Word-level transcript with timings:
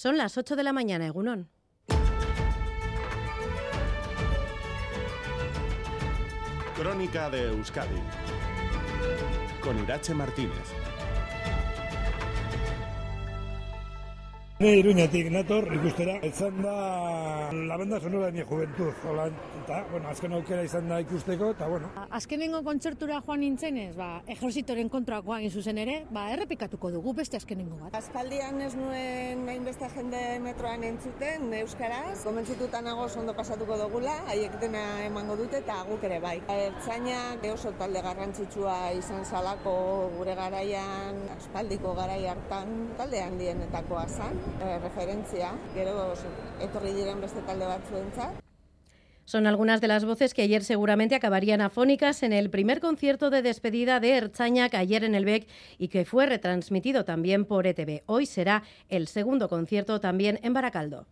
Son 0.00 0.16
las 0.16 0.38
8 0.38 0.54
de 0.54 0.62
la 0.62 0.72
mañana, 0.72 1.08
Egunón. 1.08 1.48
Crónica 6.76 7.28
de 7.30 7.48
Euskadi 7.48 8.00
con 9.60 9.76
Irache 9.82 10.14
Martínez. 10.14 10.77
Ne 14.58 14.72
iruñatik 14.74 15.28
nator, 15.30 15.68
ikustera, 15.70 16.16
izan 16.26 16.56
da 16.64 16.72
la 17.54 17.76
banda 17.78 18.00
sonora 18.00 18.26
de 18.26 18.32
mi 18.32 18.42
juventud, 18.42 18.90
hola, 19.06 19.28
eta, 19.62 19.84
bueno, 19.92 20.08
azken 20.10 20.32
aukera 20.34 20.64
izan 20.66 20.88
da 20.90 20.96
ikusteko, 20.98 21.52
eta, 21.54 21.68
bueno. 21.70 21.86
Azkenengo 22.18 22.64
kontzertura 22.66 23.20
joan 23.22 23.38
nintzenez, 23.44 23.92
ba, 23.94 24.08
ejerzitoren 24.26 24.90
kontrakoa 24.90 25.36
egin 25.38 25.54
zuzen 25.60 25.78
ere, 25.78 25.94
ba, 26.10 26.24
errepikatuko 26.34 26.90
dugu 26.90 27.14
beste 27.20 27.38
azkenengo 27.38 27.78
bat. 27.84 27.94
Aspaldian 28.00 28.58
ez 28.66 28.72
nuen 28.74 29.46
hainbeste 29.54 29.92
jende 29.94 30.24
metroan 30.42 30.88
entzuten, 30.90 31.46
euskaraz, 31.60 32.24
komentzituta 32.24 32.82
nago 32.82 33.06
ondo 33.22 33.36
pasatuko 33.38 33.78
dugula, 33.78 34.16
haiek 34.34 34.58
dena 34.58 34.82
emango 35.06 35.38
dute 35.38 35.62
eta 35.62 35.84
guk 35.86 36.02
ere 36.10 36.18
bai. 36.18 36.34
Ertzainak 36.56 37.46
oso 37.52 37.76
talde 37.78 38.02
garrantzitsua 38.02 38.90
izan 38.98 39.22
salako 39.22 39.78
gure 40.18 40.34
garaian, 40.34 41.24
aspaldiko 41.38 41.94
garai 41.94 42.24
hartan, 42.34 42.76
talde 42.98 43.22
handienetakoa 43.22 44.06
zan 44.08 44.47
eh. 44.60 44.78
Son 49.24 49.46
algunas 49.46 49.82
de 49.82 49.88
las 49.88 50.06
voces 50.06 50.32
que 50.32 50.40
ayer 50.40 50.64
seguramente 50.64 51.14
acabarían 51.14 51.60
afónicas 51.60 52.22
en 52.22 52.32
el 52.32 52.48
primer 52.48 52.80
concierto 52.80 53.28
de 53.28 53.42
despedida 53.42 54.00
de 54.00 54.16
Erchañac 54.16 54.74
ayer 54.74 55.04
en 55.04 55.14
el 55.14 55.26
BEC 55.26 55.46
y 55.76 55.88
que 55.88 56.06
fue 56.06 56.24
retransmitido 56.24 57.04
también 57.04 57.44
por 57.44 57.66
ETV. 57.66 58.04
Hoy 58.06 58.24
será 58.24 58.62
el 58.88 59.06
segundo 59.06 59.50
concierto 59.50 60.00
también 60.00 60.40
en 60.42 60.54
Baracaldo. 60.54 61.06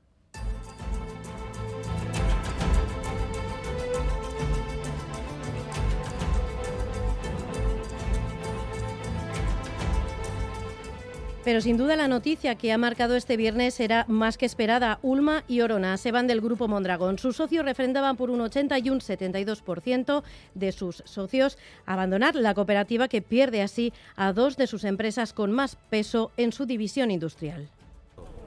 Pero 11.47 11.61
sin 11.61 11.77
duda 11.77 11.95
la 11.95 12.09
noticia 12.09 12.57
que 12.57 12.73
ha 12.73 12.77
marcado 12.77 13.15
este 13.15 13.37
viernes 13.37 13.79
era 13.79 14.05
más 14.09 14.37
que 14.37 14.47
esperada. 14.47 14.99
Ulma 15.03 15.45
y 15.47 15.61
Orona 15.61 15.97
se 15.97 16.11
van 16.11 16.27
del 16.27 16.41
grupo 16.41 16.67
Mondragón. 16.67 17.21
Sus 17.21 17.37
socios 17.37 17.65
refrendaban 17.65 18.17
por 18.17 18.31
un 18.31 18.41
80 18.41 18.77
y 18.81 18.91
un 18.91 18.99
72% 18.99 20.25
de 20.55 20.73
sus 20.73 21.05
socios 21.07 21.57
abandonar 21.87 22.35
la 22.35 22.53
cooperativa 22.53 23.07
que 23.07 23.23
pierde 23.23 23.63
así 23.63 23.93
a 24.17 24.33
dos 24.33 24.57
de 24.57 24.67
sus 24.67 24.83
empresas 24.83 25.33
con 25.33 25.53
más 25.53 25.77
peso 25.89 26.33
en 26.37 26.51
su 26.51 26.67
división 26.67 27.13
industrial. 27.13 27.69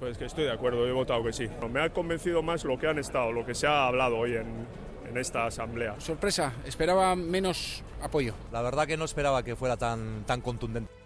Pues 0.02 0.18
que 0.18 0.26
estoy 0.26 0.44
de 0.44 0.52
acuerdo, 0.52 0.86
he 0.86 0.92
votado 0.92 1.24
que 1.24 1.32
sí. 1.32 1.48
Me 1.72 1.80
ha 1.80 1.94
convencido 1.94 2.44
más 2.44 2.66
lo 2.66 2.78
que 2.78 2.88
han 2.88 3.00
estado, 3.00 3.32
lo 3.32 3.46
que 3.46 3.56
se 3.56 3.66
ha 3.66 3.88
hablado 3.88 4.18
hoy 4.18 4.36
en, 4.36 4.68
en 5.10 5.18
esta 5.18 5.46
asamblea. 5.46 5.98
Sorpresa, 6.02 6.52
esperaba 6.66 7.16
menos 7.16 7.82
apoyo. 8.02 8.34
La 8.52 8.62
verdad 8.62 8.86
que 8.86 8.98
no 8.98 9.06
esperaba 9.06 9.42
que 9.42 9.56
fuera 9.56 9.78
tan, 9.78 10.26
tan 10.26 10.42
contundente. 10.42 10.99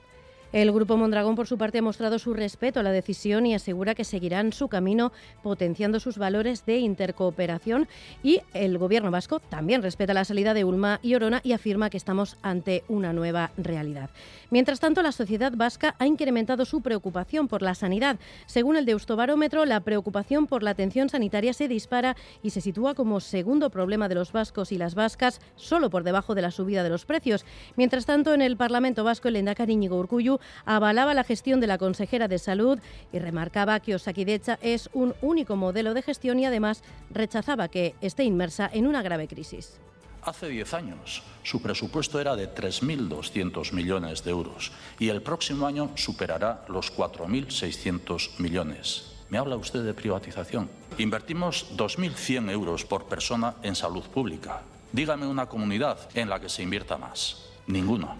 El 0.53 0.71
Grupo 0.71 0.97
Mondragón, 0.97 1.33
por 1.33 1.47
su 1.47 1.57
parte, 1.57 1.79
ha 1.79 1.81
mostrado 1.81 2.19
su 2.19 2.31
respeto 2.35 2.79
a 2.79 2.83
la 2.83 2.91
decisión 2.91 3.47
y 3.47 3.55
asegura 3.55 3.95
que 3.95 4.03
seguirán 4.03 4.53
su 4.53 4.67
camino 4.67 5.11
potenciando 5.41 5.99
sus 5.99 6.19
valores 6.19 6.63
de 6.67 6.77
intercooperación. 6.77 7.87
Y 8.21 8.41
el 8.53 8.77
Gobierno 8.77 9.09
vasco 9.09 9.39
también 9.39 9.81
respeta 9.81 10.13
la 10.13 10.25
salida 10.25 10.53
de 10.53 10.63
Ulma 10.63 10.99
y 11.01 11.15
Orona 11.15 11.41
y 11.43 11.53
afirma 11.53 11.89
que 11.89 11.97
estamos 11.97 12.37
ante 12.43 12.83
una 12.87 13.13
nueva 13.13 13.49
realidad. 13.57 14.11
Mientras 14.51 14.79
tanto, 14.79 15.01
la 15.01 15.11
sociedad 15.11 15.53
vasca 15.55 15.95
ha 15.97 16.05
incrementado 16.05 16.65
su 16.65 16.81
preocupación 16.81 17.47
por 17.47 17.63
la 17.63 17.73
sanidad. 17.73 18.19
Según 18.45 18.75
el 18.75 18.85
Deustobarómetro, 18.85 19.65
la 19.65 19.79
preocupación 19.79 20.45
por 20.45 20.61
la 20.61 20.69
atención 20.69 21.09
sanitaria 21.09 21.53
se 21.53 21.67
dispara 21.67 22.15
y 22.43 22.51
se 22.51 22.61
sitúa 22.61 22.93
como 22.93 23.21
segundo 23.21 23.71
problema 23.71 24.07
de 24.07 24.13
los 24.13 24.31
vascos 24.31 24.71
y 24.71 24.77
las 24.77 24.93
vascas, 24.93 25.41
solo 25.55 25.89
por 25.89 26.03
debajo 26.03 26.35
de 26.35 26.43
la 26.43 26.51
subida 26.51 26.83
de 26.83 26.89
los 26.89 27.05
precios. 27.07 27.43
Mientras 27.75 28.05
tanto, 28.05 28.35
en 28.35 28.43
el 28.43 28.55
Parlamento 28.55 29.03
vasco, 29.03 29.29
el 29.29 29.37
Endacari 29.37 29.73
Íñigo 29.73 29.97
Urcuyu 29.97 30.37
avalaba 30.65 31.13
la 31.13 31.23
gestión 31.23 31.59
de 31.59 31.67
la 31.67 31.77
consejera 31.77 32.27
de 32.27 32.39
Salud 32.39 32.79
y 33.11 33.19
remarcaba 33.19 33.79
que 33.79 33.95
Osakidecha 33.95 34.59
es 34.61 34.89
un 34.93 35.13
único 35.21 35.55
modelo 35.55 35.93
de 35.93 36.01
gestión 36.01 36.39
y 36.39 36.45
además 36.45 36.83
rechazaba 37.11 37.67
que 37.67 37.95
esté 38.01 38.23
inmersa 38.23 38.69
en 38.73 38.87
una 38.87 39.01
grave 39.01 39.27
crisis. 39.27 39.79
Hace 40.25 40.47
10 40.47 40.73
años 40.73 41.23
su 41.43 41.61
presupuesto 41.61 42.19
era 42.19 42.35
de 42.35 42.53
3.200 42.53 43.73
millones 43.73 44.23
de 44.23 44.31
euros 44.31 44.71
y 44.97 45.09
el 45.09 45.21
próximo 45.21 45.67
año 45.67 45.91
superará 45.95 46.63
los 46.69 46.95
4.600 46.95 48.39
millones. 48.39 49.11
¿Me 49.29 49.37
habla 49.37 49.57
usted 49.57 49.83
de 49.83 49.93
privatización? 49.93 50.69
Invertimos 50.97 51.75
2.100 51.75 52.51
euros 52.51 52.85
por 52.85 53.05
persona 53.05 53.55
en 53.63 53.75
salud 53.75 54.03
pública. 54.03 54.61
Dígame 54.91 55.25
una 55.25 55.47
comunidad 55.47 55.97
en 56.13 56.29
la 56.29 56.39
que 56.39 56.49
se 56.49 56.63
invierta 56.63 56.97
más. 56.97 57.49
Ninguna. 57.67 58.15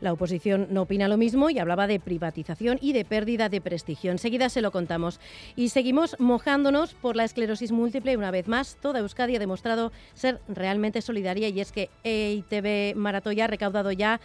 La 0.00 0.12
oposición 0.12 0.68
no 0.70 0.82
opina 0.82 1.08
lo 1.08 1.16
mismo 1.16 1.50
y 1.50 1.58
hablaba 1.58 1.86
de 1.86 2.00
privatización 2.00 2.78
y 2.80 2.92
de 2.92 3.04
pérdida 3.04 3.48
de 3.48 3.60
prestigio. 3.60 4.10
Enseguida 4.10 4.48
se 4.48 4.62
lo 4.62 4.70
contamos. 4.70 5.20
Y 5.56 5.68
seguimos 5.68 6.16
mojándonos 6.18 6.94
por 6.94 7.16
la 7.16 7.24
esclerosis 7.24 7.72
múltiple. 7.72 8.16
Una 8.16 8.30
vez 8.30 8.48
más, 8.48 8.76
toda 8.80 9.00
Euskadi 9.00 9.36
ha 9.36 9.38
demostrado 9.38 9.92
ser 10.14 10.40
realmente 10.48 11.02
solidaria 11.02 11.48
y 11.48 11.60
es 11.60 11.72
que 11.72 11.90
EITB 12.04 12.96
Maratoya 12.96 13.44
ha 13.44 13.48
recaudado 13.48 13.92
ya 13.92 14.20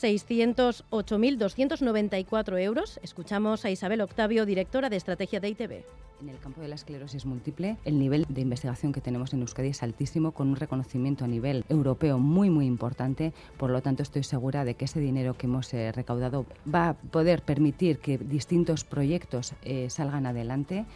608.294 0.00 2.60
euros. 2.60 3.00
Escuchamos 3.02 3.64
a 3.64 3.70
Isabel 3.70 4.00
Octavio, 4.00 4.46
directora 4.46 4.88
de 4.90 4.96
estrategia 4.96 5.40
de 5.40 5.48
EITB. 5.48 5.84
En 6.20 6.28
el 6.28 6.38
campo 6.38 6.60
de 6.60 6.66
la 6.66 6.74
esclerosis 6.74 7.26
múltiple, 7.26 7.76
el 7.84 7.96
nivel 7.98 8.26
de 8.28 8.40
investigación 8.40 8.92
que 8.92 9.00
tenemos 9.00 9.32
en 9.32 9.40
Euskadi 9.40 9.68
es 9.68 9.84
altísimo, 9.84 10.32
con 10.32 10.48
un 10.48 10.56
reconocimiento 10.56 11.24
a 11.24 11.28
nivel 11.28 11.64
europeo 11.68 12.18
muy, 12.18 12.50
muy 12.50 12.66
importante. 12.66 13.32
Por 13.56 13.70
lo 13.70 13.82
tanto, 13.82 14.02
estoy 14.02 14.24
segura 14.24 14.64
de 14.64 14.74
que 14.74 14.86
ese 14.86 14.98
dinero 14.98 15.34
que 15.34 15.46
hemos 15.46 15.72
eh, 15.74 15.92
recaudado 15.92 16.44
va 16.72 16.88
a 16.88 16.94
poder 16.94 17.42
permitir 17.42 17.98
que 17.98 18.18
distintos 18.18 18.84
proyectos 18.84 19.54
eh, 19.62 19.90
salgan 19.90 20.26
adelante. 20.26 20.86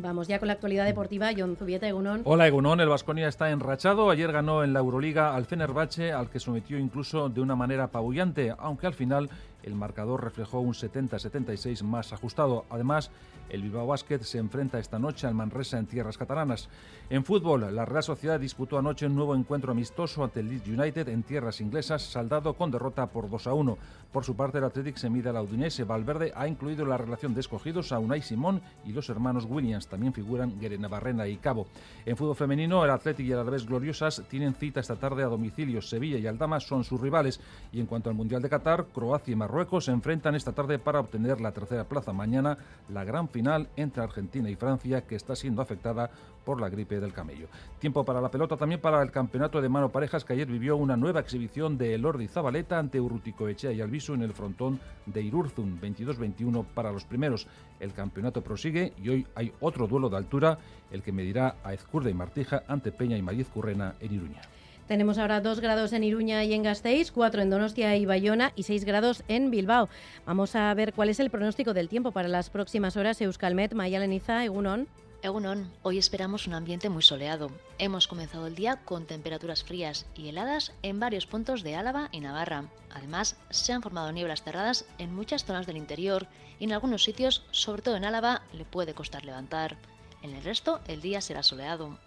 Vamos 0.00 0.28
ya 0.28 0.38
con 0.38 0.46
la 0.46 0.54
actualidad 0.54 0.84
deportiva. 0.84 1.30
John 1.36 1.56
Zubieta, 1.56 1.88
Egunon. 1.88 2.22
Hola, 2.24 2.46
Egunon. 2.46 2.78
El 2.80 2.88
Vasconia 2.88 3.26
está 3.26 3.50
enrachado. 3.50 4.10
Ayer 4.10 4.30
ganó 4.30 4.62
en 4.62 4.72
la 4.72 4.78
Euroliga 4.78 5.34
al 5.34 5.44
Fenerbahce, 5.44 6.12
al 6.12 6.30
que 6.30 6.38
sometió 6.38 6.78
incluso 6.78 7.28
de 7.28 7.40
una 7.40 7.56
manera 7.56 7.84
apabullante, 7.84 8.54
aunque 8.58 8.86
al 8.86 8.94
final 8.94 9.28
el 9.64 9.74
marcador 9.74 10.22
reflejó 10.22 10.60
un 10.60 10.74
70-76 10.74 11.82
más 11.82 12.12
ajustado. 12.12 12.64
Además, 12.70 13.10
el 13.50 13.62
Bilbao 13.62 13.86
Basket 13.86 14.20
se 14.20 14.38
enfrenta 14.38 14.78
esta 14.78 14.98
noche 14.98 15.26
al 15.26 15.34
Manresa 15.34 15.78
en 15.78 15.86
tierras 15.86 16.18
catalanas. 16.18 16.68
En 17.10 17.24
fútbol, 17.24 17.74
la 17.74 17.86
Real 17.86 18.02
Sociedad 18.02 18.38
disputó 18.38 18.78
anoche 18.78 19.06
un 19.06 19.14
nuevo 19.14 19.34
encuentro 19.34 19.72
amistoso 19.72 20.22
ante 20.22 20.40
el 20.40 20.48
Leeds 20.50 20.68
United 20.68 21.08
en 21.08 21.22
tierras 21.22 21.60
inglesas, 21.60 22.02
saldado 22.02 22.54
con 22.54 22.70
derrota 22.70 23.06
por 23.06 23.30
2 23.30 23.46
a 23.46 23.54
1. 23.54 23.78
Por 24.12 24.24
su 24.24 24.36
parte, 24.36 24.58
el 24.58 24.64
Athletic 24.64 24.96
se 24.96 25.10
mide 25.10 25.30
al 25.30 25.36
Udinese. 25.36 25.84
Valverde 25.84 26.32
ha 26.34 26.48
incluido 26.48 26.84
la 26.84 26.98
relación 26.98 27.34
de 27.34 27.40
escogidos 27.40 27.92
a 27.92 27.98
Unai 27.98 28.22
Simón 28.22 28.62
y 28.84 28.92
los 28.92 29.08
hermanos 29.10 29.46
Williams. 29.48 29.86
También 29.86 30.12
figuran 30.12 30.58
Guerena 30.58 30.88
Barrena 30.88 31.26
y 31.28 31.36
Cabo. 31.36 31.66
En 32.04 32.16
fútbol 32.16 32.36
femenino, 32.36 32.84
el 32.84 32.90
Athletic 32.90 33.26
y 33.26 33.32
el 33.32 33.38
Alavés 33.38 33.66
Gloriosas 33.66 34.22
tienen 34.28 34.54
cita 34.54 34.80
esta 34.80 34.96
tarde 34.96 35.22
a 35.22 35.26
domicilio. 35.26 35.82
Sevilla 35.82 36.18
y 36.18 36.26
Aldama 36.26 36.60
son 36.60 36.84
sus 36.84 37.00
rivales. 37.00 37.40
Y 37.72 37.80
en 37.80 37.86
cuanto 37.86 38.10
al 38.10 38.16
Mundial 38.16 38.42
de 38.42 38.48
Qatar, 38.48 38.86
Croacia 38.94 39.32
y 39.32 39.36
Marruecos 39.36 39.86
se 39.86 39.92
enfrentan 39.92 40.34
esta 40.34 40.52
tarde 40.52 40.78
para 40.78 41.00
obtener 41.00 41.40
la 41.40 41.52
tercera 41.52 41.84
plaza. 41.84 42.12
Mañana, 42.12 42.56
la 42.88 43.04
gran 43.04 43.28
final 43.28 43.37
entre 43.76 44.02
Argentina 44.02 44.50
y 44.50 44.56
Francia, 44.56 45.02
que 45.02 45.14
está 45.14 45.36
siendo 45.36 45.62
afectada 45.62 46.10
por 46.44 46.60
la 46.60 46.68
gripe 46.68 46.98
del 46.98 47.12
camello. 47.12 47.48
Tiempo 47.78 48.04
para 48.04 48.20
la 48.20 48.30
pelota 48.30 48.56
también 48.56 48.80
para 48.80 49.02
el 49.02 49.10
campeonato 49.10 49.60
de 49.60 49.68
mano 49.68 49.90
parejas 49.90 50.24
que 50.24 50.32
ayer 50.32 50.46
vivió 50.46 50.76
una 50.76 50.96
nueva 50.96 51.20
exhibición 51.20 51.76
de 51.76 51.94
Elordi 51.94 52.26
Zabaleta 52.26 52.78
ante 52.78 53.00
Urrutico 53.00 53.48
Echea 53.48 53.72
y 53.72 53.80
Albisu 53.80 54.14
en 54.14 54.22
el 54.22 54.32
frontón 54.32 54.80
de 55.06 55.22
Irurzun 55.22 55.80
22-21 55.80 56.64
para 56.74 56.90
los 56.90 57.04
primeros. 57.04 57.46
El 57.80 57.92
campeonato 57.92 58.42
prosigue 58.42 58.92
y 59.02 59.08
hoy 59.10 59.26
hay 59.34 59.52
otro 59.60 59.86
duelo 59.86 60.08
de 60.08 60.16
altura, 60.16 60.58
el 60.90 61.02
que 61.02 61.12
medirá 61.12 61.56
a 61.62 61.74
Ezcurda 61.74 62.10
y 62.10 62.14
Martija 62.14 62.62
ante 62.66 62.92
Peña 62.92 63.16
y 63.16 63.22
Mariz 63.22 63.48
Currena 63.48 63.94
en 64.00 64.14
Iruña. 64.14 64.40
Tenemos 64.88 65.18
ahora 65.18 65.42
2 65.42 65.60
grados 65.60 65.92
en 65.92 66.02
Iruña 66.02 66.42
y 66.44 66.54
en 66.54 66.62
Gasteiz, 66.62 67.12
4 67.12 67.42
en 67.42 67.50
Donostia 67.50 67.94
y 67.96 68.06
Bayona 68.06 68.52
y 68.56 68.62
6 68.62 68.86
grados 68.86 69.22
en 69.28 69.50
Bilbao. 69.50 69.90
Vamos 70.24 70.56
a 70.56 70.72
ver 70.72 70.94
cuál 70.94 71.10
es 71.10 71.20
el 71.20 71.28
pronóstico 71.28 71.74
del 71.74 71.90
tiempo 71.90 72.10
para 72.10 72.26
las 72.26 72.48
próximas 72.48 72.96
horas. 72.96 73.20
Euskalmet, 73.20 73.74
Mayaleniza, 73.74 74.46
Egunon. 74.46 74.88
Egunon, 75.20 75.70
hoy 75.82 75.98
esperamos 75.98 76.46
un 76.46 76.54
ambiente 76.54 76.88
muy 76.88 77.02
soleado. 77.02 77.50
Hemos 77.76 78.08
comenzado 78.08 78.46
el 78.46 78.54
día 78.54 78.76
con 78.76 79.04
temperaturas 79.04 79.62
frías 79.62 80.06
y 80.14 80.28
heladas 80.28 80.72
en 80.82 80.98
varios 80.98 81.26
puntos 81.26 81.62
de 81.62 81.76
Álava 81.76 82.08
y 82.10 82.20
Navarra. 82.20 82.64
Además, 82.94 83.36
se 83.50 83.74
han 83.74 83.82
formado 83.82 84.10
nieblas 84.10 84.42
cerradas 84.42 84.86
en 84.96 85.14
muchas 85.14 85.44
zonas 85.44 85.66
del 85.66 85.76
interior 85.76 86.28
y 86.58 86.64
en 86.64 86.72
algunos 86.72 87.04
sitios, 87.04 87.44
sobre 87.50 87.82
todo 87.82 87.96
en 87.96 88.06
Álava, 88.06 88.40
le 88.54 88.64
puede 88.64 88.94
costar 88.94 89.26
levantar. 89.26 89.76
En 90.22 90.34
el 90.34 90.42
resto, 90.42 90.80
el 90.88 91.02
día 91.02 91.20
será 91.20 91.42
soleado. 91.42 91.98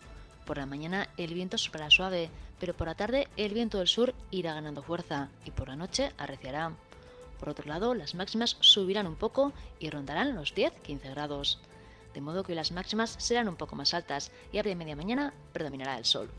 Por 0.45 0.57
la 0.57 0.65
mañana 0.65 1.07
el 1.17 1.33
viento 1.33 1.57
soplará 1.57 1.89
suave, 1.89 2.29
pero 2.59 2.75
por 2.75 2.87
la 2.87 2.95
tarde 2.95 3.27
el 3.37 3.53
viento 3.53 3.77
del 3.77 3.87
sur 3.87 4.13
irá 4.31 4.53
ganando 4.53 4.81
fuerza 4.83 5.29
y 5.45 5.51
por 5.51 5.69
la 5.69 5.75
noche 5.75 6.11
arreciará. 6.17 6.73
Por 7.39 7.49
otro 7.49 7.67
lado, 7.67 7.95
las 7.95 8.13
máximas 8.13 8.57
subirán 8.59 9.07
un 9.07 9.15
poco 9.15 9.53
y 9.79 9.89
rondarán 9.89 10.35
los 10.35 10.53
10-15 10.53 11.09
grados. 11.09 11.59
De 12.13 12.21
modo 12.21 12.43
que 12.43 12.55
las 12.55 12.71
máximas 12.71 13.15
serán 13.17 13.47
un 13.47 13.55
poco 13.55 13.75
más 13.75 13.93
altas 13.93 14.31
y 14.51 14.59
a 14.59 14.63
media 14.63 14.95
mañana 14.95 15.33
predominará 15.53 15.97
el 15.97 16.05
sol. 16.05 16.29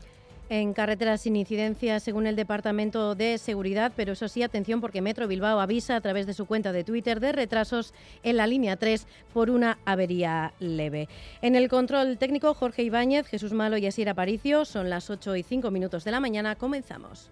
En 0.53 0.73
carreteras 0.73 1.21
sin 1.21 1.35
incidencia, 1.35 1.99
según 1.99 2.27
el 2.27 2.35
Departamento 2.35 3.15
de 3.15 3.39
Seguridad, 3.39 3.91
pero 3.95 4.13
eso 4.13 4.27
sí, 4.27 4.43
atención 4.43 4.81
porque 4.81 5.01
Metro 5.01 5.27
Bilbao 5.27 5.59
avisa 5.59 5.95
a 5.95 6.01
través 6.01 6.27
de 6.27 6.35
su 6.35 6.45
cuenta 6.45 6.71
de 6.71 6.83
Twitter 6.83 7.19
de 7.19 7.31
retrasos 7.31 7.91
en 8.21 8.37
la 8.37 8.45
línea 8.45 8.77
3 8.77 9.07
por 9.33 9.49
una 9.49 9.79
avería 9.83 10.53
leve. 10.59 11.09
En 11.41 11.55
el 11.55 11.69
control 11.69 12.19
técnico, 12.19 12.53
Jorge 12.53 12.83
Ibáñez, 12.83 13.25
Jesús 13.25 13.51
Malo 13.51 13.79
y 13.79 13.87
Asier 13.87 14.09
Aparicio. 14.09 14.63
Son 14.63 14.91
las 14.91 15.09
8 15.09 15.37
y 15.37 15.41
5 15.41 15.71
minutos 15.71 16.03
de 16.03 16.11
la 16.11 16.19
mañana. 16.19 16.55
Comenzamos. 16.55 17.31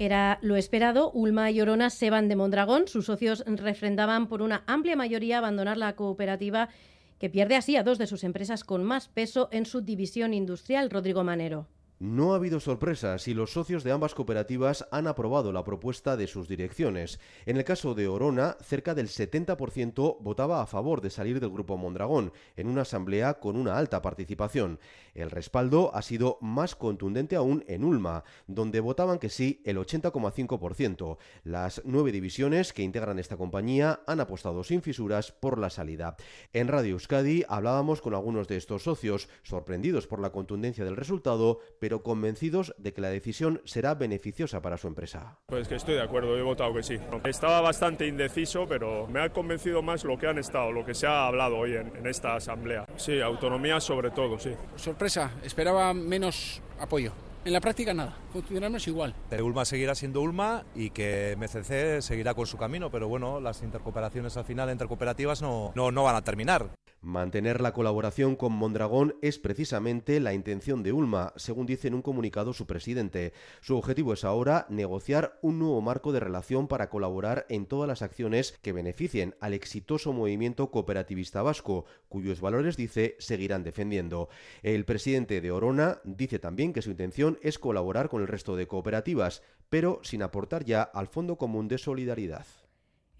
Era 0.00 0.38
lo 0.40 0.56
esperado. 0.56 1.10
Ulma 1.12 1.50
y 1.50 1.60
Orona 1.60 1.90
se 1.90 2.08
van 2.08 2.26
de 2.26 2.34
Mondragón. 2.34 2.88
Sus 2.88 3.04
socios 3.04 3.44
refrendaban 3.46 4.28
por 4.28 4.40
una 4.40 4.64
amplia 4.66 4.96
mayoría 4.96 5.36
abandonar 5.36 5.76
la 5.76 5.94
cooperativa 5.94 6.70
que 7.18 7.28
pierde 7.28 7.54
así 7.54 7.76
a 7.76 7.82
dos 7.82 7.98
de 7.98 8.06
sus 8.06 8.24
empresas 8.24 8.64
con 8.64 8.82
más 8.82 9.08
peso 9.08 9.50
en 9.52 9.66
su 9.66 9.82
división 9.82 10.32
industrial, 10.32 10.88
Rodrigo 10.88 11.22
Manero. 11.22 11.66
No 12.00 12.32
ha 12.32 12.36
habido 12.36 12.60
sorpresas 12.60 13.28
y 13.28 13.34
los 13.34 13.52
socios 13.52 13.84
de 13.84 13.92
ambas 13.92 14.14
cooperativas 14.14 14.88
han 14.90 15.06
aprobado 15.06 15.52
la 15.52 15.64
propuesta 15.64 16.16
de 16.16 16.28
sus 16.28 16.48
direcciones. 16.48 17.20
En 17.44 17.58
el 17.58 17.64
caso 17.64 17.94
de 17.94 18.08
Orona, 18.08 18.56
cerca 18.62 18.94
del 18.94 19.08
70% 19.08 20.16
votaba 20.18 20.62
a 20.62 20.66
favor 20.66 21.02
de 21.02 21.10
salir 21.10 21.40
del 21.40 21.50
Grupo 21.50 21.76
Mondragón, 21.76 22.32
en 22.56 22.68
una 22.68 22.82
asamblea 22.82 23.34
con 23.34 23.54
una 23.54 23.76
alta 23.76 24.00
participación. 24.00 24.80
El 25.12 25.30
respaldo 25.30 25.94
ha 25.94 26.00
sido 26.00 26.38
más 26.40 26.74
contundente 26.74 27.36
aún 27.36 27.64
en 27.68 27.84
Ulma, 27.84 28.24
donde 28.46 28.80
votaban 28.80 29.18
que 29.18 29.28
sí 29.28 29.60
el 29.66 29.76
80,5%. 29.76 31.18
Las 31.44 31.82
nueve 31.84 32.12
divisiones 32.12 32.72
que 32.72 32.82
integran 32.82 33.18
esta 33.18 33.36
compañía 33.36 34.00
han 34.06 34.20
apostado 34.20 34.64
sin 34.64 34.80
fisuras 34.80 35.32
por 35.32 35.58
la 35.58 35.68
salida. 35.68 36.16
En 36.54 36.68
Radio 36.68 36.92
Euskadi 36.92 37.44
hablábamos 37.46 38.00
con 38.00 38.14
algunos 38.14 38.48
de 38.48 38.56
estos 38.56 38.84
socios, 38.84 39.28
sorprendidos 39.42 40.06
por 40.06 40.20
la 40.20 40.32
contundencia 40.32 40.82
del 40.82 40.96
resultado, 40.96 41.58
pero 41.78 41.89
convencidos 41.98 42.74
de 42.78 42.92
que 42.92 43.00
la 43.00 43.10
decisión 43.10 43.60
será 43.64 43.94
beneficiosa 43.94 44.62
para 44.62 44.78
su 44.78 44.86
empresa. 44.86 45.38
Pues 45.46 45.68
que 45.68 45.74
estoy 45.74 45.94
de 45.96 46.02
acuerdo, 46.02 46.38
he 46.38 46.42
votado 46.42 46.72
que 46.72 46.82
sí. 46.82 46.98
Estaba 47.24 47.60
bastante 47.60 48.06
indeciso, 48.06 48.66
pero 48.68 49.06
me 49.08 49.20
ha 49.20 49.30
convencido 49.30 49.82
más 49.82 50.04
lo 50.04 50.16
que 50.16 50.26
han 50.26 50.38
estado, 50.38 50.72
lo 50.72 50.84
que 50.84 50.94
se 50.94 51.06
ha 51.06 51.26
hablado 51.26 51.58
hoy 51.58 51.74
en, 51.74 51.94
en 51.96 52.06
esta 52.06 52.36
asamblea. 52.36 52.86
Sí, 52.96 53.20
autonomía 53.20 53.80
sobre 53.80 54.10
todo, 54.10 54.38
sí. 54.38 54.52
Sorpresa, 54.76 55.32
esperaba 55.42 55.92
menos 55.92 56.62
apoyo. 56.78 57.12
En 57.42 57.54
la 57.54 57.60
práctica 57.60 57.94
nada, 57.94 58.18
funcionamos 58.34 58.86
igual. 58.86 59.14
Ulma 59.42 59.64
seguirá 59.64 59.94
siendo 59.94 60.20
Ulma 60.20 60.64
y 60.74 60.90
que 60.90 61.36
MCC 61.38 62.02
seguirá 62.02 62.34
con 62.34 62.46
su 62.46 62.58
camino, 62.58 62.90
pero 62.90 63.08
bueno, 63.08 63.40
las 63.40 63.62
intercooperaciones 63.62 64.36
al 64.36 64.44
final 64.44 64.68
entre 64.68 64.86
cooperativas 64.86 65.40
no, 65.40 65.72
no, 65.74 65.90
no 65.90 66.04
van 66.04 66.16
a 66.16 66.22
terminar. 66.22 66.68
Mantener 67.02 67.62
la 67.62 67.72
colaboración 67.72 68.36
con 68.36 68.52
Mondragón 68.52 69.16
es 69.22 69.38
precisamente 69.38 70.20
la 70.20 70.34
intención 70.34 70.82
de 70.82 70.92
Ulma, 70.92 71.32
según 71.36 71.64
dice 71.64 71.88
en 71.88 71.94
un 71.94 72.02
comunicado 72.02 72.52
su 72.52 72.66
presidente. 72.66 73.32
Su 73.62 73.78
objetivo 73.78 74.12
es 74.12 74.22
ahora 74.22 74.66
negociar 74.68 75.38
un 75.40 75.58
nuevo 75.58 75.80
marco 75.80 76.12
de 76.12 76.20
relación 76.20 76.68
para 76.68 76.90
colaborar 76.90 77.46
en 77.48 77.64
todas 77.64 77.88
las 77.88 78.02
acciones 78.02 78.52
que 78.60 78.74
beneficien 78.74 79.34
al 79.40 79.54
exitoso 79.54 80.12
movimiento 80.12 80.70
cooperativista 80.70 81.40
vasco, 81.40 81.86
cuyos 82.10 82.42
valores, 82.42 82.76
dice, 82.76 83.16
seguirán 83.18 83.64
defendiendo. 83.64 84.28
El 84.62 84.84
presidente 84.84 85.40
de 85.40 85.50
Orona 85.52 86.02
dice 86.04 86.38
también 86.38 86.74
que 86.74 86.82
su 86.82 86.90
intención 86.90 87.38
es 87.40 87.58
colaborar 87.58 88.10
con 88.10 88.20
el 88.20 88.28
resto 88.28 88.56
de 88.56 88.66
cooperativas, 88.66 89.42
pero 89.70 90.00
sin 90.02 90.22
aportar 90.22 90.66
ya 90.66 90.82
al 90.82 91.06
Fondo 91.06 91.36
Común 91.38 91.66
de 91.66 91.78
Solidaridad. 91.78 92.44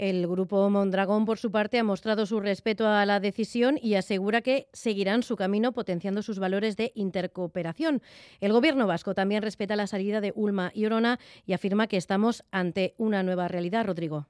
El 0.01 0.27
grupo 0.27 0.71
Mondragón, 0.71 1.27
por 1.27 1.37
su 1.37 1.51
parte, 1.51 1.79
ha 1.79 1.85
mostrado 1.85 2.25
su 2.25 2.41
respeto 2.41 2.89
a 2.89 3.05
la 3.05 3.21
decisión 3.21 3.79
y 3.83 3.97
asegura 3.97 4.41
que 4.41 4.67
seguirán 4.73 5.23
su 5.23 5.37
camino 5.37 5.73
potenciando 5.73 6.23
sus 6.23 6.39
valores 6.39 6.79
de 6.79 6.91
intercooperación. 6.95 8.01
El 8.41 8.55
gobierno 8.55 8.87
vasco 8.87 9.15
también 9.15 9.43
respeta 9.43 9.77
la 9.77 9.87
salida 9.87 10.23
de 10.23 10.33
Ulma 10.35 10.73
y 10.75 10.87
Orona 10.87 11.21
y 11.45 11.53
afirma 11.53 11.87
que 11.87 11.99
estamos 11.99 12.45
ante 12.51 12.95
una 12.97 13.23
nueva 13.23 13.47
realidad, 13.49 13.85
Rodrigo. 13.85 14.27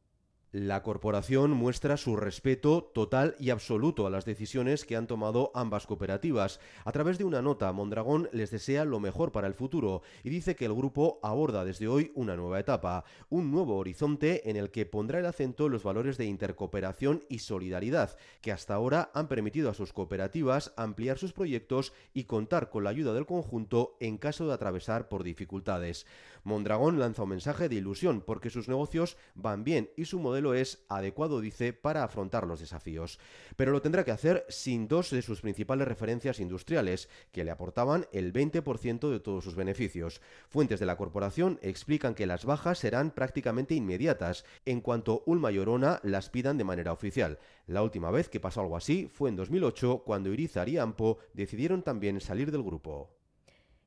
La 0.53 0.83
corporación 0.83 1.53
muestra 1.53 1.97
su 1.97 2.17
respeto 2.17 2.83
total 2.93 3.37
y 3.39 3.51
absoluto 3.51 4.05
a 4.05 4.11
las 4.11 4.25
decisiones 4.25 4.85
que 4.85 4.97
han 4.97 5.07
tomado 5.07 5.53
ambas 5.55 5.87
cooperativas. 5.87 6.59
A 6.85 6.91
través 6.91 7.19
de 7.19 7.25
una 7.25 7.41
nota, 7.41 7.71
Mondragón 7.71 8.29
les 8.33 8.51
desea 8.51 8.85
lo 8.85 8.99
mejor 8.99 9.31
para 9.31 9.47
el 9.47 9.55
futuro 9.55 10.03
y 10.25 10.29
dice 10.29 10.57
que 10.57 10.65
el 10.65 10.75
grupo 10.75 11.21
aborda 11.23 11.65
desde 11.65 11.87
hoy 11.87 12.11
una 12.17 12.35
nueva 12.35 12.59
etapa, 12.59 13.05
un 13.29 13.53
nuevo 13.53 13.77
horizonte 13.77 14.51
en 14.51 14.57
el 14.57 14.73
que 14.73 14.87
pondrá 14.87 15.21
el 15.21 15.27
acento 15.27 15.67
en 15.67 15.73
los 15.73 15.85
valores 15.85 16.19
de 16.19 16.25
intercooperación 16.25 17.23
y 17.29 17.39
solidaridad, 17.39 18.19
que 18.41 18.51
hasta 18.51 18.75
ahora 18.75 19.13
han 19.15 19.29
permitido 19.29 19.71
a 19.71 19.75
sus 19.75 19.93
cooperativas 19.93 20.73
ampliar 20.77 21.17
sus 21.17 21.33
proyectos 21.33 21.93
y 22.13 22.25
contar 22.25 22.71
con 22.71 22.83
la 22.83 22.91
ayuda 22.91 23.15
del 23.15 23.25
conjunto 23.25 23.97
en 24.01 24.19
caso 24.19 24.49
de 24.49 24.55
atravesar 24.55 25.09
por 25.09 25.23
dificultades. 25.23 26.07
Mondragón 26.43 26.99
lanza 26.99 27.23
un 27.23 27.29
mensaje 27.29 27.69
de 27.69 27.77
ilusión 27.77 28.23
porque 28.27 28.51
sus 28.51 28.69
negocios 28.69 29.17
van 29.35 29.63
bien 29.63 29.91
y 29.97 30.07
su 30.07 30.19
modelo 30.19 30.40
es 30.55 30.85
adecuado, 30.89 31.41
dice, 31.41 31.73
para 31.73 32.03
afrontar 32.03 32.47
los 32.47 32.61
desafíos. 32.61 33.19
Pero 33.57 33.71
lo 33.71 33.83
tendrá 33.83 34.05
que 34.05 34.11
hacer 34.11 34.45
sin 34.49 34.89
dos 34.89 35.11
de 35.11 35.23
sus 35.23 35.41
principales 35.41 35.87
referencias 35.87 36.41
industriales, 36.41 37.09
que 37.33 37.45
le 37.45 37.51
aportaban 37.51 38.07
el 38.13 38.33
20% 38.33 39.11
de 39.11 39.21
todos 39.21 39.45
sus 39.45 39.55
beneficios. 39.55 40.21
Fuentes 40.49 40.81
de 40.81 40.87
la 40.87 40.97
corporación 40.97 41.59
explican 41.63 42.15
que 42.15 42.27
las 42.27 42.45
bajas 42.45 42.79
serán 42.79 43.13
prácticamente 43.13 43.75
inmediatas 43.75 44.45
en 44.65 44.81
cuanto 44.81 45.23
Ulma 45.27 45.53
y 45.53 45.61
las 46.03 46.31
pidan 46.31 46.59
de 46.59 46.65
manera 46.65 46.93
oficial. 46.93 47.39
La 47.67 47.83
última 47.83 48.11
vez 48.11 48.29
que 48.29 48.41
pasó 48.41 48.61
algo 48.61 48.77
así 48.77 49.09
fue 49.13 49.29
en 49.29 49.37
2008 49.37 50.03
cuando 50.05 50.33
Irizar 50.33 50.69
y 50.69 50.79
Ampo 50.79 51.19
decidieron 51.35 51.83
también 51.83 52.21
salir 52.21 52.51
del 52.51 52.63
grupo. 52.63 53.20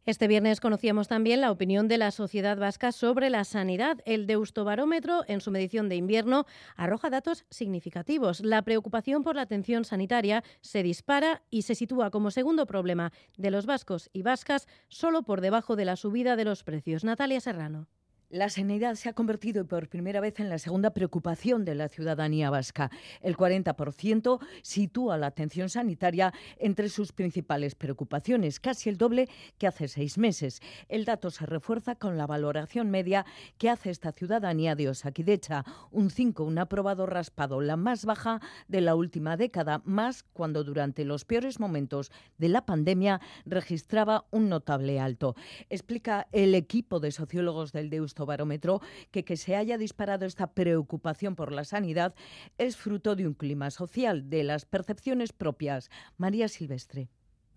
Este 0.05 0.27
viernes 0.27 0.59
conocíamos 0.59 1.07
también 1.07 1.39
la 1.39 1.49
opinión 1.49 1.87
de 1.87 1.97
la 1.97 2.11
sociedad 2.11 2.57
vasca 2.57 2.91
sobre 2.91 3.29
la 3.29 3.45
sanidad. 3.45 3.99
El 4.05 4.27
Deustobarómetro, 4.27 5.23
en 5.29 5.39
su 5.39 5.49
medición 5.49 5.87
de 5.87 5.95
invierno, 5.95 6.45
arroja 6.75 7.09
datos 7.09 7.45
significativos. 7.49 8.41
La 8.41 8.63
preocupación 8.63 9.23
por 9.23 9.37
la 9.37 9.43
atención 9.43 9.85
sanitaria 9.85 10.43
se 10.59 10.83
dispara 10.83 11.43
y 11.49 11.61
se 11.61 11.75
sitúa 11.75 12.11
como 12.11 12.31
segundo 12.31 12.65
problema 12.65 13.13
de 13.37 13.51
los 13.51 13.65
vascos 13.65 14.09
y 14.11 14.23
vascas, 14.23 14.67
solo 14.89 15.23
por 15.23 15.39
debajo 15.39 15.77
de 15.77 15.85
la 15.85 15.95
subida 15.95 16.35
de 16.35 16.43
los 16.43 16.65
precios. 16.65 17.05
Natalia 17.05 17.39
Serrano. 17.39 17.87
La 18.33 18.49
sanidad 18.49 18.95
se 18.95 19.09
ha 19.09 19.13
convertido 19.13 19.67
por 19.67 19.89
primera 19.89 20.19
vez 20.19 20.39
en 20.39 20.49
la 20.49 20.57
segunda 20.57 20.89
preocupación 20.89 21.65
de 21.65 21.75
la 21.75 21.87
ciudadanía 21.87 22.49
vasca. 22.49 22.89
El 23.21 23.37
40% 23.37 24.39
sitúa 24.63 25.19
la 25.19 25.27
atención 25.27 25.69
sanitaria 25.69 26.33
entre 26.57 26.89
sus 26.89 27.11
principales 27.11 27.75
preocupaciones, 27.75 28.59
casi 28.59 28.89
el 28.89 28.97
doble 28.97 29.29
que 29.59 29.67
hace 29.67 29.87
seis 29.87 30.17
meses. 30.17 30.61
El 30.89 31.05
dato 31.05 31.29
se 31.29 31.45
refuerza 31.45 31.93
con 31.93 32.17
la 32.17 32.25
valoración 32.25 32.89
media 32.89 33.23
que 33.59 33.69
hace 33.69 33.91
esta 33.91 34.13
ciudadanía 34.13 34.73
de 34.73 34.89
Osakidecha, 34.89 35.63
un 35.91 36.09
5, 36.09 36.43
un 36.43 36.57
aprobado 36.57 37.05
raspado, 37.05 37.61
la 37.61 37.77
más 37.77 38.03
baja 38.03 38.41
de 38.67 38.81
la 38.81 38.95
última 38.95 39.37
década, 39.37 39.83
más 39.85 40.23
cuando 40.23 40.63
durante 40.63 41.05
los 41.05 41.23
peores 41.23 41.59
momentos 41.59 42.11
de 42.39 42.49
la 42.49 42.65
pandemia 42.65 43.21
registraba 43.45 44.25
un 44.31 44.49
notable 44.49 44.99
alto. 44.99 45.35
Explica 45.69 46.25
el 46.31 46.55
equipo 46.55 46.99
de 46.99 47.11
sociólogos 47.11 47.71
del 47.73 47.91
Deusto 47.91 48.22
barómetro 48.25 48.81
que 49.11 49.23
que 49.23 49.37
se 49.37 49.55
haya 49.55 49.77
disparado 49.77 50.25
esta 50.25 50.47
preocupación 50.53 51.35
por 51.35 51.51
la 51.51 51.63
sanidad 51.63 52.15
es 52.57 52.77
fruto 52.77 53.15
de 53.15 53.27
un 53.27 53.33
clima 53.33 53.71
social, 53.71 54.29
de 54.29 54.43
las 54.43 54.65
percepciones 54.65 55.33
propias. 55.33 55.89
María 56.17 56.47
Silvestre 56.47 57.09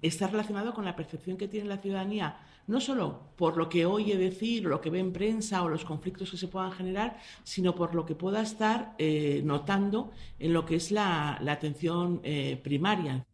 está 0.03 0.27
relacionado 0.27 0.75
con 0.75 0.85
la 0.85 0.97
percepción 0.97 1.37
que 1.37 1.49
tiene 1.49 1.69
la 1.69 1.79
ciudadanía, 1.79 2.39
no 2.67 2.81
solo 2.81 3.33
por 3.37 3.57
lo 3.57 3.69
que 3.69 3.87
oye 3.87 4.17
decir 4.17 4.67
o 4.67 4.71
lo 4.71 4.81
que 4.81 4.91
ve 4.91 4.99
en 4.99 5.13
prensa 5.13 5.63
o 5.63 5.69
los 5.69 5.85
conflictos 5.85 6.31
que 6.31 6.37
se 6.37 6.49
puedan 6.49 6.73
generar, 6.73 7.19
sino 7.45 7.75
por 7.75 7.95
lo 7.95 8.05
que 8.05 8.15
pueda 8.15 8.43
estar 8.43 8.95
eh, 8.99 9.41
notando 9.45 10.11
en 10.39 10.53
lo 10.53 10.65
que 10.67 10.77
es 10.77 10.91
la, 10.91 11.39
atención 11.49 12.21
eh, 12.25 12.61
primaria. 12.63 13.27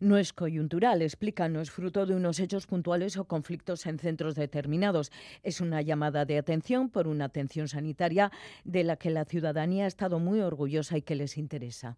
No 0.00 0.16
es 0.16 0.32
coyuntural, 0.32 1.02
explica, 1.02 1.48
no 1.48 1.60
es 1.60 1.70
fruto 1.70 2.06
de 2.06 2.14
unos 2.14 2.38
hechos 2.38 2.66
puntuales 2.66 3.16
o 3.16 3.24
conflictos 3.24 3.84
en 3.86 3.98
centros 3.98 4.36
determinados. 4.36 5.10
Es 5.42 5.60
una 5.60 5.82
llamada 5.82 6.24
de 6.24 6.38
atención 6.38 6.88
por 6.88 7.08
una 7.08 7.24
atención 7.24 7.66
sanitaria 7.66 8.30
de 8.64 8.84
la 8.84 8.96
que 8.96 9.10
la 9.10 9.24
ciudadanía 9.24 9.84
ha 9.84 9.88
estado 9.88 10.20
muy 10.20 10.40
orgullosa 10.40 10.96
y 10.96 11.02
que 11.02 11.16
les 11.16 11.36
interesa. 11.36 11.96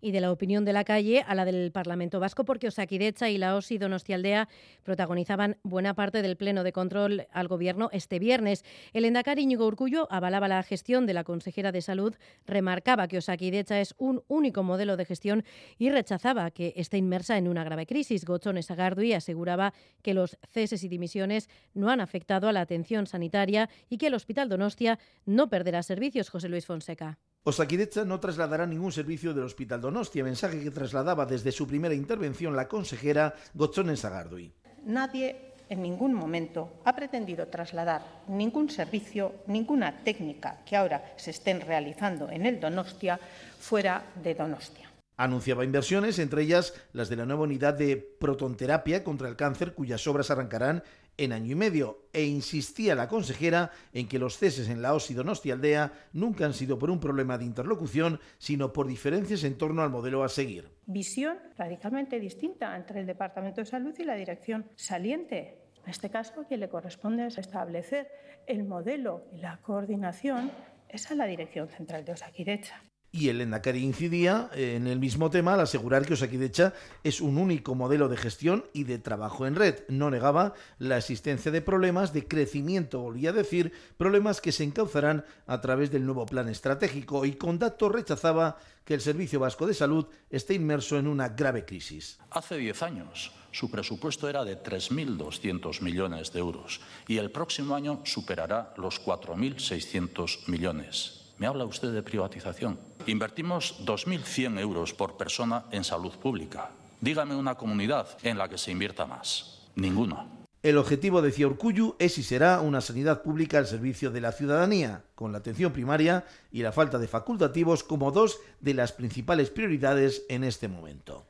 Y 0.00 0.12
de 0.12 0.20
la 0.20 0.32
opinión 0.32 0.64
de 0.64 0.72
la 0.72 0.84
calle 0.84 1.24
a 1.26 1.34
la 1.34 1.44
del 1.44 1.72
Parlamento 1.72 2.20
Vasco, 2.20 2.44
porque 2.44 2.68
Osakidecha 2.68 3.28
y 3.28 3.38
la 3.38 3.56
OSI 3.56 3.78
Donostialdea 3.78 4.48
protagonizaban 4.82 5.56
buena 5.62 5.94
parte 5.94 6.22
del 6.22 6.36
pleno 6.36 6.62
de 6.62 6.72
control 6.72 7.26
al 7.32 7.48
Gobierno 7.48 7.88
este 7.92 8.18
viernes. 8.18 8.64
El 8.92 9.04
Endacari 9.04 9.42
Íñigo 9.42 9.66
Urcullo 9.66 10.06
avalaba 10.10 10.48
la 10.48 10.62
gestión 10.62 11.06
de 11.06 11.14
la 11.14 11.24
consejera 11.24 11.72
de 11.72 11.82
Salud, 11.82 12.14
remarcaba 12.46 13.08
que 13.08 13.18
Osakidecha 13.18 13.80
es 13.80 13.94
un 13.98 14.22
único 14.28 14.62
modelo 14.62 14.96
de 14.96 15.04
gestión 15.04 15.44
y 15.78 15.90
rechazaba 15.90 16.50
que 16.50 16.72
esté 16.76 16.96
inmersa 16.96 17.36
en 17.36 17.48
una 17.48 17.64
grave 17.64 17.86
crisis. 17.86 18.24
Gochones 18.24 18.70
Agardui 18.70 19.12
aseguraba 19.12 19.74
que 20.02 20.14
los 20.14 20.38
ceses 20.48 20.84
y 20.84 20.88
dimisiones 20.88 21.48
no 21.74 21.90
han 21.90 22.00
afectado 22.00 22.48
a 22.48 22.52
la 22.52 22.60
atención 22.60 23.06
sanitaria 23.06 23.68
y 23.88 23.98
que 23.98 24.08
el 24.08 24.14
Hospital 24.14 24.48
Donostia 24.48 24.98
no 25.26 25.48
perderá 25.48 25.82
servicios. 25.82 26.30
José 26.30 26.48
Luis 26.48 26.66
Fonseca. 26.66 27.18
Osakidecha 27.48 28.04
no 28.04 28.20
trasladará 28.20 28.66
ningún 28.66 28.92
servicio 28.92 29.32
del 29.32 29.44
Hospital 29.44 29.80
Donostia, 29.80 30.22
mensaje 30.22 30.60
que 30.60 30.70
trasladaba 30.70 31.24
desde 31.24 31.50
su 31.50 31.66
primera 31.66 31.94
intervención 31.94 32.54
la 32.54 32.68
consejera 32.68 33.34
Gochones 33.54 34.04
Agardui. 34.04 34.52
Nadie 34.84 35.54
en 35.70 35.80
ningún 35.80 36.12
momento 36.12 36.82
ha 36.84 36.94
pretendido 36.94 37.48
trasladar 37.48 38.02
ningún 38.28 38.68
servicio, 38.68 39.32
ninguna 39.46 40.04
técnica 40.04 40.60
que 40.66 40.76
ahora 40.76 41.14
se 41.16 41.30
estén 41.30 41.62
realizando 41.62 42.28
en 42.28 42.44
el 42.44 42.60
Donostia 42.60 43.18
fuera 43.58 44.04
de 44.22 44.34
Donostia. 44.34 44.92
Anunciaba 45.16 45.64
inversiones, 45.64 46.18
entre 46.18 46.42
ellas 46.42 46.74
las 46.92 47.08
de 47.08 47.16
la 47.16 47.24
nueva 47.24 47.44
unidad 47.44 47.72
de 47.72 47.96
protonterapia 47.96 49.02
contra 49.02 49.26
el 49.26 49.36
cáncer, 49.36 49.72
cuyas 49.72 50.06
obras 50.06 50.30
arrancarán 50.30 50.84
en 51.18 51.32
año 51.32 51.52
y 51.52 51.54
medio, 51.54 52.08
e 52.12 52.24
insistía 52.24 52.94
la 52.94 53.08
consejera 53.08 53.70
en 53.92 54.08
que 54.08 54.18
los 54.18 54.38
ceses 54.38 54.68
en 54.68 54.80
la 54.80 54.94
OSI 54.94 55.16
Aldea 55.50 55.92
nunca 56.12 56.46
han 56.46 56.54
sido 56.54 56.78
por 56.78 56.90
un 56.90 57.00
problema 57.00 57.36
de 57.36 57.44
interlocución, 57.44 58.20
sino 58.38 58.72
por 58.72 58.86
diferencias 58.86 59.44
en 59.44 59.58
torno 59.58 59.82
al 59.82 59.90
modelo 59.90 60.24
a 60.24 60.28
seguir. 60.28 60.70
Visión 60.86 61.38
radicalmente 61.56 62.18
distinta 62.18 62.74
entre 62.76 63.00
el 63.00 63.06
Departamento 63.06 63.60
de 63.60 63.66
Salud 63.66 63.94
y 63.98 64.04
la 64.04 64.14
dirección 64.14 64.66
saliente. 64.76 65.58
En 65.84 65.90
este 65.90 66.08
caso, 66.08 66.44
quien 66.46 66.60
le 66.60 66.68
corresponde 66.68 67.26
es 67.26 67.38
establecer 67.38 68.08
el 68.46 68.64
modelo 68.64 69.24
y 69.32 69.38
la 69.38 69.60
coordinación 69.60 70.50
es 70.88 71.10
a 71.10 71.14
la 71.14 71.26
Dirección 71.26 71.68
Central 71.68 72.04
de 72.04 72.12
Osakidecha. 72.12 72.82
Y 73.10 73.30
el 73.30 73.40
Endacari 73.40 73.82
incidía 73.82 74.50
en 74.52 74.86
el 74.86 74.98
mismo 74.98 75.30
tema 75.30 75.54
al 75.54 75.60
asegurar 75.60 76.04
que 76.04 76.12
Osakidecha 76.12 76.74
es 77.02 77.22
un 77.22 77.38
único 77.38 77.74
modelo 77.74 78.08
de 78.08 78.18
gestión 78.18 78.66
y 78.74 78.84
de 78.84 78.98
trabajo 78.98 79.46
en 79.46 79.54
red. 79.54 79.76
No 79.88 80.10
negaba 80.10 80.52
la 80.78 80.98
existencia 80.98 81.50
de 81.50 81.62
problemas 81.62 82.12
de 82.12 82.28
crecimiento, 82.28 83.00
volvía 83.00 83.30
a 83.30 83.32
decir, 83.32 83.72
problemas 83.96 84.42
que 84.42 84.52
se 84.52 84.64
encauzarán 84.64 85.24
a 85.46 85.60
través 85.62 85.90
del 85.90 86.04
nuevo 86.04 86.26
plan 86.26 86.50
estratégico 86.50 87.24
y 87.24 87.32
con 87.32 87.58
datos 87.58 87.90
rechazaba 87.90 88.58
que 88.84 88.94
el 88.94 89.00
Servicio 89.00 89.40
Vasco 89.40 89.66
de 89.66 89.74
Salud 89.74 90.06
esté 90.28 90.54
inmerso 90.54 90.98
en 90.98 91.06
una 91.06 91.30
grave 91.30 91.64
crisis. 91.64 92.18
Hace 92.30 92.58
10 92.58 92.82
años 92.82 93.32
su 93.52 93.70
presupuesto 93.70 94.28
era 94.28 94.44
de 94.44 94.62
3.200 94.62 95.80
millones 95.80 96.32
de 96.32 96.38
euros 96.38 96.80
y 97.06 97.16
el 97.16 97.30
próximo 97.30 97.74
año 97.74 98.02
superará 98.04 98.74
los 98.76 99.02
4.600 99.02 100.48
millones. 100.48 101.32
¿Me 101.38 101.46
habla 101.46 101.64
usted 101.64 101.92
de 101.92 102.02
privatización? 102.02 102.87
Invertimos 103.06 103.84
2.100 103.84 104.58
euros 104.58 104.92
por 104.92 105.16
persona 105.16 105.64
en 105.70 105.84
salud 105.84 106.12
pública. 106.12 106.70
Dígame 107.00 107.34
una 107.36 107.54
comunidad 107.54 108.08
en 108.22 108.38
la 108.38 108.48
que 108.48 108.58
se 108.58 108.72
invierta 108.72 109.06
más. 109.06 109.62
Ninguna. 109.76 110.26
El 110.62 110.76
objetivo, 110.76 111.22
decía 111.22 111.46
Urcuyu, 111.46 111.94
es 112.00 112.18
y 112.18 112.24
será 112.24 112.60
una 112.60 112.80
sanidad 112.80 113.22
pública 113.22 113.58
al 113.58 113.66
servicio 113.66 114.10
de 114.10 114.20
la 114.20 114.32
ciudadanía, 114.32 115.04
con 115.14 115.30
la 115.30 115.38
atención 115.38 115.72
primaria 115.72 116.24
y 116.50 116.62
la 116.62 116.72
falta 116.72 116.98
de 116.98 117.06
facultativos 117.06 117.84
como 117.84 118.10
dos 118.10 118.40
de 118.60 118.74
las 118.74 118.90
principales 118.90 119.50
prioridades 119.50 120.24
en 120.28 120.42
este 120.42 120.66
momento. 120.66 121.24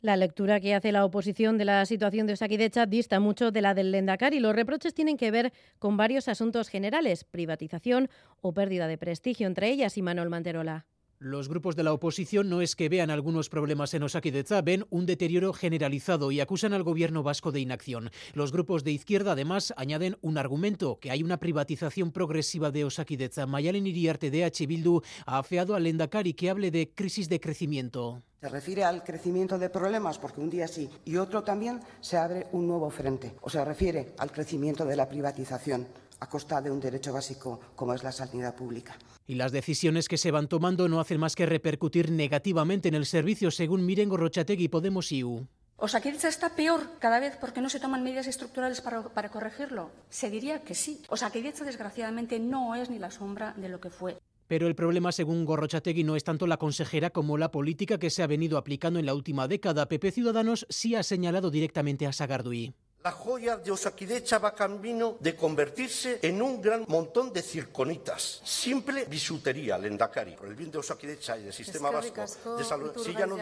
La 0.00 0.16
lectura 0.16 0.60
que 0.60 0.74
hace 0.74 0.92
la 0.92 1.04
oposición 1.04 1.58
de 1.58 1.66
la 1.66 1.84
situación 1.84 2.26
de 2.26 2.32
Osakidecha 2.32 2.86
dista 2.86 3.20
mucho 3.20 3.50
de 3.50 3.60
la 3.60 3.74
del 3.74 3.90
Lendakari. 3.90 4.40
Los 4.40 4.56
reproches 4.56 4.94
tienen 4.94 5.18
que 5.18 5.30
ver 5.30 5.52
con 5.78 5.98
varios 5.98 6.26
asuntos 6.28 6.70
generales, 6.70 7.24
privatización 7.24 8.08
o 8.40 8.54
pérdida 8.54 8.88
de 8.88 8.96
prestigio, 8.96 9.46
entre 9.46 9.68
ellas 9.68 9.98
y 9.98 10.02
Manuel 10.02 10.30
Manterola. 10.30 10.86
Los 11.22 11.50
grupos 11.50 11.76
de 11.76 11.82
la 11.82 11.92
oposición 11.92 12.48
no 12.48 12.62
es 12.62 12.74
que 12.74 12.88
vean 12.88 13.10
algunos 13.10 13.50
problemas 13.50 13.92
en 13.92 14.02
Osakidecha, 14.02 14.62
ven 14.62 14.86
un 14.88 15.04
deterioro 15.04 15.52
generalizado 15.52 16.32
y 16.32 16.40
acusan 16.40 16.72
al 16.72 16.82
gobierno 16.82 17.22
vasco 17.22 17.52
de 17.52 17.60
inacción. 17.60 18.10
Los 18.32 18.52
grupos 18.52 18.84
de 18.84 18.92
izquierda 18.92 19.32
además 19.32 19.74
añaden 19.76 20.16
un 20.22 20.38
argumento, 20.38 20.98
que 20.98 21.10
hay 21.10 21.22
una 21.22 21.38
privatización 21.38 22.10
progresiva 22.10 22.70
de 22.70 22.86
Osakidecha. 22.86 23.44
Mayalen 23.44 23.86
Iriarte 23.86 24.30
de 24.30 24.44
H. 24.46 24.66
Bildu 24.66 25.02
ha 25.26 25.36
afeado 25.36 25.74
al 25.74 25.82
Lendakari 25.82 26.32
que 26.32 26.48
hable 26.48 26.70
de 26.70 26.88
crisis 26.94 27.28
de 27.28 27.38
crecimiento. 27.38 28.22
Se 28.40 28.48
refiere 28.48 28.84
al 28.84 29.04
crecimiento 29.04 29.58
de 29.58 29.68
problemas 29.68 30.18
porque 30.18 30.40
un 30.40 30.48
día 30.48 30.68
sí 30.68 30.88
y 31.04 31.16
otro 31.16 31.42
también 31.42 31.80
se 32.00 32.16
abre 32.16 32.46
un 32.52 32.66
nuevo 32.66 32.88
frente. 32.88 33.34
O 33.42 33.50
se 33.50 33.62
refiere 33.62 34.14
al 34.16 34.32
crecimiento 34.32 34.86
de 34.86 34.96
la 34.96 35.06
privatización 35.06 35.86
a 36.20 36.28
costa 36.28 36.60
de 36.60 36.70
un 36.70 36.80
derecho 36.80 37.12
básico 37.12 37.60
como 37.74 37.94
es 37.94 38.04
la 38.04 38.12
sanidad 38.12 38.54
pública. 38.54 38.96
Y 39.26 39.34
las 39.34 39.52
decisiones 39.52 40.08
que 40.08 40.18
se 40.18 40.30
van 40.30 40.48
tomando 40.48 40.88
no 40.88 41.00
hacen 41.00 41.18
más 41.18 41.34
que 41.34 41.46
repercutir 41.46 42.10
negativamente 42.10 42.88
en 42.88 42.94
el 42.94 43.06
servicio, 43.06 43.50
según 43.50 43.86
Miren 43.86 44.08
Gorrochategui 44.08 44.68
Podemos 44.68 45.10
IU. 45.12 45.46
¿Osakidecha 45.76 46.28
está 46.28 46.50
peor 46.50 46.82
cada 46.98 47.20
vez 47.20 47.38
porque 47.40 47.62
no 47.62 47.70
se 47.70 47.80
toman 47.80 48.04
medidas 48.04 48.26
estructurales 48.26 48.82
para, 48.82 49.02
para 49.02 49.30
corregirlo? 49.30 49.90
Se 50.10 50.28
diría 50.28 50.62
que 50.62 50.74
sí. 50.74 51.00
Osakidecha, 51.08 51.64
desgraciadamente, 51.64 52.38
no 52.38 52.74
es 52.74 52.90
ni 52.90 52.98
la 52.98 53.10
sombra 53.10 53.54
de 53.56 53.70
lo 53.70 53.80
que 53.80 53.88
fue. 53.88 54.18
Pero 54.46 54.66
el 54.66 54.74
problema, 54.74 55.10
según 55.10 55.46
Gorrochategui, 55.46 56.04
no 56.04 56.16
es 56.16 56.24
tanto 56.24 56.46
la 56.46 56.58
consejera 56.58 57.10
como 57.10 57.38
la 57.38 57.50
política 57.50 57.98
que 57.98 58.10
se 58.10 58.22
ha 58.22 58.26
venido 58.26 58.58
aplicando 58.58 58.98
en 58.98 59.06
la 59.06 59.14
última 59.14 59.48
década. 59.48 59.86
PP 59.86 60.10
Ciudadanos 60.10 60.66
sí 60.68 60.96
ha 60.96 61.02
señalado 61.02 61.50
directamente 61.50 62.06
a 62.06 62.12
Sagardui. 62.12 62.74
La 63.02 63.12
joya 63.12 63.56
de 63.56 63.70
Osakidecha 63.70 64.38
va 64.38 64.54
camino 64.54 65.16
de 65.20 65.34
convertirse 65.34 66.18
en 66.20 66.42
un 66.42 66.60
gran 66.60 66.84
montón 66.86 67.32
de 67.32 67.40
circonitas. 67.40 68.42
Simple 68.44 69.06
bisutería, 69.06 69.78
Lendakari. 69.78 70.36
Por 70.36 70.48
el 70.48 70.54
bien 70.54 70.70
de 70.70 70.78
Osakidecha 70.78 71.38
y 71.38 71.44
del 71.44 71.52
sistema 71.54 71.90
vasco 71.90 72.20
de 72.58 72.62
salud. 72.62 72.92
Si 73.02 73.14
ya 73.14 73.26
no... 73.26 73.38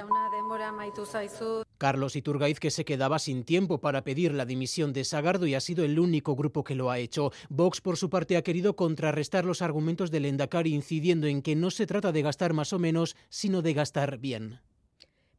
Carlos 1.77 2.15
Iturgaiz, 2.15 2.61
que 2.61 2.71
se 2.71 2.85
quedaba 2.85 3.19
sin 3.19 3.43
tiempo 3.43 3.79
para 3.79 4.05
pedir 4.05 4.33
la 4.33 4.45
dimisión 4.45 4.93
de 4.93 5.03
Sagardo 5.03 5.45
y 5.47 5.57
ha 5.57 5.61
sido 5.61 5.85
el 5.85 5.99
único 5.99 6.37
grupo 6.37 6.63
que 6.63 6.77
lo 6.77 6.93
ha 6.93 7.01
hecho. 7.01 7.33
Vox, 7.49 7.81
por 7.81 7.97
su 7.97 8.11
parte, 8.11 8.37
ha 8.37 8.43
querido 8.43 8.77
contrarrestar 8.77 9.45
los 9.45 9.61
argumentos 9.61 10.13
del 10.13 10.27
Endacari, 10.27 10.73
incidiendo 10.73 11.27
en 11.27 11.43
que 11.43 11.57
no 11.57 11.73
se 11.73 11.87
trata 11.87 12.13
de 12.13 12.23
gastar 12.23 12.53
más 12.53 12.73
o 12.73 12.79
menos, 12.79 13.17
sino 13.29 13.61
de 13.61 13.75
gastar 13.75 14.19
bien. 14.19 14.61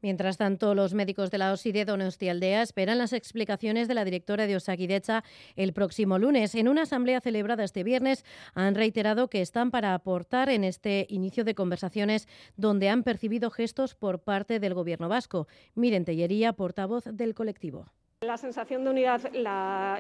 Mientras 0.02 0.38
tanto, 0.38 0.76
los 0.76 0.94
médicos 0.94 1.30
de 1.30 1.38
la 1.38 1.52
OSI 1.52 1.74
de 1.74 1.86
Donostialdea 1.86 2.62
esperan 2.62 2.98
las 2.98 3.12
explicaciones 3.12 3.88
de 3.90 3.94
la 3.94 4.06
directora 4.06 4.48
de 4.48 4.56
Osakidecha 4.56 5.24
el 5.58 5.74
próximo 5.74 6.18
lunes. 6.18 6.56
En 6.56 6.70
una 6.70 6.84
asamblea 6.84 7.20
celebrada 7.20 7.66
este 7.66 7.84
viernes 7.84 8.24
han 8.54 8.76
reiterado 8.76 9.30
que 9.30 9.42
están 9.42 9.72
para 9.72 9.94
aportar 9.94 10.50
en 10.50 10.64
este 10.64 11.06
inicio 11.10 11.44
de 11.44 11.56
conversaciones 11.56 12.28
donde 12.56 12.88
han 12.88 13.04
percibido 13.04 13.52
gestos 13.52 13.96
por 13.96 14.20
parte 14.20 14.60
del 14.60 14.74
Gobierno 14.74 15.10
vasco. 15.10 15.48
Miren 15.76 16.06
Tellería, 16.06 16.54
portavoz 16.54 17.04
del 17.06 17.34
colectivo. 17.34 17.88
La 18.22 18.38
sensación 18.38 18.84
de 18.84 18.90
unidad 18.90 19.22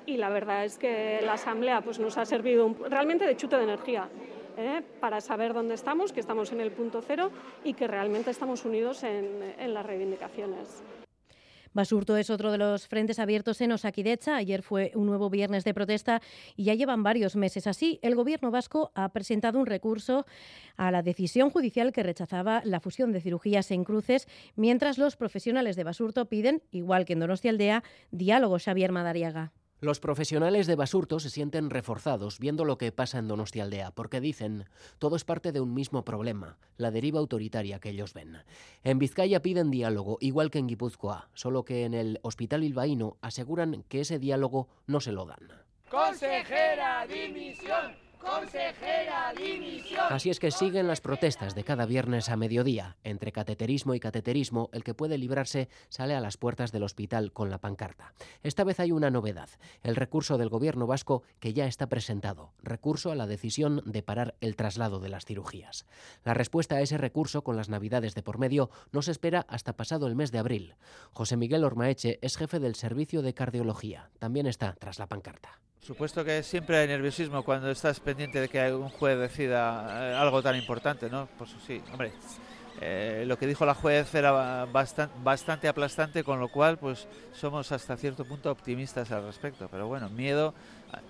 y 0.05 0.17
la 0.17 0.29
verdad 0.29 0.65
es 0.65 0.77
que 0.77 1.19
la 1.23 1.33
asamblea 1.33 1.81
pues, 1.81 1.99
nos 1.99 2.17
ha 2.17 2.25
servido 2.25 2.73
realmente 2.89 3.25
de 3.25 3.35
chute 3.35 3.57
de 3.57 3.63
energía. 3.63 4.09
¿Eh? 4.59 4.83
para 4.99 5.21
saber 5.21 5.53
dónde 5.53 5.75
estamos, 5.75 6.11
que 6.11 6.19
estamos 6.19 6.51
en 6.51 6.61
el 6.61 6.71
punto 6.71 7.01
cero 7.01 7.31
y 7.63 7.73
que 7.73 7.87
realmente 7.87 8.31
estamos 8.31 8.65
unidos 8.65 9.03
en, 9.03 9.55
en 9.57 9.73
las 9.73 9.85
reivindicaciones. 9.85 10.83
Basurto 11.71 12.17
es 12.17 12.29
otro 12.29 12.51
de 12.51 12.57
los 12.57 12.87
frentes 12.87 13.19
abiertos 13.19 13.61
en 13.61 13.71
Osakidecha. 13.71 14.35
Ayer 14.35 14.63
fue 14.63 14.91
un 14.95 15.05
nuevo 15.05 15.29
viernes 15.29 15.63
de 15.63 15.73
protesta 15.73 16.21
y 16.55 16.63
ya 16.63 16.73
llevan 16.73 17.03
varios 17.03 17.35
meses 17.35 17.67
así. 17.67 17.99
El 18.01 18.15
gobierno 18.15 18.49
vasco 18.49 18.91
ha 18.95 19.09
presentado 19.09 19.59
un 19.59 19.67
recurso 19.67 20.25
a 20.77 20.89
la 20.91 21.03
decisión 21.03 21.51
judicial 21.51 21.91
que 21.91 22.03
rechazaba 22.03 22.61
la 22.65 22.79
fusión 22.79 23.11
de 23.11 23.21
cirugías 23.21 23.69
en 23.71 23.83
cruces, 23.83 24.27
mientras 24.55 24.97
los 24.97 25.15
profesionales 25.15 25.75
de 25.75 25.83
Basurto 25.83 26.25
piden, 26.25 26.63
igual 26.71 27.05
que 27.05 27.13
en 27.13 27.19
Donostialdea, 27.19 27.83
diálogo 28.11 28.57
Xavier 28.57 28.91
Madariaga. 28.91 29.51
Los 29.81 30.01
profesionales 30.01 30.67
de 30.67 30.75
Basurto 30.75 31.21
se 31.21 31.29
sienten 31.29 31.69
reforzados 31.69 32.38
viendo 32.39 32.65
lo 32.65 32.77
que 32.77 32.91
pasa 32.91 33.17
en 33.17 33.29
Donostialdea, 33.29 33.91
porque 33.91 34.19
dicen, 34.19 34.65
todo 34.98 35.15
es 35.15 35.24
parte 35.24 35.53
de 35.53 35.62
un 35.62 35.74
mismo 35.74 36.03
problema, 36.03 36.57
la 36.75 36.91
deriva 36.91 37.19
autoritaria 37.19 37.79
que 37.79 37.91
ellos 37.91 38.13
ven. 38.13 38.39
En 38.83 39.00
Vizcaya 39.00 39.41
piden 39.41 39.71
diálogo, 39.71 40.17
igual 40.19 40.51
que 40.51 40.59
en 40.59 40.67
Guipúzcoa, 40.67 41.29
solo 41.33 41.63
que 41.63 41.86
en 41.86 41.93
el 41.93 42.19
Hospital 42.24 42.59
Bilbaíno 42.59 43.15
aseguran 43.21 43.86
que 43.88 44.01
ese 44.01 44.19
diálogo 44.19 44.67
no 44.86 45.00
se 45.00 45.13
lo 45.13 45.25
dan. 45.25 45.48
Consejera, 45.89 47.07
dimisión. 47.07 48.08
Consejera, 48.19 49.33
dimisión. 49.33 50.05
Así 50.09 50.29
es 50.29 50.39
que 50.39 50.51
siguen 50.51 50.88
las 50.88 51.01
protestas 51.01 51.55
de 51.55 51.63
cada 51.63 51.85
viernes 51.85 52.29
a 52.29 52.35
mediodía. 52.35 52.97
Entre 53.03 53.31
cateterismo 53.31 53.95
y 53.95 53.99
cateterismo, 53.99 54.69
el 54.73 54.83
que 54.83 54.93
puede 54.93 55.17
librarse 55.17 55.69
sale 55.88 56.15
a 56.15 56.21
las 56.21 56.38
puertas 56.38 56.71
del 56.71 56.83
hospital 56.83 57.31
con 57.31 57.49
la 57.49 57.59
pancarta. 57.59 58.13
Esta 58.43 58.63
vez 58.63 58.79
hay 58.79 58.91
una 58.91 59.09
novedad, 59.09 59.49
el 59.83 59.95
recurso 59.95 60.38
del 60.38 60.49
gobierno 60.49 60.85
vasco 60.85 61.23
que 61.39 61.53
ya 61.53 61.65
está 61.65 61.88
presentado, 61.88 62.53
recurso 62.61 63.11
a 63.11 63.15
la 63.15 63.27
decisión 63.27 63.81
de 63.85 64.03
parar 64.03 64.35
el 64.41 64.55
traslado 64.55 64.99
de 64.99 65.09
las 65.09 65.25
cirugías. 65.25 65.85
La 66.23 66.33
respuesta 66.33 66.75
a 66.75 66.81
ese 66.81 66.97
recurso 66.97 67.43
con 67.43 67.55
las 67.55 67.69
navidades 67.69 68.15
de 68.15 68.23
por 68.23 68.38
medio 68.38 68.69
no 68.91 69.01
se 69.01 69.11
espera 69.11 69.45
hasta 69.47 69.77
pasado 69.77 70.07
el 70.07 70.15
mes 70.15 70.31
de 70.31 70.39
abril. 70.39 70.75
José 71.13 71.38
Miguel 71.38 71.63
Ormaeche 71.63 72.19
es 72.21 72.38
jefe 72.38 72.59
del 72.59 72.75
servicio 72.75 73.21
de 73.21 73.33
cardiología. 73.33 74.11
También 74.19 74.47
está 74.47 74.75
tras 74.79 74.99
la 74.99 75.07
pancarta. 75.07 75.59
Supuesto 75.81 76.24
que 76.24 76.43
siempre 76.43 76.77
hay 76.77 76.88
nerviosismo 76.88 77.43
cuando 77.43 77.71
estás 77.71 78.00
pendiente 78.00 78.39
de 78.39 78.50
que 78.50 78.74
un 78.74 78.89
juez 78.89 79.17
decida 79.17 80.12
eh, 80.12 80.15
algo 80.15 80.43
tan 80.43 80.55
importante, 80.55 81.09
¿no? 81.09 81.27
Pues 81.38 81.55
sí, 81.65 81.81
hombre, 81.91 82.12
eh, 82.81 83.24
lo 83.27 83.38
que 83.38 83.48
dijo 83.48 83.65
la 83.65 83.74
juez 83.74 84.13
era 84.15 84.65
bastante, 84.65 85.15
bastante 85.21 85.67
aplastante, 85.67 86.24
con 86.24 86.39
lo 86.39 86.50
cual 86.50 86.77
pues 86.77 87.07
somos 87.33 87.71
hasta 87.71 87.98
cierto 87.98 88.25
punto 88.25 88.51
optimistas 88.51 89.12
al 89.12 89.25
respecto. 89.25 89.67
Pero 89.69 89.88
bueno, 89.88 90.09
miedo, 90.09 90.53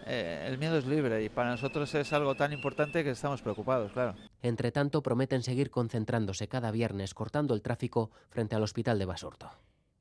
eh, 0.06 0.46
el 0.48 0.58
miedo 0.58 0.78
es 0.78 0.86
libre 0.86 1.24
y 1.24 1.30
para 1.30 1.52
nosotros 1.52 1.94
es 1.96 2.12
algo 2.14 2.36
tan 2.36 2.54
importante 2.54 3.04
que 3.04 3.12
estamos 3.12 3.42
preocupados, 3.42 3.92
claro. 3.92 4.16
Entre 4.42 4.72
tanto, 4.72 5.04
prometen 5.04 5.44
seguir 5.44 5.70
concentrándose 5.70 6.48
cada 6.48 6.72
viernes 6.72 7.14
cortando 7.14 7.54
el 7.54 7.62
tráfico 7.62 8.10
frente 8.30 8.56
al 8.56 8.64
hospital 8.64 8.98
de 8.98 9.06
Basurto. 9.06 9.52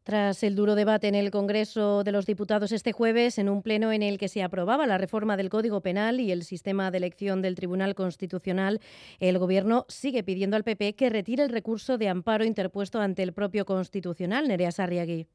Tras 0.09 0.43
el 0.43 0.55
duro 0.55 0.75
debate 0.75 1.07
en 1.07 1.15
el 1.15 1.31
Congreso 1.31 2.03
de 2.03 2.12
los 2.12 2.25
Diputados 2.25 2.73
este 2.73 2.93
jueves, 2.93 3.37
en 3.37 3.50
un 3.50 3.61
pleno 3.61 3.93
en 3.93 4.03
el 4.03 4.17
que 4.17 4.29
se 4.29 4.43
aprobaba 4.43 4.87
la 4.87 4.97
reforma 4.97 5.37
del 5.37 5.50
Código 5.50 5.83
Penal 5.83 6.19
y 6.19 6.33
el 6.33 6.45
sistema 6.45 6.91
de 6.91 6.97
elección 6.97 7.43
del 7.43 7.55
Tribunal 7.55 7.95
Constitucional, 7.95 8.81
el 9.21 9.38
Gobierno 9.38 9.85
sigue 9.88 10.23
pidiendo 10.23 10.57
al 10.57 10.65
PP 10.65 10.95
que 10.95 11.11
retire 11.11 11.43
el 11.43 11.50
recurso 11.50 11.99
de 11.99 12.09
amparo 12.09 12.47
interpuesto 12.47 13.03
ante 13.03 13.23
el 13.23 13.35
propio 13.35 13.67
Constitucional, 13.67 14.49
Nerea 14.49 14.73
Sarriagui. 14.73 15.27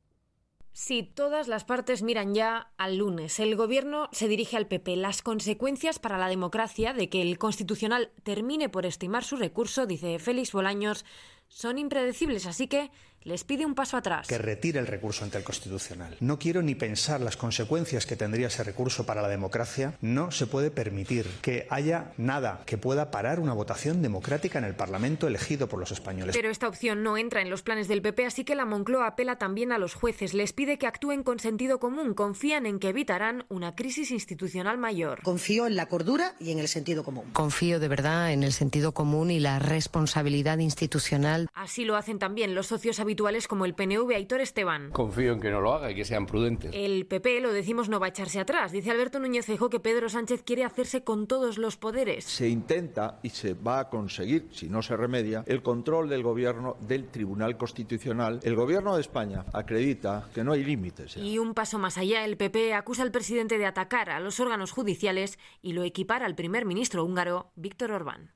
Si 0.71 1.03
todas 1.03 1.47
las 1.47 1.65
partes 1.65 2.01
miran 2.01 2.33
ya 2.33 2.71
al 2.77 2.97
lunes, 2.97 3.39
el 3.39 3.55
Gobierno 3.55 4.09
se 4.11 4.27
dirige 4.27 4.57
al 4.57 4.65
PP. 4.65 4.95
Las 4.95 5.21
consecuencias 5.21 5.99
para 5.99 6.17
la 6.17 6.29
democracia 6.29 6.93
de 6.93 7.09
que 7.09 7.21
el 7.21 7.37
Constitucional 7.37 8.09
termine 8.23 8.69
por 8.69 8.87
estimar 8.87 9.23
su 9.23 9.35
recurso, 9.35 9.85
dice 9.85 10.17
Félix 10.17 10.51
Bolaños, 10.51 11.05
son 11.47 11.77
impredecibles, 11.77 12.47
así 12.47 12.65
que 12.65 12.89
les 13.25 13.43
pide 13.43 13.65
un 13.65 13.75
paso 13.75 13.97
atrás. 13.97 14.27
Que 14.27 14.37
retire 14.37 14.79
el 14.79 14.87
recurso 14.87 15.23
ante 15.23 15.37
el 15.37 15.43
Constitucional. 15.43 16.17
No 16.19 16.39
quiero 16.39 16.61
ni 16.61 16.75
pensar 16.75 17.21
las 17.21 17.37
consecuencias 17.37 18.05
que 18.05 18.15
tendría 18.15 18.47
ese 18.47 18.63
recurso 18.63 19.05
para 19.05 19.21
la 19.21 19.29
democracia. 19.29 19.95
No 20.01 20.31
se 20.31 20.47
puede 20.47 20.71
permitir 20.71 21.25
que 21.41 21.67
haya 21.69 22.11
nada 22.17 22.63
que 22.65 22.77
pueda 22.77 23.11
parar 23.11 23.39
una 23.39 23.53
votación 23.53 24.01
democrática 24.01 24.59
en 24.59 24.65
el 24.65 24.75
Parlamento 24.75 25.27
elegido 25.27 25.67
por 25.67 25.79
los 25.79 25.91
españoles. 25.91 26.35
Pero 26.35 26.49
esta 26.49 26.67
opción 26.67 27.03
no 27.03 27.17
entra 27.17 27.41
en 27.41 27.49
los 27.49 27.63
planes 27.63 27.87
del 27.87 28.01
PP, 28.01 28.25
así 28.25 28.43
que 28.43 28.55
la 28.55 28.65
Moncloa 28.65 29.07
apela 29.07 29.37
también 29.37 29.71
a 29.71 29.77
los 29.77 29.93
jueces. 29.93 30.33
Les 30.33 30.53
pide 30.53 30.77
que 30.77 30.87
actúen 30.87 31.23
con 31.23 31.39
sentido 31.39 31.79
común. 31.79 32.13
Confían 32.13 32.65
en 32.65 32.79
que 32.79 32.89
evitarán 32.89 33.45
una 33.49 33.75
crisis 33.75 34.11
institucional 34.11 34.77
mayor. 34.77 35.21
Confío 35.23 35.67
en 35.67 35.75
la 35.75 35.87
cordura 35.87 36.35
y 36.39 36.51
en 36.51 36.59
el 36.59 36.67
sentido 36.67 37.03
común. 37.03 37.25
Confío 37.33 37.79
de 37.79 37.87
verdad 37.87 38.33
en 38.33 38.43
el 38.43 38.53
sentido 38.53 38.93
común 38.93 39.31
y 39.31 39.39
la 39.39 39.59
responsabilidad 39.59 40.57
institucional. 40.59 41.49
Así 41.53 41.85
lo 41.85 41.95
hacen 41.95 42.19
también 42.19 42.55
los 42.55 42.67
socios 42.67 42.99
habituales 42.99 43.12
habituales 43.13 43.47
como 43.47 43.65
el 43.65 43.75
PNV 43.75 44.09
Aitor 44.15 44.41
Esteban. 44.41 44.89
Confío 44.89 45.33
en 45.33 45.39
que 45.39 45.51
no 45.51 45.61
lo 45.61 45.73
haga 45.73 45.91
y 45.91 45.95
que 45.95 46.03
sean 46.03 46.25
prudentes. 46.25 46.71
El 46.73 47.05
PP, 47.05 47.41
lo 47.41 47.53
decimos, 47.53 47.87
no 47.87 47.99
va 47.99 48.07
a 48.07 48.09
echarse 48.09 48.39
atrás. 48.39 48.71
Dice 48.71 48.89
Alberto 48.89 49.19
Núñez 49.19 49.45
Feijóo 49.45 49.69
que 49.69 49.79
Pedro 49.79 50.09
Sánchez 50.09 50.41
quiere 50.43 50.63
hacerse 50.63 51.03
con 51.03 51.27
todos 51.27 51.59
los 51.59 51.77
poderes. 51.77 52.25
Se 52.25 52.49
intenta 52.49 53.19
y 53.21 53.29
se 53.29 53.53
va 53.53 53.81
a 53.81 53.89
conseguir, 53.89 54.47
si 54.51 54.67
no 54.67 54.81
se 54.81 54.97
remedia, 54.97 55.43
el 55.45 55.61
control 55.61 56.09
del 56.09 56.23
gobierno 56.23 56.75
del 56.81 57.09
Tribunal 57.09 57.55
Constitucional. 57.55 58.39
El 58.41 58.55
gobierno 58.55 58.95
de 58.95 59.01
España 59.01 59.45
acredita 59.53 60.27
que 60.33 60.43
no 60.43 60.53
hay 60.53 60.63
límites. 60.63 61.15
Y 61.17 61.37
un 61.37 61.53
paso 61.53 61.77
más 61.77 61.99
allá, 61.99 62.25
el 62.25 62.35
PP 62.35 62.73
acusa 62.73 63.03
al 63.03 63.11
presidente 63.11 63.59
de 63.59 63.67
atacar 63.67 64.09
a 64.09 64.19
los 64.19 64.39
órganos 64.39 64.71
judiciales 64.71 65.37
y 65.61 65.73
lo 65.73 65.83
equipara 65.83 66.25
al 66.25 66.33
primer 66.33 66.65
ministro 66.65 67.05
húngaro, 67.05 67.51
Víctor 67.55 67.91
Orbán. 67.91 68.31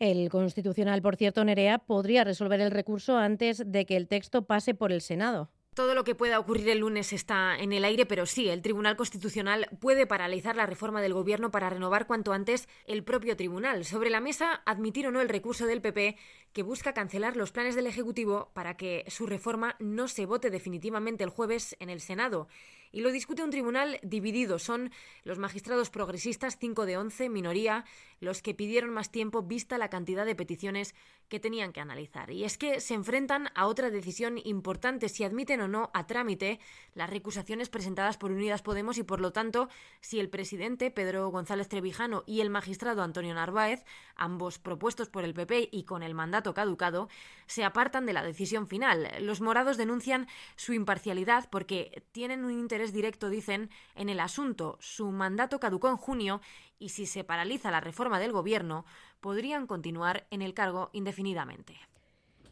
El 0.00 0.30
Constitucional, 0.30 1.02
por 1.02 1.16
cierto, 1.16 1.44
Nerea, 1.44 1.76
podría 1.76 2.24
resolver 2.24 2.58
el 2.62 2.70
recurso 2.70 3.18
antes 3.18 3.62
de 3.66 3.84
que 3.84 3.98
el 3.98 4.08
texto 4.08 4.46
pase 4.46 4.74
por 4.74 4.92
el 4.92 5.02
Senado. 5.02 5.50
Todo 5.74 5.94
lo 5.94 6.04
que 6.04 6.14
pueda 6.14 6.38
ocurrir 6.38 6.70
el 6.70 6.78
lunes 6.78 7.12
está 7.12 7.56
en 7.58 7.74
el 7.74 7.84
aire, 7.84 8.06
pero 8.06 8.24
sí, 8.24 8.48
el 8.48 8.62
Tribunal 8.62 8.96
Constitucional 8.96 9.68
puede 9.78 10.06
paralizar 10.06 10.56
la 10.56 10.64
reforma 10.64 11.02
del 11.02 11.12
Gobierno 11.12 11.50
para 11.50 11.68
renovar 11.68 12.06
cuanto 12.06 12.32
antes 12.32 12.66
el 12.86 13.04
propio 13.04 13.36
tribunal. 13.36 13.84
Sobre 13.84 14.08
la 14.08 14.20
mesa, 14.20 14.62
admitir 14.64 15.06
o 15.06 15.12
no 15.12 15.20
el 15.20 15.28
recurso 15.28 15.66
del 15.66 15.82
PP 15.82 16.16
que 16.52 16.62
busca 16.62 16.92
cancelar 16.92 17.36
los 17.36 17.52
planes 17.52 17.74
del 17.74 17.86
Ejecutivo 17.86 18.50
para 18.54 18.76
que 18.76 19.04
su 19.08 19.26
reforma 19.26 19.76
no 19.78 20.08
se 20.08 20.26
vote 20.26 20.50
definitivamente 20.50 21.24
el 21.24 21.30
jueves 21.30 21.76
en 21.80 21.90
el 21.90 22.00
Senado. 22.00 22.48
Y 22.92 23.02
lo 23.02 23.12
discute 23.12 23.44
un 23.44 23.50
tribunal 23.50 24.00
dividido. 24.02 24.58
Son 24.58 24.90
los 25.22 25.38
magistrados 25.38 25.90
progresistas, 25.90 26.58
5 26.58 26.86
de 26.86 26.96
11, 26.96 27.28
minoría, 27.28 27.84
los 28.18 28.42
que 28.42 28.52
pidieron 28.52 28.90
más 28.90 29.12
tiempo 29.12 29.42
vista 29.42 29.78
la 29.78 29.90
cantidad 29.90 30.26
de 30.26 30.34
peticiones 30.34 30.96
que 31.28 31.38
tenían 31.38 31.72
que 31.72 31.80
analizar. 31.80 32.32
Y 32.32 32.42
es 32.42 32.58
que 32.58 32.80
se 32.80 32.94
enfrentan 32.94 33.50
a 33.54 33.66
otra 33.66 33.90
decisión 33.90 34.38
importante, 34.42 35.08
si 35.08 35.22
admiten 35.22 35.60
o 35.60 35.68
no 35.68 35.90
a 35.94 36.08
trámite 36.08 36.58
las 36.94 37.08
recusaciones 37.08 37.68
presentadas 37.68 38.18
por 38.18 38.32
Unidas 38.32 38.62
Podemos 38.62 38.98
y, 38.98 39.04
por 39.04 39.20
lo 39.20 39.32
tanto, 39.32 39.68
si 40.00 40.18
el 40.18 40.28
presidente 40.28 40.90
Pedro 40.90 41.28
González 41.30 41.68
Trevijano 41.68 42.24
y 42.26 42.40
el 42.40 42.50
magistrado 42.50 43.04
Antonio 43.04 43.34
Narváez, 43.34 43.84
ambos 44.16 44.58
propuestos 44.58 45.08
por 45.08 45.22
el 45.22 45.32
PP 45.32 45.68
y 45.70 45.84
con 45.84 46.02
el 46.02 46.14
mandato 46.14 46.39
caducado, 46.42 47.08
se 47.46 47.64
apartan 47.64 48.06
de 48.06 48.12
la 48.12 48.22
decisión 48.22 48.66
final. 48.66 49.08
Los 49.20 49.40
morados 49.40 49.76
denuncian 49.76 50.28
su 50.56 50.72
imparcialidad 50.72 51.48
porque 51.50 52.04
tienen 52.12 52.44
un 52.44 52.52
interés 52.52 52.92
directo, 52.92 53.28
dicen, 53.28 53.70
en 53.94 54.08
el 54.08 54.20
asunto. 54.20 54.78
Su 54.80 55.10
mandato 55.10 55.60
caducó 55.60 55.88
en 55.88 55.96
junio 55.96 56.40
y 56.78 56.90
si 56.90 57.06
se 57.06 57.24
paraliza 57.24 57.70
la 57.70 57.80
reforma 57.80 58.18
del 58.18 58.32
Gobierno, 58.32 58.84
podrían 59.20 59.66
continuar 59.66 60.26
en 60.30 60.42
el 60.42 60.54
cargo 60.54 60.90
indefinidamente. 60.92 61.78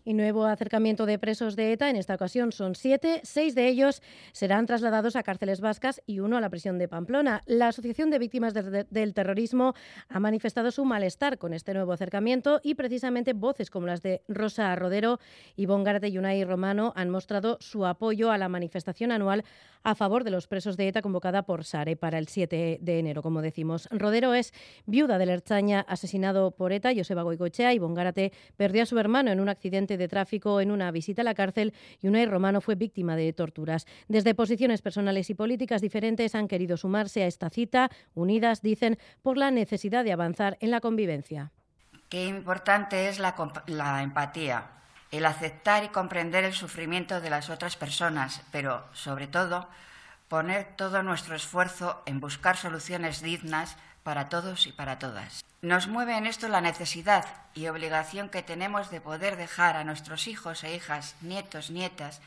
Y 0.09 0.15
nuevo 0.15 0.47
acercamiento 0.47 1.05
de 1.05 1.19
presos 1.19 1.55
de 1.55 1.71
ETA. 1.71 1.91
En 1.91 1.97
esta 1.97 2.15
ocasión 2.15 2.51
son 2.51 2.75
siete. 2.75 3.21
Seis 3.25 3.55
de 3.55 3.69
ellos 3.69 4.01
serán 4.33 4.65
trasladados 4.65 5.17
a 5.17 5.23
cárceles 5.23 5.61
vascas 5.61 6.01
y 6.07 6.21
uno 6.21 6.39
a 6.39 6.41
la 6.41 6.49
prisión 6.49 6.79
de 6.79 6.89
Pamplona. 6.89 7.43
La 7.45 7.69
Asociación 7.69 8.09
de 8.09 8.19
Víctimas 8.19 8.55
del 8.55 9.13
Terrorismo 9.13 9.75
ha 10.09 10.19
manifestado 10.19 10.71
su 10.71 10.87
malestar 10.87 11.37
con 11.37 11.53
este 11.53 11.75
nuevo 11.75 11.93
acercamiento 11.93 12.63
y 12.65 12.75
precisamente 12.75 13.35
voces 13.35 13.69
como 13.69 13.87
las 13.87 14.01
de 14.01 14.23
Rosa 14.29 14.75
Rodero, 14.77 15.21
Ivonne 15.57 15.85
Garte 15.85 16.09
y 16.09 16.17
Unai 16.17 16.43
Romano 16.43 16.95
han 16.97 17.11
mostrado 17.11 17.59
su 17.61 17.85
apoyo 17.85 18.31
a 18.31 18.39
la 18.39 18.49
manifestación 18.49 19.13
anual 19.13 19.45
a 19.83 19.95
favor 19.95 20.25
de 20.25 20.31
los 20.31 20.47
presos 20.47 20.79
de 20.79 20.89
ETA 20.89 21.03
convocada 21.03 21.43
por 21.43 21.65
SARE 21.65 21.97
para 21.97 22.19
el 22.19 22.29
7 22.29 22.79
de 22.81 22.99
enero, 22.99 23.23
como 23.23 23.43
decimos. 23.43 23.89
Rodero 23.91 24.33
es 24.33 24.55
viuda 24.87 25.19
del 25.19 25.29
Erchaña 25.29 25.81
asesinado 25.81 26.51
por 26.53 26.73
ETA, 26.73 26.93
Joseba 26.97 27.23
Goicochea, 27.23 27.75
y 27.75 27.79
Bongárate 27.79 28.33
perdió 28.57 28.85
a 28.85 28.87
su 28.87 28.99
hermano 28.99 29.31
en 29.31 29.41
un 29.41 29.51
accidente 29.51 29.98
de 29.99 30.09
tráfico 30.09 30.61
en 30.61 30.71
una 30.71 30.91
visita 30.91 31.23
a 31.23 31.25
la 31.25 31.35
cárcel 31.35 31.75
y 32.01 32.09
Unai 32.09 32.27
Romano 32.27 32.61
fue 32.61 32.75
víctima 32.75 33.17
de 33.17 33.33
torturas. 33.33 33.87
Desde 34.09 34.35
posiciones 34.35 34.83
personales 34.83 35.29
y 35.31 35.35
políticas 35.35 35.81
diferentes 35.81 36.35
han 36.35 36.49
querido 36.49 36.77
sumarse 36.77 37.23
a 37.23 37.27
esta 37.27 37.51
cita, 37.51 37.91
unidas, 38.15 38.63
dicen, 38.63 38.99
por 39.23 39.37
la 39.37 39.51
necesidad 39.51 40.05
de 40.05 40.13
avanzar 40.13 40.57
en 40.61 40.71
la 40.71 40.81
convivencia. 40.81 41.53
Qué 42.09 42.25
importante 42.27 43.09
es 43.09 43.19
la, 43.19 43.35
la 43.67 44.03
empatía, 44.03 44.71
el 45.11 45.27
aceptar 45.27 45.85
y 45.85 45.89
comprender 45.89 46.45
el 46.45 46.55
sufrimiento 46.55 47.21
de 47.21 47.31
las 47.31 47.51
otras 47.51 47.77
personas, 47.77 48.43
pero 48.51 48.85
sobre 48.93 49.27
todo 49.27 49.69
poner 50.29 50.77
todo 50.77 51.03
nuestro 51.03 51.35
esfuerzo 51.35 52.03
en 52.07 52.21
buscar 52.21 52.57
soluciones 52.57 53.23
dignas 53.23 53.77
para 54.09 54.31
todos 54.31 54.67
y 54.67 54.73
para 54.73 54.99
todas. 54.99 55.45
Nos 55.61 55.87
mueve 55.87 56.17
en 56.17 56.27
esto 56.27 56.49
la 56.49 56.63
necesidad 56.63 57.27
y 57.53 57.69
obligación 57.69 58.31
que 58.31 58.43
tenemos 58.43 58.91
de 58.91 59.03
poder 59.03 59.37
dejar 59.37 59.77
a 59.77 59.85
nuestros 59.85 60.29
hijos 60.29 60.65
e 60.65 60.75
hijas, 60.75 61.15
nietos, 61.21 61.71
nietas, 61.71 62.23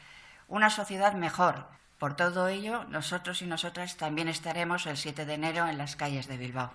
una 0.48 0.70
sociedad 0.70 1.14
mejor. 1.14 1.66
Por 1.98 2.16
todo 2.16 2.50
ello, 2.50 2.84
nosotros 2.84 3.42
y 3.42 3.48
nosotras 3.48 3.98
también 3.98 4.28
estaremos 4.28 4.86
el 4.86 4.96
7 4.96 5.26
de 5.26 5.34
enero 5.34 5.68
en 5.68 5.80
las 5.80 5.96
calles 5.96 6.28
de 6.28 6.38
Bilbao. 6.38 6.72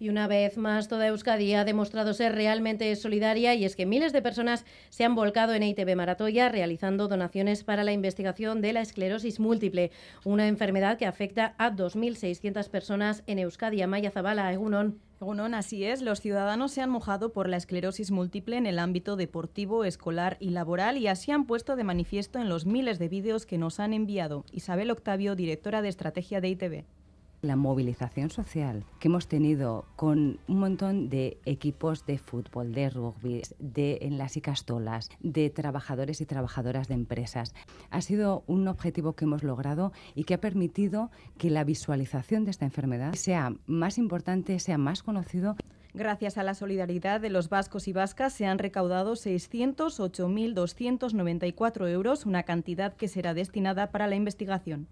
Y 0.00 0.10
una 0.10 0.28
vez 0.28 0.56
más, 0.56 0.86
toda 0.86 1.08
Euskadi 1.08 1.54
ha 1.54 1.64
demostrado 1.64 2.14
ser 2.14 2.34
realmente 2.34 2.94
solidaria 2.94 3.54
y 3.54 3.64
es 3.64 3.74
que 3.74 3.84
miles 3.84 4.12
de 4.12 4.22
personas 4.22 4.64
se 4.90 5.04
han 5.04 5.16
volcado 5.16 5.54
en 5.54 5.64
EITB 5.64 5.96
Maratoya 5.96 6.48
realizando 6.48 7.08
donaciones 7.08 7.64
para 7.64 7.82
la 7.82 7.92
investigación 7.92 8.60
de 8.60 8.72
la 8.72 8.80
esclerosis 8.80 9.40
múltiple, 9.40 9.90
una 10.24 10.46
enfermedad 10.46 10.98
que 10.98 11.06
afecta 11.06 11.56
a 11.58 11.72
2.600 11.72 12.68
personas 12.70 13.24
en 13.26 13.40
Euskadi. 13.40 13.82
Amaya 13.82 14.12
Zabala, 14.12 14.52
Egunon. 14.52 15.00
Egunon, 15.20 15.54
así 15.54 15.84
es. 15.84 16.00
Los 16.00 16.20
ciudadanos 16.20 16.70
se 16.70 16.80
han 16.80 16.90
mojado 16.90 17.32
por 17.32 17.48
la 17.48 17.56
esclerosis 17.56 18.12
múltiple 18.12 18.56
en 18.56 18.66
el 18.66 18.78
ámbito 18.78 19.16
deportivo, 19.16 19.84
escolar 19.84 20.36
y 20.38 20.50
laboral 20.50 20.96
y 20.96 21.08
así 21.08 21.32
han 21.32 21.44
puesto 21.44 21.74
de 21.74 21.82
manifiesto 21.82 22.38
en 22.38 22.48
los 22.48 22.66
miles 22.66 23.00
de 23.00 23.08
vídeos 23.08 23.46
que 23.46 23.58
nos 23.58 23.80
han 23.80 23.92
enviado. 23.92 24.44
Isabel 24.52 24.92
Octavio, 24.92 25.34
directora 25.34 25.82
de 25.82 25.88
estrategia 25.88 26.40
de 26.40 26.50
ITV. 26.50 26.97
La 27.40 27.54
movilización 27.54 28.30
social 28.30 28.82
que 28.98 29.06
hemos 29.06 29.28
tenido 29.28 29.84
con 29.94 30.40
un 30.48 30.58
montón 30.58 31.08
de 31.08 31.38
equipos 31.44 32.04
de 32.04 32.18
fútbol, 32.18 32.72
de 32.72 32.90
rugby, 32.90 33.42
de 33.60 33.98
en 34.02 34.18
las 34.18 34.36
Icastolas, 34.36 35.08
de 35.20 35.48
trabajadores 35.48 36.20
y 36.20 36.26
trabajadoras 36.26 36.88
de 36.88 36.94
empresas, 36.94 37.54
ha 37.90 38.00
sido 38.00 38.42
un 38.48 38.66
objetivo 38.66 39.12
que 39.12 39.24
hemos 39.24 39.44
logrado 39.44 39.92
y 40.16 40.24
que 40.24 40.34
ha 40.34 40.40
permitido 40.40 41.12
que 41.36 41.50
la 41.50 41.62
visualización 41.62 42.44
de 42.44 42.50
esta 42.50 42.64
enfermedad 42.64 43.14
sea 43.14 43.54
más 43.66 43.98
importante, 43.98 44.58
sea 44.58 44.78
más 44.78 45.04
conocido. 45.04 45.54
Gracias 45.94 46.38
a 46.38 46.42
la 46.42 46.54
solidaridad 46.54 47.20
de 47.20 47.30
los 47.30 47.48
vascos 47.48 47.86
y 47.86 47.92
vascas 47.92 48.32
se 48.32 48.46
han 48.46 48.58
recaudado 48.58 49.14
608.294 49.14 51.88
euros, 51.88 52.26
una 52.26 52.42
cantidad 52.42 52.94
que 52.94 53.06
será 53.06 53.32
destinada 53.32 53.92
para 53.92 54.08
la 54.08 54.16
investigación. 54.16 54.88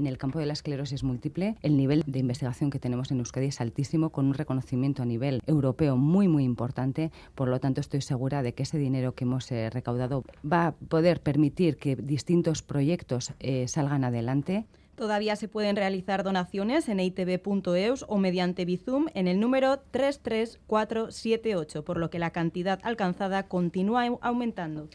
En 0.00 0.06
el 0.06 0.16
campo 0.16 0.38
de 0.38 0.46
la 0.46 0.54
esclerosis 0.54 1.04
múltiple, 1.04 1.56
el 1.60 1.76
nivel 1.76 2.02
de 2.06 2.20
investigación 2.20 2.70
que 2.70 2.78
tenemos 2.78 3.10
en 3.10 3.18
Euskadi 3.18 3.48
es 3.48 3.60
altísimo, 3.60 4.08
con 4.08 4.24
un 4.24 4.32
reconocimiento 4.32 5.02
a 5.02 5.04
nivel 5.04 5.42
europeo 5.46 5.98
muy, 5.98 6.26
muy 6.26 6.44
importante. 6.44 7.12
Por 7.34 7.48
lo 7.48 7.60
tanto, 7.60 7.82
estoy 7.82 8.00
segura 8.00 8.42
de 8.42 8.54
que 8.54 8.62
ese 8.62 8.78
dinero 8.78 9.14
que 9.14 9.24
hemos 9.24 9.52
eh, 9.52 9.68
recaudado 9.68 10.24
va 10.42 10.68
a 10.68 10.72
poder 10.72 11.20
permitir 11.20 11.76
que 11.76 11.96
distintos 11.96 12.62
proyectos 12.62 13.34
eh, 13.40 13.68
salgan 13.68 14.04
adelante. 14.04 14.64
Todavía 15.00 15.34
se 15.34 15.48
pueden 15.48 15.76
realizar 15.76 16.22
donaciones 16.22 16.86
en 16.90 17.00
itv.eus 17.00 18.04
o 18.06 18.18
mediante 18.18 18.66
Bizum 18.66 19.06
en 19.14 19.28
el 19.28 19.40
número 19.40 19.78
33478, 19.92 21.86
por 21.86 21.96
lo 21.96 22.10
que 22.10 22.18
la 22.18 22.32
cantidad 22.32 22.78
alcanzada 22.82 23.48
continúa 23.48 24.04
aumentando. 24.20 24.88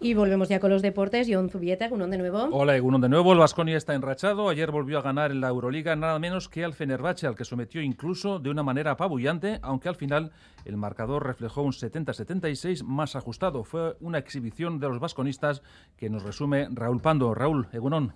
Y 0.00 0.14
volvemos 0.14 0.48
ya 0.48 0.58
con 0.58 0.70
los 0.70 0.82
deportes. 0.82 1.28
John 1.30 1.48
Zubieta, 1.48 1.84
Egunon 1.84 2.10
de 2.10 2.18
nuevo. 2.18 2.48
Hola, 2.50 2.76
Egunon 2.76 3.02
de 3.02 3.08
nuevo. 3.08 3.34
El 3.34 3.38
Vasconia 3.38 3.76
está 3.76 3.94
enrachado. 3.94 4.48
Ayer 4.48 4.72
volvió 4.72 4.98
a 4.98 5.02
ganar 5.02 5.30
en 5.30 5.40
la 5.40 5.50
Euroliga 5.50 5.94
nada 5.94 6.18
menos 6.18 6.48
que 6.48 6.64
al 6.64 6.74
Fenerbahce, 6.74 7.28
al 7.28 7.36
que 7.36 7.44
sometió 7.44 7.80
incluso 7.80 8.40
de 8.40 8.50
una 8.50 8.64
manera 8.64 8.90
apabullante, 8.90 9.60
aunque 9.62 9.88
al 9.88 9.94
final 9.94 10.32
el 10.64 10.76
marcador 10.76 11.24
reflejó 11.24 11.62
un 11.62 11.70
70-76 11.70 12.82
más 12.82 13.14
ajustado. 13.14 13.62
Fue 13.62 13.96
una 14.00 14.18
exhibición 14.18 14.80
de 14.80 14.88
los 14.88 14.98
vasconistas 14.98 15.62
que 15.96 16.10
nos 16.10 16.24
resume 16.24 16.66
Raúl 16.68 17.00
Pando. 17.00 17.32
Raúl, 17.32 17.68
Egunon. 17.72 18.12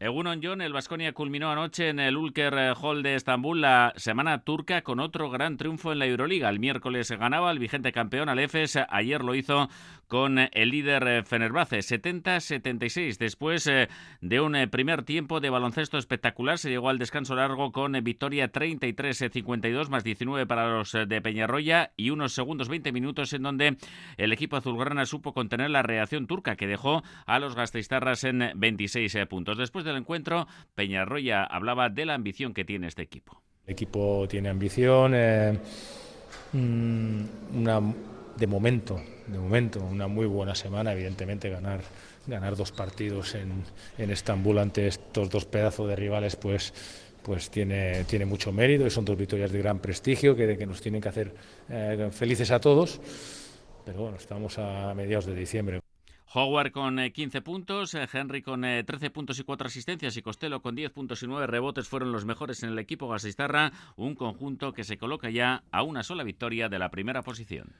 Egunon 0.00 0.38
John, 0.40 0.60
el 0.60 0.72
Vasconia 0.72 1.12
culminó 1.12 1.50
anoche 1.50 1.88
en 1.88 1.98
el 1.98 2.16
Ulker 2.16 2.54
eh, 2.56 2.72
Hall 2.80 3.02
de 3.02 3.16
Estambul 3.16 3.60
la 3.60 3.92
semana 3.96 4.44
turca 4.44 4.82
con 4.82 5.00
otro 5.00 5.28
gran 5.28 5.56
triunfo 5.56 5.90
en 5.90 5.98
la 5.98 6.06
Euroliga. 6.06 6.48
El 6.48 6.60
miércoles 6.60 7.10
ganaba 7.10 7.50
el 7.50 7.58
vigente 7.58 7.90
campeón 7.90 8.28
al 8.28 8.38
EFES, 8.38 8.78
ayer 8.88 9.24
lo 9.24 9.34
hizo 9.34 9.68
con 10.06 10.38
el 10.38 10.70
líder 10.70 11.08
eh, 11.08 11.22
Fenerbahce, 11.24 11.78
70-76. 11.78 13.18
Después 13.18 13.66
eh, 13.66 13.88
de 14.20 14.40
un 14.40 14.56
primer 14.70 15.02
tiempo 15.02 15.40
de 15.40 15.50
baloncesto 15.50 15.98
espectacular, 15.98 16.58
se 16.58 16.70
llegó 16.70 16.90
al 16.90 16.98
descanso 16.98 17.34
largo 17.34 17.72
con 17.72 17.92
victoria 18.04 18.52
33-52 18.52 19.88
más 19.88 20.04
19 20.04 20.46
para 20.46 20.68
los 20.68 20.92
de 20.92 21.20
Peñarroya 21.20 21.90
y 21.96 22.10
unos 22.10 22.34
segundos 22.34 22.68
20 22.68 22.92
minutos 22.92 23.32
en 23.32 23.42
donde 23.42 23.76
el 24.16 24.32
equipo 24.32 24.56
azulgrana 24.56 25.06
supo 25.06 25.34
contener 25.34 25.70
la 25.70 25.82
reacción 25.82 26.28
turca 26.28 26.54
que 26.54 26.68
dejó 26.68 27.02
a 27.26 27.40
los 27.40 27.56
gasteiztarras 27.56 28.22
en 28.22 28.52
26 28.54 29.26
puntos. 29.28 29.58
Después 29.58 29.87
del 29.88 29.98
encuentro, 29.98 30.46
Peñarroya 30.74 31.44
hablaba 31.44 31.88
de 31.88 32.06
la 32.06 32.14
ambición 32.14 32.54
que 32.54 32.64
tiene 32.64 32.88
este 32.88 33.02
equipo. 33.02 33.42
El 33.66 33.72
equipo 33.72 34.26
tiene 34.28 34.48
ambición, 34.48 35.12
eh, 35.14 35.58
mm, 36.52 37.20
una, 37.56 37.80
de 38.36 38.46
momento, 38.46 39.00
de 39.26 39.38
momento, 39.38 39.80
una 39.80 40.06
muy 40.06 40.26
buena 40.26 40.54
semana, 40.54 40.92
evidentemente 40.92 41.50
ganar 41.50 41.80
ganar 42.26 42.56
dos 42.56 42.72
partidos 42.72 43.34
en, 43.34 43.64
en 43.96 44.10
Estambul 44.10 44.58
ante 44.58 44.86
estos 44.86 45.30
dos 45.30 45.46
pedazos 45.46 45.88
de 45.88 45.96
rivales, 45.96 46.36
pues 46.36 46.74
pues 47.22 47.50
tiene, 47.50 48.04
tiene 48.04 48.24
mucho 48.24 48.52
mérito 48.52 48.86
y 48.86 48.90
son 48.90 49.04
dos 49.04 49.18
victorias 49.18 49.52
de 49.52 49.58
gran 49.58 49.80
prestigio 49.80 50.34
que, 50.34 50.56
que 50.56 50.64
nos 50.64 50.80
tienen 50.80 51.02
que 51.02 51.10
hacer 51.10 51.34
eh, 51.68 52.08
felices 52.10 52.50
a 52.50 52.58
todos. 52.58 53.00
Pero 53.84 54.00
bueno, 54.00 54.16
estamos 54.16 54.58
a 54.58 54.94
mediados 54.94 55.26
de 55.26 55.34
diciembre. 55.34 55.80
Howard 56.34 56.72
con 56.72 56.98
15 56.98 57.38
eh, 57.38 57.40
puntos, 57.40 57.94
eh, 57.94 58.06
Henry 58.12 58.42
con 58.42 58.60
13 58.60 59.06
eh, 59.06 59.10
puntos 59.10 59.38
y 59.38 59.44
4 59.44 59.66
asistencias 59.66 60.16
y 60.16 60.22
Costello 60.22 60.60
con 60.60 60.74
10 60.74 60.92
puntos 60.92 61.22
y 61.22 61.26
9 61.26 61.46
rebotes 61.46 61.88
fueron 61.88 62.12
los 62.12 62.26
mejores 62.26 62.62
en 62.62 62.70
el 62.70 62.78
equipo 62.78 63.08
gasistarra, 63.08 63.72
un 63.96 64.14
conjunto 64.14 64.74
que 64.74 64.84
se 64.84 64.98
coloca 64.98 65.30
ya 65.30 65.62
a 65.70 65.82
una 65.82 66.02
sola 66.02 66.24
victoria 66.24 66.68
de 66.68 66.78
la 66.78 66.90
primera 66.90 67.22
posición. 67.22 67.72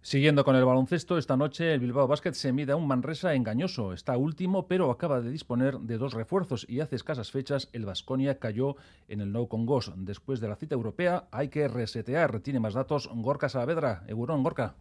Siguiendo 0.00 0.44
con 0.44 0.56
el 0.56 0.64
baloncesto, 0.64 1.16
esta 1.16 1.36
noche 1.36 1.74
el 1.74 1.78
Bilbao 1.78 2.08
Basket 2.08 2.32
se 2.32 2.52
mide 2.52 2.72
a 2.72 2.76
un 2.76 2.88
Manresa 2.88 3.34
engañoso. 3.34 3.92
Está 3.92 4.16
último, 4.16 4.66
pero 4.66 4.90
acaba 4.90 5.20
de 5.20 5.30
disponer 5.30 5.78
de 5.78 5.96
dos 5.96 6.12
refuerzos 6.12 6.66
y 6.68 6.80
hace 6.80 6.96
escasas 6.96 7.30
fechas 7.30 7.68
el 7.72 7.86
Vasconia 7.86 8.40
cayó 8.40 8.74
en 9.06 9.20
el 9.20 9.30
No 9.30 9.46
Congos. 9.46 9.92
Después 9.94 10.40
de 10.40 10.48
la 10.48 10.56
cita 10.56 10.74
europea 10.74 11.28
hay 11.30 11.50
que 11.50 11.68
resetear. 11.68 12.40
Tiene 12.40 12.58
más 12.58 12.74
datos 12.74 13.08
Gorka 13.14 13.48
Saavedra. 13.48 14.02
Eurón, 14.08 14.42
Gorka. 14.42 14.74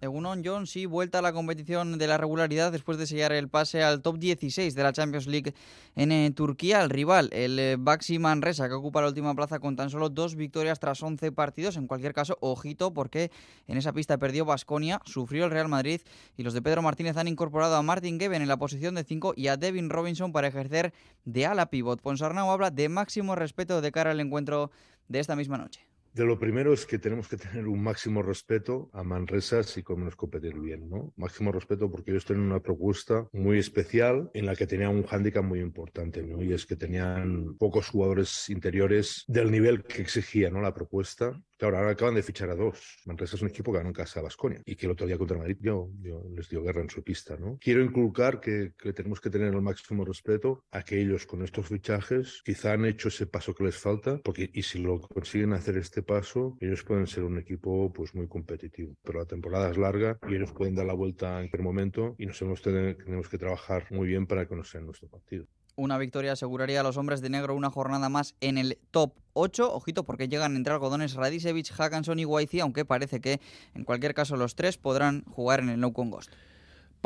Egunon 0.00 0.42
John, 0.44 0.66
sí, 0.66 0.84
vuelta 0.84 1.20
a 1.20 1.22
la 1.22 1.32
competición 1.32 1.96
de 1.96 2.06
la 2.06 2.18
regularidad 2.18 2.70
después 2.70 2.98
de 2.98 3.06
sellar 3.06 3.32
el 3.32 3.48
pase 3.48 3.82
al 3.82 4.02
top 4.02 4.18
16 4.18 4.74
de 4.74 4.82
la 4.82 4.92
Champions 4.92 5.26
League 5.26 5.54
en 5.94 6.12
eh, 6.12 6.30
Turquía. 6.34 6.82
El 6.82 6.90
rival, 6.90 7.30
el 7.32 7.58
eh, 7.58 7.76
Baxi 7.78 8.18
Manresa, 8.18 8.68
que 8.68 8.74
ocupa 8.74 9.00
la 9.00 9.08
última 9.08 9.34
plaza 9.34 9.58
con 9.58 9.74
tan 9.74 9.88
solo 9.88 10.10
dos 10.10 10.34
victorias 10.34 10.80
tras 10.80 11.02
11 11.02 11.32
partidos. 11.32 11.76
En 11.76 11.86
cualquier 11.86 12.12
caso, 12.12 12.36
ojito, 12.40 12.92
porque 12.92 13.30
en 13.66 13.78
esa 13.78 13.94
pista 13.94 14.18
perdió 14.18 14.44
Basconia, 14.44 15.00
sufrió 15.06 15.46
el 15.46 15.50
Real 15.50 15.68
Madrid 15.68 16.02
y 16.36 16.42
los 16.42 16.52
de 16.52 16.60
Pedro 16.60 16.82
Martínez 16.82 17.16
han 17.16 17.28
incorporado 17.28 17.76
a 17.76 17.82
Martin 17.82 18.20
Geben 18.20 18.42
en 18.42 18.48
la 18.48 18.58
posición 18.58 18.94
de 18.94 19.04
5 19.04 19.32
y 19.34 19.48
a 19.48 19.56
Devin 19.56 19.88
Robinson 19.88 20.30
para 20.30 20.48
ejercer 20.48 20.92
de 21.24 21.46
ala 21.46 21.70
pivot. 21.70 22.02
Ponsarnau 22.02 22.50
habla 22.50 22.70
de 22.70 22.90
máximo 22.90 23.34
respeto 23.34 23.80
de 23.80 23.92
cara 23.92 24.10
al 24.10 24.20
encuentro 24.20 24.70
de 25.08 25.20
esta 25.20 25.36
misma 25.36 25.56
noche. 25.56 25.85
De 26.16 26.24
lo 26.24 26.38
primero 26.38 26.72
es 26.72 26.86
que 26.86 26.98
tenemos 26.98 27.28
que 27.28 27.36
tener 27.36 27.66
un 27.66 27.82
máximo 27.82 28.22
respeto 28.22 28.88
a 28.94 29.02
Manresa 29.02 29.62
si 29.62 29.82
queremos 29.82 30.16
competir 30.16 30.58
bien, 30.58 30.88
¿no? 30.88 31.12
Máximo 31.14 31.52
respeto 31.52 31.90
porque 31.90 32.12
ellos 32.12 32.24
tienen 32.24 32.46
una 32.46 32.60
propuesta 32.60 33.28
muy 33.34 33.58
especial 33.58 34.30
en 34.32 34.46
la 34.46 34.56
que 34.56 34.66
tenían 34.66 34.96
un 34.96 35.04
hándicap 35.04 35.44
muy 35.44 35.60
importante, 35.60 36.22
¿no? 36.22 36.42
Y 36.42 36.54
es 36.54 36.64
que 36.64 36.74
tenían 36.74 37.54
pocos 37.58 37.90
jugadores 37.90 38.48
interiores 38.48 39.24
del 39.28 39.50
nivel 39.50 39.84
que 39.84 40.00
exigía, 40.00 40.48
¿no? 40.48 40.62
La 40.62 40.72
propuesta 40.72 41.38
Claro, 41.58 41.78
ahora 41.78 41.90
acaban 41.90 42.14
de 42.14 42.22
fichar 42.22 42.50
a 42.50 42.54
dos. 42.54 42.98
Manresa 43.06 43.36
es 43.36 43.42
un 43.42 43.48
equipo 43.48 43.72
que 43.72 43.78
ganó 43.78 43.88
en 43.88 43.94
casa 43.94 44.20
a 44.20 44.22
Basconia 44.22 44.60
y 44.64 44.76
que 44.76 44.86
el 44.86 44.92
otro 44.92 45.06
día 45.06 45.16
contra 45.16 45.38
Madrid 45.38 45.56
yo, 45.60 45.90
les 46.34 46.48
dio 46.48 46.62
guerra 46.62 46.82
en 46.82 46.90
su 46.90 47.02
pista. 47.02 47.36
¿no? 47.38 47.58
Quiero 47.60 47.82
inculcar 47.82 48.40
que, 48.40 48.72
tenemos 48.94 49.20
que 49.20 49.30
tener 49.30 49.54
el 49.54 49.62
máximo 49.62 50.04
respeto 50.04 50.64
a 50.70 50.82
que 50.82 51.00
ellos 51.00 51.26
con 51.26 51.42
estos 51.42 51.68
fichajes 51.68 52.42
quizá 52.44 52.72
han 52.72 52.84
hecho 52.84 53.08
ese 53.08 53.26
paso 53.26 53.54
que 53.54 53.64
les 53.64 53.76
falta, 53.76 54.20
porque 54.22 54.50
y 54.52 54.62
si 54.62 54.78
lo 54.78 55.00
consiguen 55.00 55.52
hacer 55.54 55.78
este 55.78 56.02
paso, 56.02 56.56
ellos 56.60 56.82
pueden 56.84 57.06
ser 57.06 57.24
un 57.24 57.38
equipo 57.38 57.92
pues 57.92 58.14
muy 58.14 58.28
competitivo. 58.28 58.94
Pero 59.02 59.20
la 59.20 59.26
temporada 59.26 59.70
es 59.70 59.78
larga 59.78 60.18
y 60.28 60.34
ellos 60.34 60.52
pueden 60.52 60.74
dar 60.74 60.86
la 60.86 60.94
vuelta 60.94 61.40
en 61.40 61.48
cualquier 61.48 61.62
momento 61.62 62.14
y 62.18 62.26
nosotros 62.26 62.60
tenemos 62.62 63.28
que 63.28 63.38
trabajar 63.38 63.86
muy 63.90 64.08
bien 64.08 64.26
para 64.26 64.46
que 64.46 64.56
no 64.56 64.64
sea 64.64 64.80
nuestro 64.80 65.08
partido. 65.08 65.46
Una 65.78 65.98
victoria 65.98 66.32
aseguraría 66.32 66.80
a 66.80 66.82
los 66.82 66.96
hombres 66.96 67.20
de 67.20 67.28
negro 67.28 67.54
una 67.54 67.68
jornada 67.68 68.08
más 68.08 68.34
en 68.40 68.56
el 68.56 68.78
top 68.90 69.12
8. 69.34 69.74
Ojito 69.74 70.04
porque 70.04 70.26
llegan 70.26 70.56
entre 70.56 70.72
algodones 70.72 71.12
Radisevich, 71.12 71.70
Hackanson 71.70 72.18
y 72.18 72.24
Waizi, 72.24 72.60
aunque 72.60 72.86
parece 72.86 73.20
que 73.20 73.42
en 73.74 73.84
cualquier 73.84 74.14
caso 74.14 74.36
los 74.36 74.54
tres 74.54 74.78
podrán 74.78 75.24
jugar 75.26 75.60
en 75.60 75.68
el 75.68 75.78
No 75.78 75.92
Con 75.92 76.10
Ghost. 76.10 76.32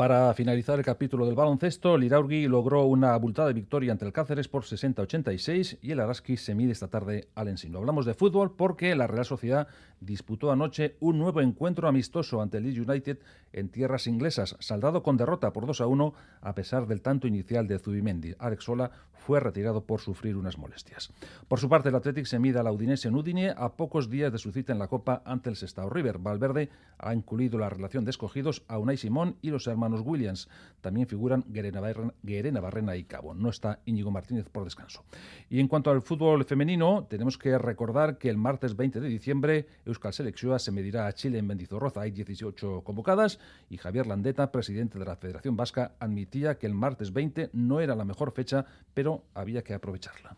Para 0.01 0.33
finalizar 0.33 0.79
el 0.79 0.83
capítulo 0.83 1.27
del 1.27 1.35
baloncesto, 1.35 1.95
Liraurgi 1.95 2.47
logró 2.47 2.85
una 2.85 3.13
abultada 3.13 3.53
victoria 3.53 3.91
ante 3.91 4.03
el 4.03 4.11
Cáceres 4.11 4.47
por 4.47 4.63
60-86 4.63 5.77
y 5.79 5.91
el 5.91 5.99
Araski 5.99 6.37
se 6.37 6.55
mide 6.55 6.71
esta 6.71 6.87
tarde 6.87 7.27
al 7.35 7.49
Ensino. 7.49 7.77
Hablamos 7.77 8.07
de 8.07 8.15
fútbol 8.15 8.55
porque 8.55 8.95
la 8.95 9.05
Real 9.05 9.25
Sociedad 9.25 9.67
disputó 9.99 10.51
anoche 10.51 10.95
un 11.01 11.19
nuevo 11.19 11.39
encuentro 11.39 11.87
amistoso 11.87 12.41
ante 12.41 12.57
el 12.57 12.63
Leeds 12.63 12.79
United 12.79 13.19
en 13.53 13.69
tierras 13.69 14.07
inglesas, 14.07 14.55
saldado 14.59 15.03
con 15.03 15.17
derrota 15.17 15.53
por 15.53 15.67
2 15.67 15.81
a 15.81 15.85
1 15.85 16.13
a 16.41 16.55
pesar 16.55 16.87
del 16.87 17.03
tanto 17.03 17.27
inicial 17.27 17.67
de 17.67 17.77
Zubimendi. 17.77 18.33
Alex 18.39 18.63
Sola 18.63 18.89
fue 19.21 19.39
retirado 19.39 19.85
por 19.85 20.01
sufrir 20.01 20.35
unas 20.35 20.57
molestias. 20.57 21.11
Por 21.47 21.59
su 21.59 21.69
parte, 21.69 21.89
el 21.89 21.95
Athletic 21.95 22.25
se 22.25 22.39
mide 22.39 22.63
la 22.63 22.71
Udinese 22.71 23.07
en 23.07 23.15
Udine 23.15 23.53
a 23.55 23.73
pocos 23.73 24.09
días 24.09 24.31
de 24.31 24.39
su 24.39 24.51
cita 24.51 24.73
en 24.73 24.79
la 24.79 24.87
Copa 24.87 25.21
ante 25.25 25.49
el 25.49 25.55
Sestao 25.55 25.89
River. 25.89 26.17
Valverde 26.17 26.69
ha 26.97 27.13
incluido 27.13 27.59
la 27.59 27.69
relación 27.69 28.03
de 28.03 28.09
escogidos 28.09 28.63
a 28.67 28.79
Unai 28.79 28.97
Simón 28.97 29.37
y 29.41 29.51
los 29.51 29.67
hermanos 29.67 29.90
Williams. 29.99 30.47
También 30.79 31.07
figuran 31.07 31.43
Guerena 31.49 32.61
Barrena 32.61 32.95
y 32.95 33.03
Cabo. 33.03 33.33
No 33.33 33.49
está 33.49 33.79
Íñigo 33.85 34.11
Martínez 34.11 34.47
por 34.49 34.63
descanso. 34.63 35.03
Y 35.49 35.59
en 35.59 35.67
cuanto 35.67 35.91
al 35.91 36.01
fútbol 36.01 36.45
femenino, 36.45 37.05
tenemos 37.09 37.37
que 37.37 37.57
recordar 37.57 38.17
que 38.17 38.29
el 38.29 38.37
martes 38.37 38.77
20 38.77 39.01
de 39.01 39.09
diciembre 39.09 39.67
Euskal 39.85 40.13
Selección 40.13 40.57
se 40.59 40.71
medirá 40.71 41.07
a 41.07 41.13
Chile 41.13 41.39
en 41.39 41.47
Mendizorroza. 41.47 42.01
Hay 42.01 42.11
18 42.11 42.83
convocadas 42.85 43.39
y 43.69 43.75
Javier 43.75 44.07
Landeta, 44.07 44.51
presidente 44.51 44.97
de 44.97 45.05
la 45.05 45.17
Federación 45.17 45.57
Vasca, 45.57 45.91
admitía 45.99 46.57
que 46.57 46.67
el 46.67 46.73
martes 46.73 47.11
20 47.11 47.49
no 47.51 47.81
era 47.81 47.95
la 47.95 48.05
mejor 48.05 48.31
fecha, 48.31 48.65
pero 48.93 49.25
había 49.33 49.63
que 49.63 49.73
aprovecharla 49.73 50.37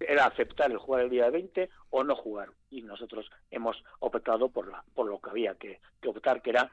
era 0.00 0.26
aceptar 0.26 0.70
el 0.70 0.78
jugar 0.78 1.02
el 1.02 1.10
día 1.10 1.28
20 1.28 1.68
o 1.90 2.04
no 2.04 2.14
jugar. 2.14 2.50
Y 2.70 2.82
nosotros 2.82 3.30
hemos 3.50 3.82
optado 3.98 4.48
por 4.48 4.66
lo 5.06 5.20
que 5.20 5.30
había 5.30 5.54
que 5.56 5.80
optar, 6.06 6.40
que 6.40 6.50
era 6.50 6.70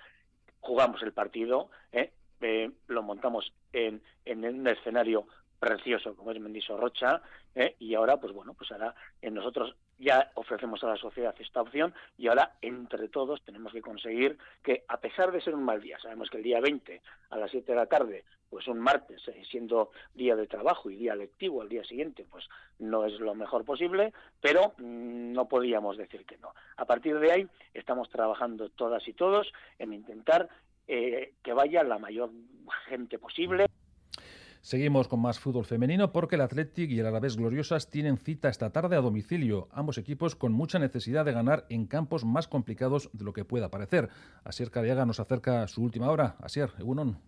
jugamos 0.66 1.02
el 1.04 1.14
partido, 1.14 1.70
¿eh? 1.92 2.12
Eh, 2.42 2.70
lo 2.88 3.02
montamos 3.02 3.54
en, 3.72 4.02
en 4.26 4.44
un 4.44 4.68
escenario 4.68 5.26
precioso 5.58 6.16
como 6.16 6.32
es 6.32 6.40
Mendiso 6.40 6.76
Rocha 6.78 7.22
¿eh? 7.56 7.76
y 7.80 7.96
ahora 7.96 8.18
pues 8.18 8.34
bueno 8.34 8.54
pues 8.54 8.72
ahora 8.72 8.94
en 9.22 9.34
nosotros 9.34 9.74
ya 9.98 10.32
ofrecemos 10.36 10.84
a 10.84 10.88
la 10.88 10.98
sociedad 10.98 11.36
esta 11.40 11.62
opción 11.62 11.94
y 12.18 12.28
ahora 12.28 12.54
entre 12.62 13.08
todos 13.08 13.42
tenemos 13.44 13.72
que 13.72 13.82
conseguir 13.82 14.38
que 14.64 14.84
a 14.88 15.00
pesar 15.00 15.32
de 15.32 15.42
ser 15.42 15.56
un 15.56 15.64
mal 15.64 15.82
día 15.82 15.98
sabemos 16.00 16.30
que 16.30 16.38
el 16.38 16.44
día 16.44 16.60
20 16.60 17.02
a 17.30 17.38
las 17.38 17.52
7 17.52 17.72
de 17.72 17.78
la 17.78 17.86
tarde 17.86 18.26
pues 18.50 18.68
un 18.68 18.80
martes 18.80 19.28
eh, 19.28 19.42
siendo 19.50 19.92
día 20.14 20.36
de 20.36 20.48
trabajo 20.48 20.90
y 20.90 20.96
día 20.96 21.16
lectivo 21.16 21.62
al 21.62 21.70
día 21.70 21.84
siguiente 21.84 22.26
pues 22.30 22.48
no 22.80 23.06
es 23.06 23.20
lo 23.20 23.36
mejor 23.36 23.64
posible 23.64 24.14
pero 24.42 24.74
mm, 24.78 25.32
no 25.32 25.48
podíamos 25.48 25.98
decir 25.98 26.26
que 26.26 26.38
no. 26.38 26.54
A 26.78 26.86
partir 26.86 27.20
de 27.20 27.32
ahí 27.32 27.48
estamos 27.74 28.10
trabajando 28.10 28.70
todas 28.70 29.08
y 29.08 29.14
todos 29.14 29.52
en 29.80 29.94
intentar 29.94 30.50
eh, 30.88 31.34
que 31.42 31.54
vaya 31.54 31.84
la 31.84 31.98
mayor 31.98 32.30
gente 32.88 33.18
posible 33.18 33.66
Seguimos 34.66 35.08
con 35.08 35.20
más 35.20 35.38
fútbol 35.38 35.64
femenino 35.64 36.12
porque 36.12 36.38
el 36.38 36.42
Athletic 36.42 36.90
y 36.90 37.00
el 37.00 37.06
Alavés 37.06 37.38
Gloriosas 37.38 37.92
tienen 37.92 38.18
cita 38.18 38.50
esta 38.50 38.72
tarde 38.72 38.96
a 38.96 39.02
domicilio, 39.02 39.68
ambos 39.72 40.00
equipos 40.00 40.36
con 40.36 40.54
mucha 40.54 40.80
necesidad 40.80 41.24
de 41.24 41.34
ganar 41.34 41.68
en 41.70 41.86
campos 41.86 42.26
más 42.26 42.48
complicados 42.48 43.12
de 43.14 43.26
lo 43.26 43.32
que 43.32 43.46
pueda 43.46 43.70
parecer. 43.70 44.10
Asier 44.44 44.72
Cariaga 44.72 45.06
nos 45.06 45.20
acerca 45.20 45.68
su 45.68 45.84
última 45.84 46.10
hora. 46.10 46.36
Asier, 46.40 46.72
Egunon. 46.80 47.20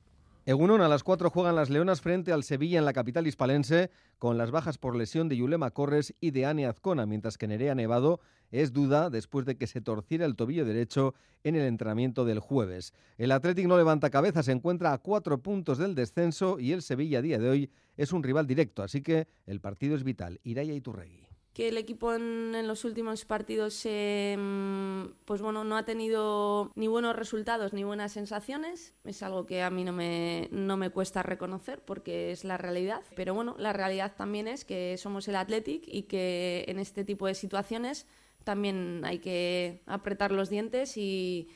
Egunon, 0.47 0.79
a 0.79 0.87
las 0.87 1.03
4 1.03 1.29
juegan 1.29 1.57
las 1.57 1.69
Leonas 1.69 1.99
frente 1.99 2.31
al 2.31 2.41
Sevilla 2.41 2.79
en 2.79 2.85
la 2.85 2.93
capital 2.93 3.27
hispalense, 3.27 3.91
con 4.17 4.37
las 4.37 4.49
bajas 4.49 4.77
por 4.77 4.95
lesión 4.95 5.27
de 5.27 5.35
Yulema 5.35 5.71
Corres 5.71 6.15
y 6.21 6.31
de 6.31 6.45
Ane 6.45 6.67
Azcona, 6.67 7.05
mientras 7.05 7.37
que 7.37 7.49
Nerea 7.49 7.75
Nevado 7.75 8.21
es 8.49 8.71
duda 8.71 9.09
después 9.09 9.45
de 9.45 9.57
que 9.57 9.67
se 9.67 9.81
torciera 9.81 10.25
el 10.25 10.37
tobillo 10.37 10.63
derecho 10.63 11.15
en 11.43 11.57
el 11.57 11.63
entrenamiento 11.63 12.23
del 12.23 12.39
jueves. 12.39 12.93
El 13.17 13.33
Athletic 13.33 13.67
no 13.67 13.75
levanta 13.75 14.09
cabeza, 14.09 14.41
se 14.41 14.53
encuentra 14.53 14.93
a 14.93 14.99
cuatro 14.99 15.39
puntos 15.39 15.79
del 15.79 15.95
descenso 15.95 16.59
y 16.61 16.71
el 16.71 16.81
Sevilla 16.81 17.19
a 17.19 17.23
día 17.23 17.39
de 17.39 17.49
hoy 17.49 17.69
es 17.97 18.13
un 18.13 18.23
rival 18.23 18.47
directo, 18.47 18.83
así 18.83 19.01
que 19.01 19.27
el 19.47 19.59
partido 19.59 19.97
es 19.97 20.05
vital. 20.05 20.39
Iraya 20.45 20.73
Iturregui 20.73 21.26
que 21.57 21.69
el 21.69 21.77
equipo 21.77 22.13
en, 22.13 22.67
los 22.67 22.85
últimos 22.85 23.25
partidos 23.25 23.83
mm, 23.83 25.05
pues 25.25 25.41
bueno, 25.41 25.63
no 25.63 25.75
ha 25.75 25.85
tenido 25.85 26.71
ni 26.75 26.85
buenos 26.85 27.15
resultados 27.15 27.73
ni 27.73 27.83
buenas 27.83 28.11
sensaciones. 28.11 28.93
Es 29.05 29.23
algo 29.23 29.47
que 29.47 29.63
a 29.63 29.71
mí 29.71 29.83
no 29.83 29.91
me, 29.91 30.49
no 30.51 30.77
me 30.77 30.91
cuesta 30.91 31.23
reconocer 31.23 31.83
porque 31.83 32.31
es 32.31 32.43
la 32.43 32.57
realidad. 32.57 33.01
Pero 33.15 33.33
bueno, 33.33 33.55
la 33.57 33.73
realidad 33.73 34.13
también 34.15 34.47
es 34.47 34.65
que 34.65 34.97
somos 34.99 35.27
el 35.29 35.35
Athletic 35.35 35.81
y 35.87 36.03
que 36.03 36.63
en 36.67 36.77
este 36.77 37.03
tipo 37.03 37.25
de 37.25 37.33
situaciones 37.33 38.05
también 38.43 39.01
hay 39.03 39.17
que 39.17 39.81
apretar 39.87 40.31
los 40.31 40.51
dientes 40.51 40.95
y, 40.95 41.49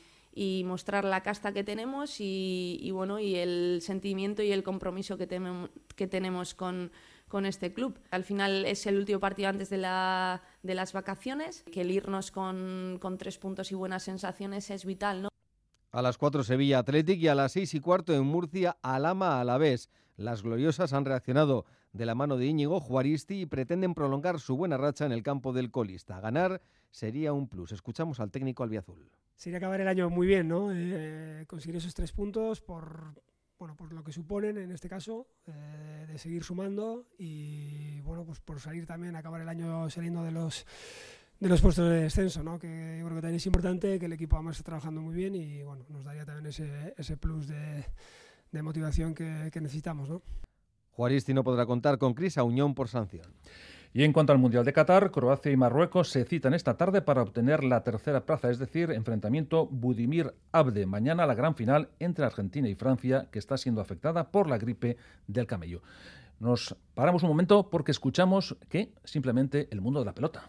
mostrar 0.64 1.04
la 1.04 1.22
casta 1.22 1.52
que 1.52 1.62
tenemos 1.62 2.16
y, 2.18 2.90
bueno 2.92 3.20
y 3.20 3.36
el 3.36 3.78
sentimiento 3.82 4.42
y 4.42 4.50
el 4.50 4.64
compromiso 4.64 5.16
que, 5.16 5.28
que 5.94 6.06
tenemos 6.08 6.54
con, 6.54 6.90
con, 7.32 7.46
este 7.46 7.72
club. 7.72 7.98
Al 8.10 8.24
final 8.24 8.66
es 8.66 8.86
el 8.86 8.98
último 8.98 9.18
partido 9.18 9.48
antes 9.48 9.70
de, 9.70 9.78
la, 9.78 10.42
de 10.62 10.74
las 10.74 10.92
vacaciones, 10.92 11.64
que 11.72 11.80
el 11.80 11.90
irnos 11.90 12.30
con, 12.30 12.98
con, 13.00 13.16
tres 13.16 13.38
puntos 13.38 13.72
y 13.72 13.74
buenas 13.74 14.02
sensaciones 14.02 14.70
es 14.70 14.84
vital. 14.84 15.22
¿no? 15.22 15.28
A 15.90 16.02
las 16.02 16.18
4 16.18 16.44
Sevilla 16.44 16.80
Athletic 16.80 17.20
y 17.20 17.28
a 17.28 17.34
las 17.34 17.52
6 17.52 17.74
y 17.74 17.80
cuarto 17.80 18.14
en 18.14 18.24
Murcia 18.24 18.76
Alama 18.82 19.40
a 19.40 19.44
la 19.44 19.58
vez. 19.58 19.88
Las 20.16 20.42
gloriosas 20.42 20.92
han 20.92 21.04
reaccionado 21.04 21.64
de 21.92 22.06
la 22.06 22.14
mano 22.14 22.36
de 22.36 22.46
Íñigo 22.46 22.80
Juaristi 22.80 23.40
y 23.40 23.46
pretenden 23.46 23.94
prolongar 23.94 24.38
su 24.38 24.56
buena 24.56 24.76
racha 24.76 25.06
en 25.06 25.12
el 25.12 25.22
campo 25.22 25.52
del 25.52 25.70
colista. 25.70 26.20
Ganar 26.20 26.60
sería 26.90 27.32
un 27.32 27.48
plus. 27.48 27.72
Escuchamos 27.72 28.20
al 28.20 28.30
técnico 28.30 28.62
albiazul. 28.62 29.10
Sería 29.36 29.58
acabar 29.58 29.80
el 29.80 29.88
año 29.88 30.08
muy 30.10 30.26
bien, 30.26 30.48
¿no? 30.48 30.70
Eh, 30.72 31.44
conseguir 31.48 31.76
esos 31.76 31.94
tres 31.94 32.12
puntos 32.12 32.60
por, 32.60 33.14
bueno, 33.62 33.76
por 33.76 33.92
lo 33.92 34.02
que 34.02 34.10
suponen 34.10 34.58
en 34.58 34.72
este 34.72 34.88
caso, 34.88 35.28
eh, 35.46 36.04
de 36.08 36.18
seguir 36.18 36.42
sumando 36.42 37.06
y 37.16 38.00
bueno, 38.00 38.24
pues 38.24 38.40
por 38.40 38.58
salir 38.58 38.86
también, 38.86 39.14
acabar 39.14 39.40
el 39.40 39.48
año 39.48 39.88
saliendo 39.88 40.24
de 40.24 40.32
los 40.32 40.66
de 41.38 41.48
los 41.48 41.60
puestos 41.60 41.88
de 41.88 42.00
descenso, 42.00 42.42
¿no? 42.42 42.58
que 42.58 42.96
yo 42.98 43.04
creo 43.04 43.18
que 43.18 43.22
también 43.22 43.36
es 43.36 43.46
importante, 43.46 44.00
que 44.00 44.06
el 44.06 44.14
equipo 44.14 44.34
además 44.34 44.56
está 44.56 44.64
trabajando 44.64 45.00
muy 45.00 45.14
bien 45.14 45.36
y 45.36 45.62
bueno, 45.62 45.84
nos 45.90 46.02
daría 46.02 46.24
también 46.24 46.46
ese, 46.46 46.92
ese 46.98 47.16
plus 47.16 47.46
de, 47.46 47.84
de 48.50 48.62
motivación 48.62 49.14
que, 49.14 49.48
que 49.52 49.60
necesitamos. 49.60 50.08
¿no? 50.08 50.22
Juaristi 50.90 51.32
no 51.32 51.44
podrá 51.44 51.64
contar 51.64 51.98
con 51.98 52.14
Cris 52.14 52.38
Unión 52.38 52.74
por 52.74 52.88
sanción. 52.88 53.32
Y 53.94 54.04
en 54.04 54.14
cuanto 54.14 54.32
al 54.32 54.38
Mundial 54.38 54.64
de 54.64 54.72
Qatar, 54.72 55.10
Croacia 55.10 55.52
y 55.52 55.56
Marruecos 55.56 56.08
se 56.08 56.24
citan 56.24 56.54
esta 56.54 56.78
tarde 56.78 57.02
para 57.02 57.20
obtener 57.20 57.62
la 57.62 57.84
tercera 57.84 58.24
plaza, 58.24 58.50
es 58.50 58.58
decir, 58.58 58.90
enfrentamiento 58.90 59.66
Budimir-Abde. 59.66 60.86
Mañana 60.86 61.26
la 61.26 61.34
gran 61.34 61.54
final 61.54 61.90
entre 61.98 62.24
Argentina 62.24 62.70
y 62.70 62.74
Francia, 62.74 63.28
que 63.30 63.38
está 63.38 63.58
siendo 63.58 63.82
afectada 63.82 64.30
por 64.30 64.48
la 64.48 64.56
gripe 64.56 64.96
del 65.26 65.46
camello. 65.46 65.82
Nos 66.40 66.74
paramos 66.94 67.22
un 67.22 67.28
momento 67.28 67.68
porque 67.68 67.90
escuchamos 67.90 68.56
que 68.70 68.94
simplemente 69.04 69.68
el 69.70 69.82
mundo 69.82 70.00
de 70.00 70.06
la 70.06 70.14
pelota. 70.14 70.48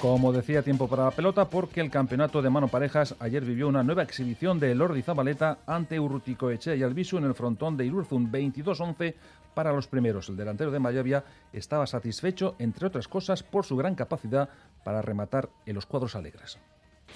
Como 0.00 0.30
decía, 0.30 0.62
tiempo 0.62 0.88
para 0.88 1.04
la 1.04 1.10
pelota 1.10 1.48
porque 1.48 1.80
el 1.80 1.90
campeonato 1.90 2.42
de 2.42 2.50
mano 2.50 2.68
parejas 2.68 3.14
ayer 3.18 3.42
vivió 3.44 3.66
una 3.66 3.82
nueva 3.82 4.02
exhibición 4.02 4.60
de 4.60 4.74
Lordi 4.74 5.02
Zabaleta 5.02 5.58
ante 5.66 5.98
Urrutico 5.98 6.50
Eche 6.50 6.76
y 6.76 6.82
Albisu 6.82 7.16
en 7.16 7.24
el 7.24 7.34
frontón 7.34 7.76
de 7.76 7.86
Irurzun 7.86 8.30
22-11 8.30 9.14
para 9.54 9.72
los 9.72 9.88
primeros. 9.88 10.28
El 10.28 10.36
delantero 10.36 10.70
de 10.70 10.78
Mayavia 10.78 11.24
estaba 11.52 11.86
satisfecho, 11.86 12.56
entre 12.58 12.88
otras 12.88 13.08
cosas, 13.08 13.42
por 13.42 13.64
su 13.64 13.74
gran 13.74 13.94
capacidad 13.94 14.50
para 14.84 15.00
rematar 15.00 15.48
en 15.64 15.74
los 15.74 15.86
cuadros 15.86 16.14
alegres. 16.14 16.58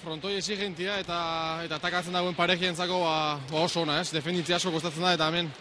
Frontoi 0.01 0.37
exigentia 0.39 0.97
eta 1.03 1.61
eta 1.65 1.77
atakatzen 1.77 2.15
dagoen 2.15 2.33
parejientzako 2.33 3.01
ba, 3.03 3.37
ba 3.51 3.59
oso 3.67 3.83
ona, 3.83 3.99
ez? 4.01 4.09
Defenditzea 4.15 4.57
asko 4.57 4.71
kostatzen 4.73 5.03
da 5.03 5.13
eta 5.13 5.27
hemen 5.29 5.51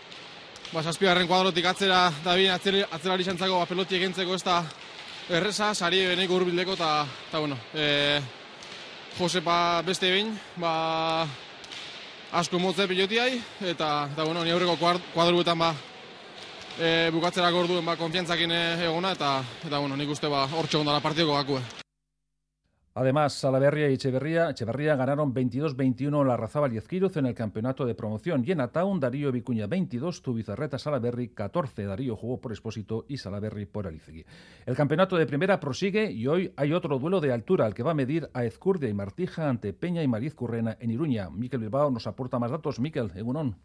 ba 0.73 0.83
saspigarren 0.83 1.29
kuadrotik 1.29 1.67
atzera 1.67 2.07
da 2.25 2.35
bien 2.39 2.55
atzerari 2.55 3.25
ba 3.27 3.67
peloti 3.67 3.97
egentzeko 3.97 4.35
ez 4.35 4.45
da 4.45 4.65
erreza, 5.31 5.75
sari 5.75 6.03
beneko 6.09 6.41
urbildeko 6.41 6.75
eta, 6.75 7.07
eta 7.29 7.39
bueno, 7.39 7.57
e, 7.75 8.21
Josepa 9.19 9.83
beste 9.87 10.11
behin, 10.11 10.33
ba, 10.59 11.27
asko 12.33 12.59
motze 12.59 12.87
pilotiai, 12.91 13.39
eta, 13.61 14.09
eta 14.13 14.25
bueno, 14.25 14.45
ni 14.45 14.51
aurreko 14.51 14.77
kuadruetan 15.15 15.59
ba, 15.59 15.75
e, 16.79 17.11
bukatzerako 17.15 17.63
orduen 17.67 17.87
ba, 17.87 17.99
konfiantzakin 18.01 18.57
egona, 18.89 19.15
eta, 19.19 19.37
eta 19.67 19.79
bueno, 19.79 19.97
nik 19.97 20.11
uste 20.11 20.31
ba, 20.31 20.47
hor 20.51 20.67
txegondala 20.67 21.05
partidoko 21.05 21.39
gakue. 21.39 21.90
Además, 22.93 23.35
Salaverria 23.35 23.89
y 23.89 23.95
Echeverría, 23.95 24.51
Echeverría 24.51 24.97
ganaron 24.97 25.33
22-21 25.33 26.27
la 26.27 26.37
Razábal 26.37 26.73
y 26.73 26.81
en 27.19 27.27
el 27.27 27.35
campeonato 27.35 27.87
de 27.87 27.95
promoción. 27.95 28.43
Y 28.45 28.51
en 28.51 28.61
Ataun, 28.61 28.99
Darío 28.99 29.31
Vicuña 29.31 29.69
22, 29.69 30.23
Tubizarreta 30.23 30.77
Salaberry 30.77 31.29
14. 31.29 31.85
Darío 31.85 32.17
jugó 32.17 32.41
por 32.41 32.51
Expósito 32.51 33.05
y 33.07 33.19
Salaberry 33.19 33.67
por 33.67 33.87
Alicegui. 33.87 34.25
El 34.67 34.75
campeonato 34.75 35.17
de 35.17 35.27
primera 35.27 35.61
prosigue 35.61 36.11
y 36.11 36.27
hoy 36.27 36.53
hay 36.57 36.73
otro 36.73 36.99
duelo 36.99 37.21
de 37.21 37.33
altura 37.33 37.65
al 37.65 37.75
que 37.75 37.85
va 37.85 37.93
a 37.93 37.95
medir 37.95 38.29
a 38.35 38.45
Ezcurdia 38.45 38.89
y 38.89 38.95
Martija 38.95 39.49
ante 39.49 39.73
Peña 39.73 40.03
y 40.03 40.09
Mariz 40.09 40.35
Currena 40.35 40.77
en 40.81 40.91
Iruña. 40.91 41.31
Miquel 41.31 41.61
Bilbao 41.61 41.93
nos 41.93 42.09
aporta 42.09 42.41
más 42.41 42.51
datos. 42.51 42.81
Miquel, 42.81 43.13
Egunon. 43.15 43.57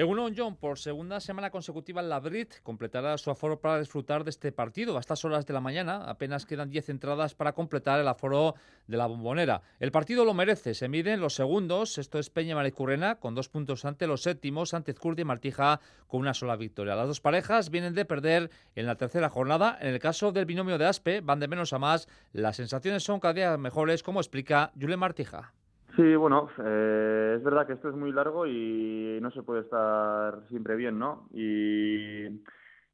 Egunon 0.00 0.32
John, 0.34 0.56
por 0.56 0.78
segunda 0.78 1.20
semana 1.20 1.50
consecutiva, 1.50 2.00
la 2.00 2.20
Brit 2.20 2.62
completará 2.62 3.18
su 3.18 3.30
aforo 3.30 3.60
para 3.60 3.78
disfrutar 3.78 4.24
de 4.24 4.30
este 4.30 4.50
partido. 4.50 4.96
A 4.96 5.00
estas 5.00 5.26
horas 5.26 5.44
de 5.44 5.52
la 5.52 5.60
mañana 5.60 6.08
apenas 6.08 6.46
quedan 6.46 6.70
10 6.70 6.88
entradas 6.88 7.34
para 7.34 7.52
completar 7.52 8.00
el 8.00 8.08
aforo 8.08 8.54
de 8.86 8.96
la 8.96 9.04
bombonera. 9.04 9.60
El 9.78 9.92
partido 9.92 10.24
lo 10.24 10.32
merece, 10.32 10.72
se 10.72 10.88
miden 10.88 11.20
los 11.20 11.34
segundos, 11.34 11.98
esto 11.98 12.18
es 12.18 12.30
Peña 12.30 12.54
Maricurrena, 12.54 13.16
con 13.16 13.34
dos 13.34 13.50
puntos 13.50 13.84
ante 13.84 14.06
los 14.06 14.22
séptimos, 14.22 14.72
ante 14.72 14.94
Zcurdi 14.94 15.20
y 15.20 15.26
Martija 15.26 15.80
con 16.06 16.20
una 16.20 16.32
sola 16.32 16.56
victoria. 16.56 16.96
Las 16.96 17.08
dos 17.08 17.20
parejas 17.20 17.68
vienen 17.68 17.92
de 17.92 18.06
perder 18.06 18.50
en 18.76 18.86
la 18.86 18.94
tercera 18.94 19.28
jornada. 19.28 19.76
En 19.82 19.88
el 19.88 19.98
caso 19.98 20.32
del 20.32 20.46
binomio 20.46 20.78
de 20.78 20.86
Aspe, 20.86 21.20
van 21.20 21.40
de 21.40 21.48
menos 21.48 21.74
a 21.74 21.78
más. 21.78 22.08
Las 22.32 22.56
sensaciones 22.56 23.02
son 23.02 23.20
cada 23.20 23.34
día 23.34 23.58
mejores, 23.58 24.02
como 24.02 24.20
explica 24.20 24.72
Julen 24.80 24.98
Martija. 24.98 25.52
Sí, 25.96 26.14
bueno, 26.16 26.48
eh, 26.64 27.34
es 27.38 27.42
verdad 27.42 27.66
que 27.66 27.72
esto 27.74 27.88
es 27.88 27.96
muy 27.96 28.12
largo 28.12 28.46
y 28.46 29.18
no 29.20 29.30
se 29.32 29.42
puede 29.42 29.62
estar 29.62 30.46
siempre 30.48 30.76
bien, 30.76 30.98
¿no? 30.98 31.28
Y 31.32 32.26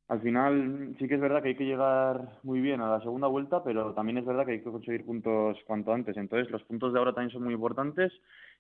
al 0.09 0.21
final 0.23 0.95
sí 0.99 1.07
que 1.09 1.15
es 1.17 1.21
verdad 1.21 1.43
que 1.43 1.49
hay 1.51 1.57
que 1.57 1.65
llegar 1.67 2.39
muy 2.43 2.61
bien 2.61 2.81
a 2.81 2.91
la 2.91 3.01
segunda 3.01 3.27
vuelta, 3.29 3.63
pero 3.63 3.93
también 3.95 4.19
es 4.19 4.25
verdad 4.25 4.47
que 4.47 4.53
hay 4.53 4.59
que 4.63 4.71
conseguir 4.71 5.05
puntos 5.05 5.59
cuanto 5.67 5.93
antes. 5.93 6.17
Entonces 6.17 6.51
los 6.51 6.63
puntos 6.65 6.93
de 6.93 6.99
ahora 6.99 7.13
también 7.13 7.33
son 7.33 7.45
muy 7.45 7.55
importantes 7.55 8.13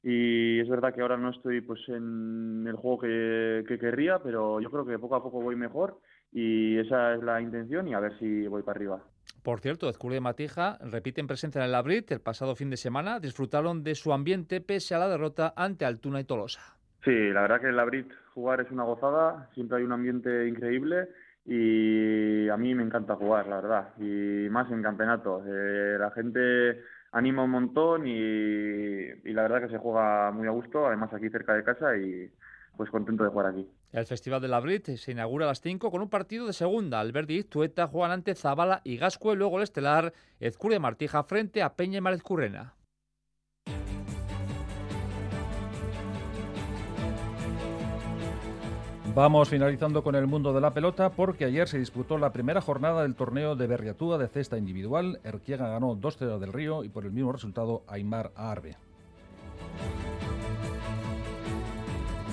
y 0.03 0.61
es 0.61 0.69
verdad 0.69 0.95
que 0.95 1.01
ahora 1.03 1.17
no 1.17 1.31
estoy 1.31 1.61
pues 1.63 1.81
en 1.89 2.67
el 2.69 2.77
juego 2.77 2.99
que, 3.01 3.65
que 3.67 3.79
querría, 3.79 4.19
pero 4.23 4.61
yo 4.61 4.71
creo 4.71 4.85
que 4.87 4.99
poco 4.99 5.17
a 5.17 5.23
poco 5.23 5.41
voy 5.41 5.57
mejor 5.57 5.99
y 6.33 6.79
esa 6.79 7.15
es 7.15 7.23
la 7.23 7.41
intención 7.41 7.89
y 7.89 7.95
a 7.95 8.01
ver 8.01 8.19
si 8.19 8.47
voy 8.49 8.63
para 8.63 8.77
arriba. 8.79 9.16
Por 9.47 9.61
cierto, 9.61 9.89
Ezcurdia 9.89 10.19
y 10.19 10.21
Matija 10.21 10.77
repiten 10.81 11.29
presencia 11.29 11.61
en 11.61 11.67
el 11.67 11.71
Labrit 11.71 12.11
el 12.11 12.21
pasado 12.21 12.57
fin 12.57 12.69
de 12.69 12.77
semana. 12.77 13.21
Disfrutaron 13.21 13.85
de 13.85 13.95
su 13.95 14.13
ambiente 14.13 14.61
pese 14.61 14.97
a 14.97 14.99
la 14.99 15.09
derrota 15.09 15.55
ante 15.55 15.85
Altuna 15.85 16.19
y 16.19 16.25
Tolosa. 16.25 16.77
Sí, 17.05 17.13
la 17.13 17.43
verdad 17.43 17.61
que 17.61 17.69
el 17.69 17.77
Labrit 17.77 18.11
jugar 18.35 18.61
es 18.61 18.73
una 18.73 18.83
gozada, 18.83 19.49
siempre 19.55 19.79
hay 19.79 19.85
un 19.85 19.93
ambiente 19.93 20.49
increíble 20.49 21.11
y 21.45 22.49
a 22.49 22.57
mí 22.57 22.75
me 22.75 22.83
encanta 22.83 23.15
jugar, 23.15 23.47
la 23.47 23.61
verdad, 23.61 23.89
y 23.99 24.49
más 24.51 24.69
en 24.73 24.83
campeonato. 24.83 25.41
Eh, 25.47 25.97
la 25.97 26.11
gente 26.11 26.81
anima 27.13 27.45
un 27.45 27.51
montón 27.53 28.05
y, 28.05 28.17
y 28.17 29.33
la 29.33 29.43
verdad 29.43 29.61
que 29.61 29.69
se 29.69 29.79
juega 29.79 30.33
muy 30.33 30.49
a 30.49 30.51
gusto, 30.51 30.89
además 30.89 31.13
aquí 31.13 31.29
cerca 31.29 31.55
de 31.55 31.63
casa 31.63 31.97
y 31.97 32.29
pues 32.77 32.91
contento 32.91 33.23
de 33.23 33.31
jugar 33.31 33.47
aquí. 33.47 33.71
El 33.93 34.05
Festival 34.05 34.41
de 34.41 34.49
la 34.49 34.61
Brit 34.61 34.97
se 34.97 35.13
inaugura 35.13 35.47
a 35.47 35.49
las 35.49 35.61
5 35.61 35.91
con 35.91 36.03
un 36.03 36.09
partido 36.09 36.47
de 36.47 36.53
segunda. 36.53 37.01
Alberdi 37.01 37.39
y 37.39 37.45
Tueta 37.45 37.87
juegan 37.87 38.11
ante 38.11 38.35
Zabala 38.35 38.81
y 38.85 38.97
Gascue, 38.97 39.37
luego 39.37 39.57
el 39.57 39.63
estelar 39.63 40.13
Ezcure 40.41 40.79
Martija 40.79 41.23
frente 41.23 41.63
a 41.63 41.75
Peña 41.75 42.01
Marezcurrena. 42.01 42.75
Vamos 49.17 49.49
finalizando 49.49 50.03
con 50.03 50.15
el 50.15 50.27
mundo 50.27 50.53
de 50.53 50.61
la 50.61 50.75
pelota 50.75 51.09
porque 51.09 51.47
ayer 51.47 51.67
se 51.69 51.79
disputó 51.79 52.19
la 52.19 52.33
primera 52.33 52.61
jornada 52.61 53.01
del 53.01 53.15
torneo 53.15 53.57
de 53.57 53.67
Berriatúa 53.67 54.19
de 54.19 54.29
cesta 54.29 54.59
individual. 54.59 55.21
Erquiega 55.25 55.71
ganó 55.71 55.97
2-0 55.97 56.39
del 56.39 56.53
Río 56.53 56.85
y 56.85 56.91
por 56.91 57.07
el 57.07 57.13
mismo 57.13 57.33
resultado 57.33 57.83
Aymar 57.87 58.31
a 58.37 58.51
Arbe. 58.51 58.77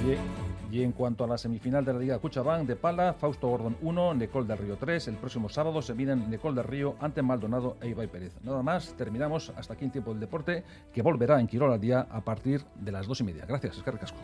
Y, 0.05 0.42
y 0.73 0.81
en 0.81 0.91
cuanto 0.91 1.23
a 1.23 1.27
la 1.27 1.37
semifinal 1.37 1.85
de 1.85 1.93
la 1.93 1.99
Liga 1.99 2.17
Cuchabán 2.17 2.65
de 2.65 2.75
Pala, 2.75 3.13
Fausto 3.13 3.47
Gordon 3.47 3.77
1, 3.83 4.15
Necol 4.15 4.47
del 4.47 4.57
Río 4.57 4.75
3. 4.75 5.07
El 5.07 5.17
próximo 5.17 5.47
sábado 5.47 5.83
se 5.83 5.93
miden 5.93 6.31
Necol 6.31 6.55
del 6.55 6.63
Río 6.63 6.95
ante 6.99 7.21
Maldonado 7.21 7.77
e 7.79 7.89
Ibai 7.89 8.07
Pérez. 8.07 8.33
Nada 8.41 8.63
más, 8.63 8.95
terminamos 8.97 9.53
hasta 9.55 9.75
aquí 9.75 9.85
en 9.85 9.91
tiempo 9.91 10.09
del 10.09 10.19
deporte 10.19 10.63
que 10.91 11.03
volverá 11.03 11.39
en 11.39 11.45
Quirol 11.45 11.71
al 11.71 11.79
día 11.79 12.07
a 12.09 12.21
partir 12.21 12.63
de 12.73 12.91
las 12.91 13.05
dos 13.05 13.21
y 13.21 13.23
media. 13.23 13.45
Gracias, 13.45 13.77
Escar 13.77 13.99
Casco. 13.99 14.17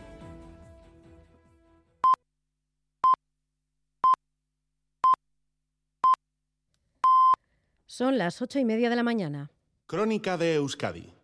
Son 7.86 8.18
las 8.18 8.42
ocho 8.42 8.58
y 8.58 8.64
media 8.64 8.90
de 8.90 8.96
la 8.96 9.04
mañana. 9.04 9.52
Crónica 9.86 10.36
de 10.36 10.56
Euskadi. 10.56 11.19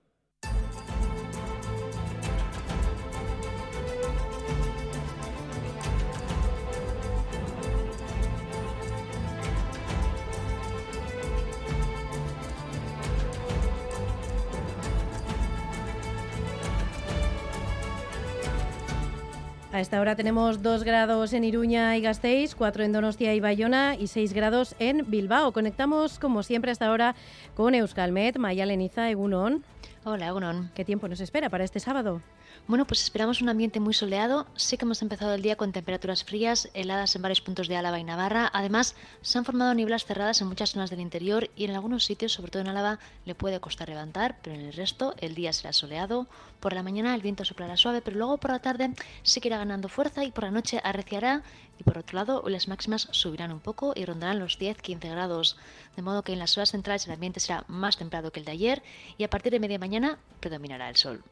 A 19.77 19.81
esta 19.81 20.01
hora 20.01 20.17
tenemos 20.17 20.63
2 20.63 20.85
grados 20.85 21.35
en 21.35 21.45
Iruña 21.45 21.99
y 21.99 22.01
Gasteiz, 22.01 22.55
4 22.55 22.85
en 22.85 22.93
Donostia 22.93 23.35
y 23.35 23.41
Bayona 23.41 23.95
y 23.95 24.07
6 24.07 24.33
grados 24.33 24.75
en 24.79 25.05
Bilbao. 25.11 25.53
Conectamos, 25.53 26.19
como 26.19 26.43
siempre, 26.43 26.71
hasta 26.71 26.87
ahora 26.87 27.15
con 27.55 27.75
Euskalmet, 27.75 28.39
Maya 28.39 28.65
Leniza, 28.65 29.11
Egunon. 29.11 29.65
Hola, 30.05 30.29
Egunon. 30.29 30.71
¿Qué 30.75 30.87
tiempo 30.87 31.09
nos 31.09 31.21
espera 31.21 31.51
para 31.51 31.65
este 31.65 31.79
sábado? 31.79 32.23
Bueno, 32.69 32.85
pues 32.85 33.05
esperamos 33.05 33.43
un 33.43 33.49
ambiente 33.49 33.79
muy 33.79 33.95
soleado. 33.95 34.49
Sí 34.57 34.77
que 34.77 34.85
hemos 34.85 35.01
empezado 35.01 35.35
el 35.35 35.43
día 35.43 35.55
con 35.55 35.71
temperaturas 35.71 36.25
frías, 36.25 36.69
heladas 36.75 37.15
en 37.15 37.23
varios 37.23 37.41
puntos 37.41 37.69
de 37.69 37.77
Álava 37.77 38.01
y 38.01 38.05
Navarra. 38.05 38.51
Además, 38.53 38.97
se 39.23 39.39
han 39.39 39.45
formado 39.45 39.73
nieblas 39.73 40.05
cerradas 40.05 40.41
en 40.41 40.49
muchas 40.49 40.71
zonas 40.71 40.91
del 40.91 40.99
interior 40.99 41.49
y 41.55 41.65
en 41.67 41.71
algunos 41.77 42.05
sitios, 42.05 42.33
sobre 42.33 42.51
todo 42.51 42.63
en 42.63 42.69
Álava, 42.69 42.99
le 43.25 43.37
puede 43.37 43.61
costar 43.61 43.89
levantar, 43.89 44.39
pero 44.43 44.57
en 44.57 44.63
el 44.63 44.73
resto 44.73 45.15
el 45.19 45.37
día 45.37 45.53
será 45.53 45.73
soleado. 45.73 46.27
Por 46.59 46.73
la 46.73 46.83
mañana 46.83 47.15
el 47.15 47.23
viento 47.23 47.45
soplará 47.45 47.77
suave, 47.77 48.03
pero 48.03 48.17
luego 48.17 48.39
por 48.39 48.51
la 48.51 48.59
tarde 48.59 48.91
sí 49.23 49.41
irá 49.45 49.59
ganando 49.59 49.89
fuerza 49.89 50.25
y 50.25 50.33
por 50.33 50.43
la 50.43 50.51
noche 50.51 50.81
arreciará. 50.83 51.43
Y 51.79 51.85
por 51.85 51.99
otro 51.99 52.17
lado, 52.17 52.43
las 52.49 52.67
máximas 52.67 53.07
subirán 53.13 53.53
un 53.53 53.61
poco 53.61 53.93
y 53.95 54.05
rondarán 54.05 54.41
los 54.41 54.59
10-15 54.59 55.11
grados. 55.11 55.57
De 55.95 56.03
modo 56.03 56.23
que 56.23 56.33
en 56.33 56.41
las 56.41 56.57
horas 56.57 56.73
centrales 56.73 57.07
el 57.07 57.13
ambiente 57.13 57.39
será 57.39 57.65
más 57.69 57.97
templado 57.97 58.33
que 58.33 58.41
el 58.41 58.47
de 58.47 58.53
ayer 58.53 58.83
y 59.19 59.25
a 59.25 59.31
partir 59.31 59.53
de 59.53 59.61
media 59.61 59.79
mañana 59.79 60.19
predominará 60.41 60.89
el 60.89 60.97
sol. 60.97 61.23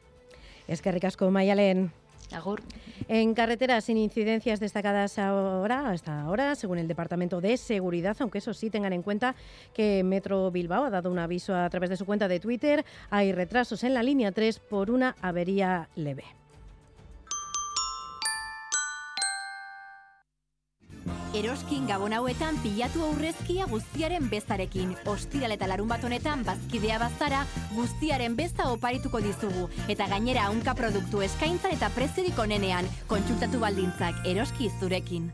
Es 0.68 0.83
que 0.83 0.92
ricasco, 0.92 1.31
Mayalen. 1.31 1.92
Agur. 2.33 2.62
En 3.09 3.35
carreteras 3.35 3.85
sin 3.85 3.98
incidencias 3.98 4.59
destacadas 4.61 5.18
ahora, 5.18 5.90
hasta 5.90 6.22
ahora, 6.22 6.55
según 6.55 6.79
el 6.79 6.88
Departamento 6.88 7.40
de 7.40 7.57
Seguridad, 7.57 8.16
aunque 8.20 8.38
eso 8.38 8.55
sí 8.55 8.70
tengan 8.70 8.92
en 8.92 9.03
cuenta 9.03 9.35
que 9.74 10.03
Metro 10.03 10.50
Bilbao 10.50 10.85
ha 10.85 10.90
dado 10.90 11.11
un 11.11 11.18
aviso 11.18 11.55
a 11.55 11.68
través 11.68 11.90
de 11.90 11.96
su 11.96 12.07
cuenta 12.07 12.27
de 12.29 12.40
Twitter, 12.40 12.85
hay 13.11 13.33
retrasos 13.33 13.85
en 13.85 13.94
la 13.94 14.03
línea 14.03 14.33
3 14.33 14.59
por 14.59 14.90
una 14.90 15.16
avería 15.20 15.88
leve. 15.96 16.24
Eroskin 21.35 21.87
gabon 21.90 22.14
hauetan 22.14 22.59
pilatu 22.62 23.03
aurrezkia 23.03 23.67
guztiaren 23.71 24.29
bezarekin. 24.31 24.97
Ostiral 25.11 25.57
eta 25.57 25.69
larun 25.71 25.90
bat 25.90 26.05
honetan 26.05 26.45
bazkidea 26.47 26.99
bazara 27.03 27.45
guztiaren 27.75 28.37
beza 28.38 28.71
oparituko 28.73 29.21
dizugu. 29.25 29.69
Eta 29.88 30.09
gainera 30.12 30.51
unka 30.55 30.77
produktu 30.79 31.25
eskaintzan 31.27 31.75
eta 31.79 31.90
preziorik 31.95 32.38
onenean. 32.38 32.90
Kontsultatu 33.11 33.62
baldintzak 33.62 34.27
eroski 34.35 34.71
zurekin. 34.81 35.33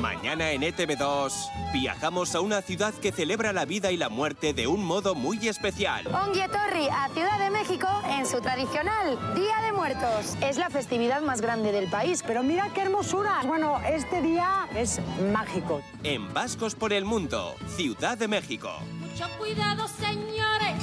Mañana 0.00 0.50
en 0.50 0.62
ETV2 0.62 1.32
viajamos 1.72 2.34
a 2.34 2.40
una 2.40 2.62
ciudad 2.62 2.92
que 2.94 3.12
celebra 3.12 3.52
la 3.52 3.64
vida 3.64 3.90
y 3.92 3.96
la 3.96 4.08
muerte 4.08 4.52
de 4.52 4.66
un 4.66 4.84
modo 4.84 5.14
muy 5.14 5.48
especial. 5.48 6.06
Onguietorri 6.06 6.88
a 6.88 7.08
Ciudad 7.12 7.38
de 7.38 7.50
México 7.50 7.88
en 8.08 8.26
su 8.26 8.40
tradicional 8.40 9.18
Día 9.34 9.60
de 9.62 9.72
Muertos. 9.72 10.36
Es 10.40 10.58
la 10.58 10.70
festividad 10.70 11.22
más 11.22 11.40
grande 11.40 11.72
del 11.72 11.88
país, 11.88 12.22
pero 12.26 12.42
mira 12.42 12.70
qué 12.74 12.82
hermosura. 12.82 13.40
Bueno, 13.44 13.80
este 13.88 14.22
día 14.22 14.68
es 14.74 15.00
mágico. 15.32 15.82
En 16.02 16.32
Vascos 16.32 16.74
por 16.74 16.92
el 16.92 17.04
Mundo, 17.04 17.54
Ciudad 17.76 18.18
de 18.18 18.28
México. 18.28 18.70
Mucho 18.98 19.26
cuidado, 19.38 19.86
señores, 19.88 20.82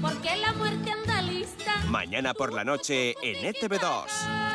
porque 0.00 0.36
la 0.36 0.52
muerte 0.54 0.90
anda 0.90 1.22
lista. 1.22 1.74
Mañana 1.88 2.34
por 2.34 2.52
la 2.52 2.64
noche 2.64 3.14
en 3.22 3.44
E 3.44 3.52
ETV2. 3.52 4.47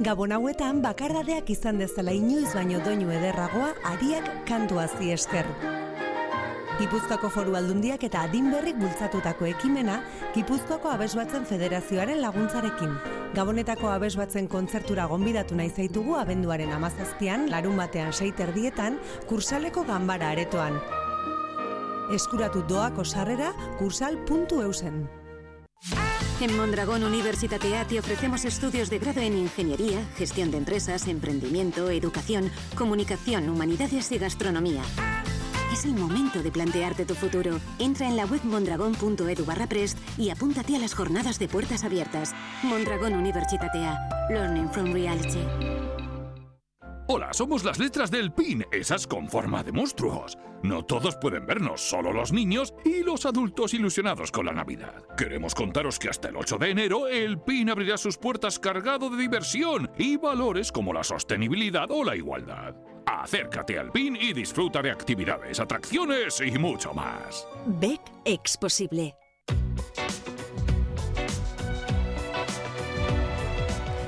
Gabon 0.00 0.32
hauetan 0.32 0.78
bakardadeak 0.80 1.50
izan 1.52 1.76
dezala 1.76 2.14
inoiz 2.16 2.54
baino 2.54 2.78
doinu 2.80 3.10
ederragoa 3.12 3.74
ariak 3.90 4.30
kantuazi 4.48 5.10
esker. 5.12 5.44
Gipuzkoako 6.78 7.28
foru 7.34 7.58
aldundiak 7.58 8.06
eta 8.08 8.22
adinberrik 8.24 8.78
bultzatutako 8.80 9.50
ekimena 9.50 9.98
Gipuzkoako 10.32 10.88
Abesbatzen 10.94 11.44
Federazioaren 11.44 12.22
laguntzarekin. 12.24 12.96
Gabonetako 13.36 13.92
Abesbatzen 13.92 14.48
kontzertura 14.48 15.04
gonbidatu 15.12 15.60
nahi 15.60 15.68
zaitugu 15.68 16.16
abenduaren 16.16 16.72
amazazpian, 16.72 17.50
larun 17.52 17.76
batean 17.76 18.16
seiterdietan, 18.16 18.96
kursaleko 19.28 19.84
ganbara 19.84 20.32
aretoan. 20.32 20.80
Eskuratu 22.16 22.64
doako 22.72 23.04
sarrera 23.04 23.52
kursal.eusen. 23.76 25.02
En 26.40 26.56
Mondragón 26.56 27.04
Universitatea 27.04 27.86
te 27.86 27.98
ofrecemos 27.98 28.46
estudios 28.46 28.88
de 28.88 28.98
grado 28.98 29.20
en 29.20 29.36
Ingeniería, 29.36 30.02
Gestión 30.16 30.50
de 30.50 30.56
Empresas, 30.56 31.06
Emprendimiento, 31.06 31.90
Educación, 31.90 32.50
Comunicación, 32.76 33.50
Humanidades 33.50 34.10
y 34.10 34.16
Gastronomía. 34.16 34.80
Es 35.70 35.84
el 35.84 35.92
momento 35.92 36.42
de 36.42 36.50
plantearte 36.50 37.04
tu 37.04 37.14
futuro. 37.14 37.60
Entra 37.78 38.08
en 38.08 38.16
la 38.16 38.24
web 38.24 38.40
mondragón.edu 38.42 39.44
barra 39.44 39.66
prest 39.66 39.98
y 40.16 40.30
apúntate 40.30 40.76
a 40.76 40.78
las 40.78 40.94
jornadas 40.94 41.38
de 41.38 41.46
puertas 41.46 41.84
abiertas. 41.84 42.34
Mondragón 42.62 43.14
Universitatea. 43.16 43.98
Learning 44.30 44.70
from 44.70 44.94
Reality. 44.94 45.44
Hola, 47.12 47.32
somos 47.32 47.64
las 47.64 47.80
letras 47.80 48.08
del 48.08 48.30
PIN, 48.30 48.64
esas 48.70 49.04
con 49.04 49.28
forma 49.28 49.64
de 49.64 49.72
monstruos. 49.72 50.38
No 50.62 50.84
todos 50.84 51.16
pueden 51.16 51.44
vernos, 51.44 51.80
solo 51.80 52.12
los 52.12 52.32
niños 52.32 52.72
y 52.84 53.02
los 53.02 53.26
adultos 53.26 53.74
ilusionados 53.74 54.30
con 54.30 54.46
la 54.46 54.52
Navidad. 54.52 55.02
Queremos 55.16 55.52
contaros 55.52 55.98
que 55.98 56.08
hasta 56.08 56.28
el 56.28 56.36
8 56.36 56.58
de 56.58 56.70
enero 56.70 57.08
el 57.08 57.40
PIN 57.40 57.70
abrirá 57.70 57.98
sus 57.98 58.16
puertas 58.16 58.60
cargado 58.60 59.10
de 59.10 59.16
diversión 59.16 59.90
y 59.98 60.18
valores 60.18 60.70
como 60.70 60.92
la 60.92 61.02
sostenibilidad 61.02 61.90
o 61.90 62.04
la 62.04 62.14
igualdad. 62.14 62.76
Acércate 63.06 63.76
al 63.76 63.90
PIN 63.90 64.14
y 64.14 64.32
disfruta 64.32 64.80
de 64.80 64.92
actividades, 64.92 65.58
atracciones 65.58 66.40
y 66.40 66.56
mucho 66.60 66.94
más. 66.94 67.44
BEC 67.80 68.02
Exposible. 68.24 69.16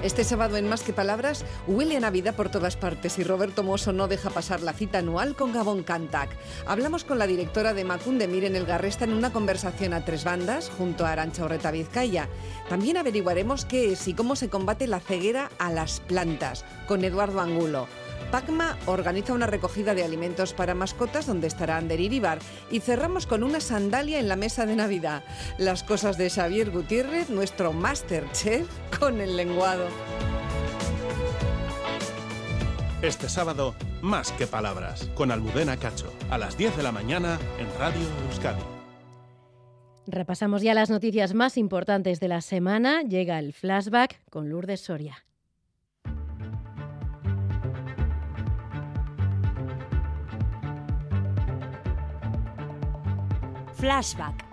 Este 0.02 0.24
sábado 0.24 0.56
en 0.56 0.68
Más 0.68 0.82
que 0.82 0.92
Palabras 0.92 1.44
huele 1.68 1.96
a 1.96 2.00
Navidad 2.00 2.34
por 2.34 2.48
todas 2.48 2.76
partes 2.76 3.20
y 3.20 3.22
Roberto 3.22 3.62
Mosso 3.62 3.92
no 3.92 4.08
deja 4.08 4.30
pasar 4.30 4.60
la 4.60 4.72
cita 4.72 4.98
anual 4.98 5.36
con 5.36 5.52
Gabón 5.52 5.84
Cantac. 5.84 6.28
Hablamos 6.66 7.04
con 7.04 7.20
la 7.20 7.28
directora 7.28 7.72
de 7.72 7.84
Macunde 7.84 8.26
Miren 8.26 8.56
El 8.56 8.66
Garresta 8.66 9.04
en 9.04 9.12
una 9.12 9.32
conversación 9.32 9.94
a 9.94 10.04
tres 10.04 10.24
bandas 10.24 10.72
junto 10.76 11.06
a 11.06 11.12
Arancha 11.12 11.44
Orreta 11.44 11.70
Vizcaya. 11.70 12.28
También 12.68 12.96
averiguaremos 12.96 13.64
qué 13.64 13.92
es 13.92 14.08
y 14.08 14.14
cómo 14.14 14.34
se 14.34 14.48
combate 14.48 14.88
la 14.88 14.98
ceguera 14.98 15.50
a 15.60 15.70
las 15.70 16.00
plantas 16.00 16.64
con 16.88 17.04
Eduardo 17.04 17.40
Angulo. 17.40 17.86
Pacma 18.30 18.78
organiza 18.86 19.32
una 19.32 19.46
recogida 19.46 19.94
de 19.94 20.04
alimentos 20.04 20.52
para 20.52 20.74
mascotas 20.74 21.26
donde 21.26 21.46
estará 21.46 21.76
Ander 21.76 22.00
Iribar 22.00 22.38
y 22.70 22.80
cerramos 22.80 23.26
con 23.26 23.42
una 23.42 23.60
sandalia 23.60 24.18
en 24.18 24.28
la 24.28 24.36
mesa 24.36 24.66
de 24.66 24.76
Navidad. 24.76 25.24
Las 25.58 25.82
cosas 25.82 26.16
de 26.16 26.30
Xavier 26.30 26.70
Gutiérrez, 26.70 27.30
nuestro 27.30 27.72
máster 27.72 28.24
chef 28.32 28.68
con 28.98 29.20
el 29.20 29.36
lenguado. 29.36 29.86
Este 33.02 33.28
sábado, 33.28 33.74
más 34.00 34.30
que 34.32 34.46
palabras, 34.46 35.10
con 35.16 35.32
Almudena 35.32 35.76
Cacho, 35.76 36.12
a 36.30 36.38
las 36.38 36.56
10 36.56 36.76
de 36.76 36.82
la 36.84 36.92
mañana 36.92 37.38
en 37.58 37.66
Radio 37.78 38.06
Euskadi. 38.28 38.62
Repasamos 40.06 40.62
ya 40.62 40.74
las 40.74 40.90
noticias 40.90 41.34
más 41.34 41.56
importantes 41.56 42.20
de 42.20 42.28
la 42.28 42.40
semana. 42.40 43.02
Llega 43.02 43.38
el 43.38 43.52
flashback 43.52 44.20
con 44.30 44.48
Lourdes 44.48 44.80
Soria. 44.80 45.24
Flashback. 53.82 54.44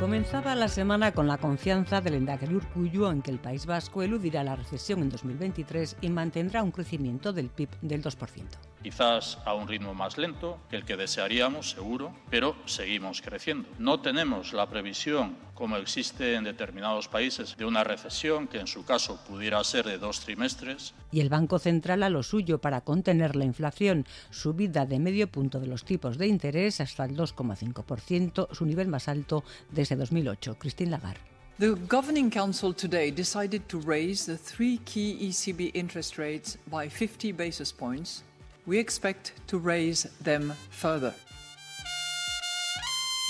Comenzaba 0.00 0.54
la 0.54 0.68
semana 0.68 1.12
con 1.12 1.26
la 1.26 1.36
confianza 1.36 2.00
del 2.00 2.14
Endacari 2.14 2.54
Urcullo 2.54 3.12
en 3.12 3.20
que 3.20 3.30
el 3.30 3.38
País 3.38 3.66
Vasco 3.66 4.02
eludirá 4.02 4.42
la 4.44 4.56
recesión 4.56 5.00
en 5.00 5.10
2023 5.10 5.96
y 6.00 6.08
mantendrá 6.08 6.62
un 6.62 6.70
crecimiento 6.70 7.34
del 7.34 7.50
PIB 7.50 7.68
del 7.82 8.02
2% 8.02 8.67
quizás 8.82 9.38
a 9.44 9.54
un 9.54 9.68
ritmo 9.68 9.94
más 9.94 10.18
lento 10.18 10.58
que 10.70 10.76
el 10.76 10.84
que 10.84 10.96
desearíamos, 10.96 11.70
seguro, 11.70 12.14
pero 12.30 12.56
seguimos 12.66 13.22
creciendo. 13.22 13.68
No 13.78 14.00
tenemos 14.00 14.52
la 14.52 14.68
previsión, 14.68 15.36
como 15.54 15.76
existe 15.76 16.34
en 16.34 16.44
determinados 16.44 17.08
países, 17.08 17.56
de 17.56 17.64
una 17.64 17.84
recesión 17.84 18.48
que 18.48 18.60
en 18.60 18.66
su 18.66 18.84
caso 18.84 19.18
pudiera 19.26 19.62
ser 19.64 19.86
de 19.86 19.98
dos 19.98 20.20
trimestres. 20.20 20.94
Y 21.10 21.20
el 21.20 21.28
Banco 21.28 21.58
Central 21.58 22.02
a 22.02 22.10
lo 22.10 22.22
suyo 22.22 22.58
para 22.58 22.82
contener 22.82 23.36
la 23.36 23.44
inflación, 23.44 24.06
subida 24.30 24.86
de 24.86 24.98
medio 24.98 25.28
punto 25.28 25.60
de 25.60 25.66
los 25.66 25.84
tipos 25.84 26.18
de 26.18 26.26
interés 26.26 26.80
hasta 26.80 27.04
el 27.04 27.16
2,5%, 27.16 28.48
su 28.52 28.66
nivel 28.66 28.88
más 28.88 29.08
alto 29.08 29.44
desde 29.70 29.96
2008. 29.96 30.56
Christine 30.58 30.90
Lagarde. 30.90 31.20
The 31.58 31.74
Governing 31.88 32.30
Council 32.30 32.72
today 32.72 33.10
decided 33.10 33.66
to 33.66 33.80
raise 33.80 34.26
the 34.26 34.38
three 34.38 34.78
key 34.84 35.18
ECB 35.20 35.72
interest 35.74 36.16
rates 36.16 36.56
by 36.70 36.88
50 36.88 37.32
basis 37.32 37.72
points 37.72 38.22
we 38.68 38.78
expect 38.78 39.32
to 39.46 39.56
raise 39.56 40.02
them 40.20 40.52
further. 40.68 41.14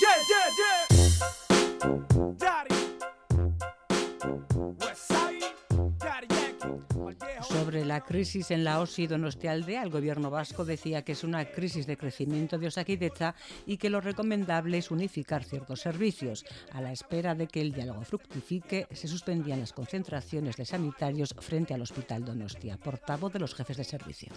Yeah, 0.02 0.16
yeah, 0.30 0.50
yeah. 0.90 0.98
Daddy. 2.36 2.78
Sobre 7.42 7.84
la 7.84 8.00
crisis 8.02 8.50
en 8.50 8.64
la 8.64 8.80
OSI 8.80 9.06
Donostialdea, 9.06 9.82
el 9.82 9.90
gobierno 9.90 10.30
vasco 10.30 10.64
decía 10.64 11.02
que 11.02 11.12
es 11.12 11.24
una 11.24 11.44
crisis 11.46 11.86
de 11.86 11.96
crecimiento 11.96 12.58
de 12.58 12.66
Osakidecha 12.66 13.34
y 13.66 13.76
que 13.76 13.90
lo 13.90 14.00
recomendable 14.00 14.78
es 14.78 14.90
unificar 14.90 15.44
ciertos 15.44 15.80
servicios. 15.80 16.44
A 16.72 16.80
la 16.80 16.92
espera 16.92 17.34
de 17.34 17.46
que 17.46 17.60
el 17.60 17.72
diálogo 17.72 18.02
fructifique, 18.02 18.86
se 18.92 19.08
suspendían 19.08 19.60
las 19.60 19.72
concentraciones 19.72 20.56
de 20.56 20.64
sanitarios 20.64 21.34
frente 21.40 21.74
al 21.74 21.82
Hospital 21.82 22.24
Donostia, 22.24 22.76
portavoz 22.76 23.32
de 23.32 23.38
los 23.38 23.54
jefes 23.54 23.76
de 23.76 23.84
servicio. 23.84 24.32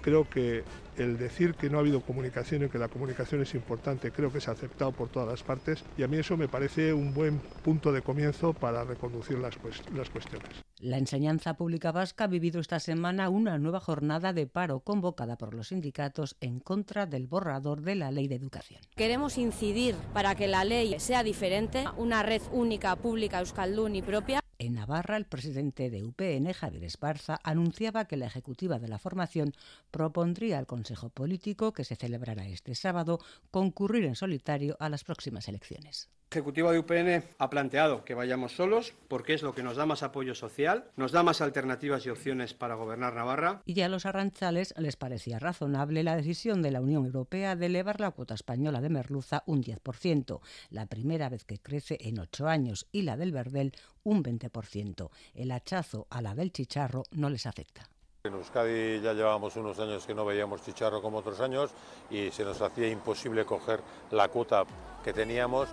Creo 0.00 0.28
que 0.28 0.64
el 0.96 1.18
decir 1.18 1.54
que 1.54 1.70
no 1.70 1.78
ha 1.78 1.80
habido 1.80 2.02
comunicación 2.02 2.64
y 2.64 2.68
que 2.68 2.78
la 2.78 2.88
comunicación 2.88 3.40
es 3.42 3.54
importante, 3.54 4.10
creo 4.10 4.30
que 4.30 4.38
es 4.38 4.48
aceptado 4.48 4.92
por 4.92 5.08
todas 5.08 5.28
las 5.28 5.42
partes 5.42 5.82
y 5.96 6.02
a 6.02 6.08
mí 6.08 6.18
eso 6.18 6.36
me 6.36 6.48
parece 6.48 6.92
un 6.92 7.14
buen 7.14 7.38
punto 7.62 7.92
de 7.92 8.02
comienzo 8.02 8.52
para 8.52 8.84
reconducir 8.84 9.38
las 9.38 9.56
cuestiones. 9.56 10.64
La 10.84 10.98
enseñanza 10.98 11.54
pública 11.54 11.92
vasca 11.92 12.24
ha 12.24 12.26
vivido 12.26 12.60
esta 12.60 12.78
semana 12.78 13.30
una 13.30 13.56
nueva 13.56 13.80
jornada 13.80 14.34
de 14.34 14.46
paro 14.46 14.80
convocada 14.80 15.38
por 15.38 15.54
los 15.54 15.68
sindicatos 15.68 16.36
en 16.42 16.60
contra 16.60 17.06
del 17.06 17.26
borrador 17.26 17.80
de 17.80 17.94
la 17.94 18.10
ley 18.10 18.28
de 18.28 18.34
educación. 18.34 18.82
Queremos 18.94 19.38
incidir 19.38 19.94
para 20.12 20.34
que 20.34 20.46
la 20.46 20.62
ley 20.62 21.00
sea 21.00 21.22
diferente, 21.22 21.86
una 21.96 22.22
red 22.22 22.42
única 22.52 22.96
pública 22.96 23.38
euskaldun 23.40 23.96
y 23.96 24.02
propia. 24.02 24.40
En 24.58 24.74
Navarra, 24.74 25.16
el 25.16 25.24
presidente 25.24 25.88
de 25.88 26.04
UPN, 26.04 26.52
Javier 26.52 26.84
Esparza, 26.84 27.40
anunciaba 27.42 28.04
que 28.04 28.18
la 28.18 28.26
ejecutiva 28.26 28.78
de 28.78 28.88
la 28.88 28.98
formación 28.98 29.54
propondría 29.90 30.58
al 30.58 30.66
Consejo 30.66 31.08
Político, 31.08 31.72
que 31.72 31.84
se 31.84 31.96
celebrará 31.96 32.46
este 32.46 32.74
sábado, 32.74 33.20
concurrir 33.50 34.04
en 34.04 34.16
solitario 34.16 34.76
a 34.80 34.90
las 34.90 35.02
próximas 35.02 35.48
elecciones. 35.48 36.10
Ejecutiva 36.34 36.72
de 36.72 36.80
UPN 36.80 37.22
ha 37.38 37.48
planteado 37.48 38.04
que 38.04 38.14
vayamos 38.14 38.56
solos 38.56 38.92
porque 39.06 39.34
es 39.34 39.42
lo 39.42 39.54
que 39.54 39.62
nos 39.62 39.76
da 39.76 39.86
más 39.86 40.02
apoyo 40.02 40.34
social, 40.34 40.90
nos 40.96 41.12
da 41.12 41.22
más 41.22 41.40
alternativas 41.40 42.04
y 42.06 42.10
opciones 42.10 42.54
para 42.54 42.74
gobernar 42.74 43.14
Navarra. 43.14 43.62
Y 43.66 43.80
a 43.82 43.88
los 43.88 44.04
arranchales 44.04 44.74
les 44.76 44.96
parecía 44.96 45.38
razonable 45.38 46.02
la 46.02 46.16
decisión 46.16 46.60
de 46.60 46.72
la 46.72 46.80
Unión 46.80 47.06
Europea 47.06 47.54
de 47.54 47.66
elevar 47.66 48.00
la 48.00 48.10
cuota 48.10 48.34
española 48.34 48.80
de 48.80 48.88
merluza 48.88 49.44
un 49.46 49.62
10%, 49.62 50.40
la 50.70 50.86
primera 50.86 51.28
vez 51.28 51.44
que 51.44 51.60
crece 51.60 51.98
en 52.00 52.18
ocho 52.18 52.48
años, 52.48 52.88
y 52.90 53.02
la 53.02 53.16
del 53.16 53.30
verdel 53.30 53.70
un 54.02 54.24
20%. 54.24 55.10
El 55.34 55.52
hachazo 55.52 56.08
a 56.10 56.20
la 56.20 56.34
del 56.34 56.50
chicharro 56.50 57.04
no 57.12 57.30
les 57.30 57.46
afecta. 57.46 57.88
En 58.26 58.32
Euskadi 58.32 59.02
ya 59.02 59.12
llevábamos 59.12 59.54
unos 59.56 59.78
años 59.78 60.06
que 60.06 60.14
no 60.14 60.24
veíamos 60.24 60.64
chicharro 60.64 61.02
como 61.02 61.18
otros 61.18 61.40
años 61.40 61.72
y 62.08 62.30
se 62.30 62.42
nos 62.42 62.58
hacía 62.62 62.88
imposible 62.88 63.44
coger 63.44 63.80
la 64.10 64.28
cuota 64.28 64.64
que 65.04 65.12
teníamos. 65.12 65.68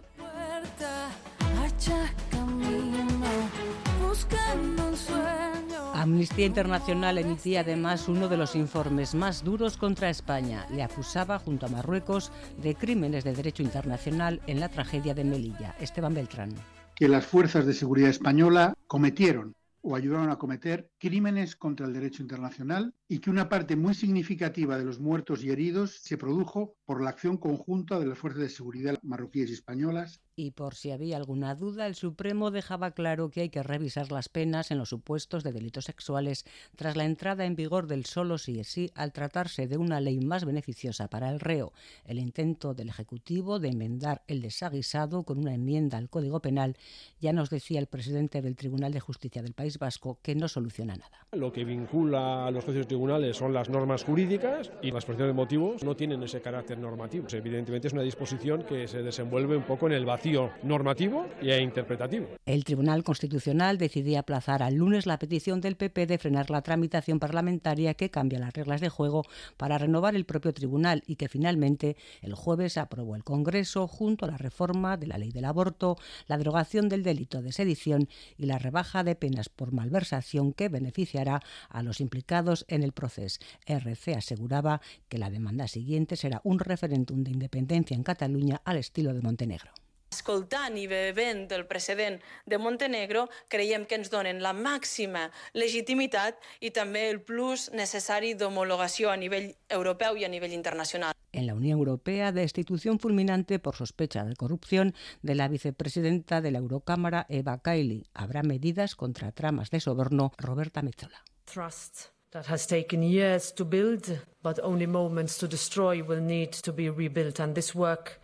Amnistía 5.94 6.46
Internacional 6.48 7.18
emitía 7.20 7.62
además 7.62 8.08
uno 8.08 8.28
de 8.28 8.38
los 8.38 8.56
informes 8.56 9.14
más 9.14 9.44
duros 9.44 9.78
contra 9.78 10.10
España. 10.10 10.66
Le 10.72 10.82
acusaba, 10.82 11.38
junto 11.38 11.68
a 11.68 11.70
Marruecos, 11.70 12.32
de 12.62 12.76
crímenes 12.76 13.24
de 13.24 13.34
derecho 13.34 13.62
internacional 13.62 14.42
en 14.48 14.60
la 14.60 14.70
tragedia 14.70 15.14
de 15.14 15.24
Melilla. 15.24 15.76
Esteban 15.80 16.14
Beltrán. 16.14 16.54
Que 16.96 17.08
las 17.08 17.26
fuerzas 17.26 17.66
de 17.66 17.74
seguridad 17.74 18.10
española 18.10 18.74
cometieron 18.88 19.56
o 19.82 19.96
ayudaron 19.96 20.30
a 20.30 20.38
cometer 20.38 20.90
crímenes 20.98 21.56
contra 21.56 21.86
el 21.86 21.94
derecho 21.94 22.24
internacional 22.24 22.94
y 23.12 23.20
que 23.20 23.30
una 23.30 23.50
parte 23.50 23.76
muy 23.76 23.94
significativa 23.94 24.78
de 24.78 24.86
los 24.86 25.02
muertos 25.02 25.44
y 25.44 25.50
heridos 25.50 25.98
se 26.02 26.18
produjo 26.18 26.78
por 26.86 27.04
la 27.04 27.10
acción 27.10 27.36
conjunta 27.36 28.00
de 28.00 28.06
las 28.06 28.18
fuerzas 28.18 28.44
de 28.44 28.48
seguridad 28.48 28.98
marroquíes 29.04 29.50
y 29.50 29.54
españolas 29.54 30.22
y 30.42 30.52
por 30.52 30.76
si 30.76 30.92
había 30.92 31.18
alguna 31.18 31.56
duda, 31.56 31.86
el 31.86 31.96
Supremo 31.96 32.52
dejaba 32.52 32.92
claro 32.92 33.30
que 33.30 33.42
hay 33.42 33.50
que 33.50 33.64
revisar 33.64 34.12
las 34.12 34.30
penas 34.30 34.72
en 34.72 34.78
los 34.78 34.90
supuestos 34.90 35.44
de 35.44 35.52
delitos 35.52 35.86
sexuales 35.86 36.46
tras 36.76 36.96
la 36.96 37.06
entrada 37.06 37.46
en 37.46 37.56
vigor 37.56 37.86
del 37.86 38.06
solo 38.06 38.38
sí 38.38 38.60
es 38.60 38.68
sí 38.68 38.92
al 38.96 39.12
tratarse 39.12 39.68
de 39.68 39.78
una 39.78 40.00
ley 40.00 40.20
más 40.20 40.46
beneficiosa 40.46 41.10
para 41.10 41.30
el 41.30 41.40
reo, 41.40 41.74
el 42.06 42.18
intento 42.18 42.74
del 42.74 42.90
Ejecutivo 42.90 43.60
de 43.60 43.70
enmendar 43.70 44.24
el 44.28 44.42
desaguisado 44.42 45.24
con 45.24 45.38
una 45.38 45.54
enmienda 45.54 45.98
al 45.98 46.10
Código 46.10 46.40
Penal, 46.40 46.78
ya 47.20 47.34
nos 47.34 47.50
decía 47.50 47.80
el 47.80 47.88
presidente 47.88 48.42
del 48.42 48.56
Tribunal 48.56 48.94
de 48.94 49.00
Justicia 49.00 49.44
del 49.44 49.54
País 49.54 49.78
Vasco 49.78 50.20
que 50.24 50.34
no 50.34 50.48
soluciona 50.48 50.96
nada. 50.96 51.28
Lo 51.34 51.52
que 51.52 51.66
vincula 51.66 52.48
a 52.48 52.52
los 52.52 52.64
jueces 52.64 52.88
tribunales 53.02 53.36
son 53.36 53.52
las 53.52 53.68
normas 53.68 54.04
jurídicas 54.04 54.70
y 54.84 54.92
las 54.92 55.02
exposición 55.02 55.30
de 55.30 55.34
motivos 55.34 55.84
no 55.84 55.96
tienen 55.96 56.22
ese 56.22 56.40
carácter 56.40 56.78
normativo. 56.78 57.26
Evidentemente 57.32 57.88
es 57.88 57.94
una 57.94 58.04
disposición 58.04 58.62
que 58.62 58.88
se 58.88 59.02
desenvuelve 59.02 59.58
un 59.58 59.64
poco 59.64 59.88
en 59.88 59.94
el 59.94 60.06
vacío 60.06 60.52
normativo 60.62 61.26
e 61.42 61.60
interpretativo. 61.60 62.28
El 62.46 62.64
Tribunal 62.64 63.04
Constitucional 63.04 63.80
decidía 63.80 64.20
aplazar 64.20 64.62
al 64.62 64.76
lunes 64.76 65.08
la 65.08 65.18
petición 65.18 65.62
del 65.62 65.78
PP 65.78 66.06
de 66.06 66.20
frenar 66.20 66.52
la 66.52 66.62
tramitación 66.62 67.18
parlamentaria 67.18 67.96
que 67.96 68.12
cambia 68.12 68.38
las 68.38 68.54
reglas 68.54 68.82
de 68.82 68.90
juego 68.90 69.24
para 69.58 69.80
renovar 69.80 70.16
el 70.16 70.26
propio 70.26 70.54
tribunal 70.54 71.02
y 71.08 71.16
que 71.16 71.28
finalmente 71.28 71.98
el 72.22 72.36
jueves 72.36 72.78
aprobó 72.78 73.16
el 73.16 73.24
Congreso 73.24 73.88
junto 73.88 74.26
a 74.26 74.28
la 74.30 74.38
reforma 74.38 74.98
de 74.98 75.08
la 75.08 75.18
ley 75.18 75.32
del 75.32 75.46
aborto, 75.46 75.98
la 76.28 76.38
derogación 76.38 76.88
del 76.88 77.02
delito 77.02 77.42
de 77.42 77.52
sedición 77.52 78.08
y 78.38 78.46
la 78.46 78.60
rebaja 78.60 79.04
de 79.04 79.16
penas 79.16 79.50
por 79.50 79.72
malversación 79.72 80.54
que 80.54 80.70
beneficiará 80.70 81.42
a 81.70 81.82
los 81.82 82.00
implicados 82.00 82.66
en 82.68 82.84
el 82.84 82.91
proceso. 82.92 83.40
RC 83.66 84.16
aseguraba 84.16 84.82
que 85.10 85.18
la 85.18 85.30
demanda 85.30 85.68
siguiente 85.68 86.16
será 86.16 86.42
un 86.44 86.60
referéndum 86.60 87.24
de 87.24 87.32
independencia 87.32 87.96
en 87.96 88.04
Cataluña 88.04 88.62
al 88.66 88.78
estilo 88.78 89.14
de 89.14 89.22
Montenegro. 89.22 89.72
escoltant 90.12 90.76
i 90.78 90.86
bevent 90.92 91.48
del 91.50 91.66
precedent 91.66 92.20
de 92.46 92.58
Montenegro, 92.60 93.28
creiem 93.48 93.86
que 93.88 93.98
ens 94.00 94.12
donen 94.12 94.42
la 94.44 94.52
màxima 94.54 95.30
legitimitat 95.56 96.38
i 96.60 96.72
també 96.76 97.08
el 97.10 97.22
plus 97.24 97.70
necessari 97.74 98.36
d'homologació 98.36 99.10
a 99.12 99.18
nivell 99.18 99.52
europeu 99.70 100.20
i 100.20 100.28
a 100.28 100.32
nivell 100.32 100.54
internacional. 100.54 101.16
En 101.32 101.48
la 101.48 101.56
Unión 101.56 101.80
Europea, 101.80 102.34
destitución 102.34 103.00
fulminante 103.00 103.58
por 103.58 103.76
sospecha 103.76 104.26
de 104.26 104.36
corrupción 104.36 104.94
de 105.22 105.36
la 105.36 105.48
vicepresidenta 105.48 106.42
de 106.42 106.52
la 106.52 106.60
Eurocámara, 106.60 107.26
Eva 107.30 107.62
Kaili. 107.62 108.06
Habrá 108.14 108.44
medidas 108.44 108.96
contra 108.96 109.32
tramas 109.32 109.72
de 109.72 109.80
soborno, 109.80 110.34
Roberta 110.38 110.82
Metzola. 110.82 111.24
Trust 111.46 112.12
that 112.32 112.46
has 112.48 112.66
taken 112.66 113.04
years 113.04 113.54
to 113.54 113.66
build, 113.66 114.20
but 114.42 114.60
only 114.64 114.88
moments 114.88 115.38
to 115.38 115.48
destroy 115.48 116.02
will 116.02 116.22
need 116.22 116.52
to 116.52 116.74
be 116.74 116.90
rebuilt, 116.90 117.40
and 117.40 117.56
this 117.56 117.76
work 117.76 118.22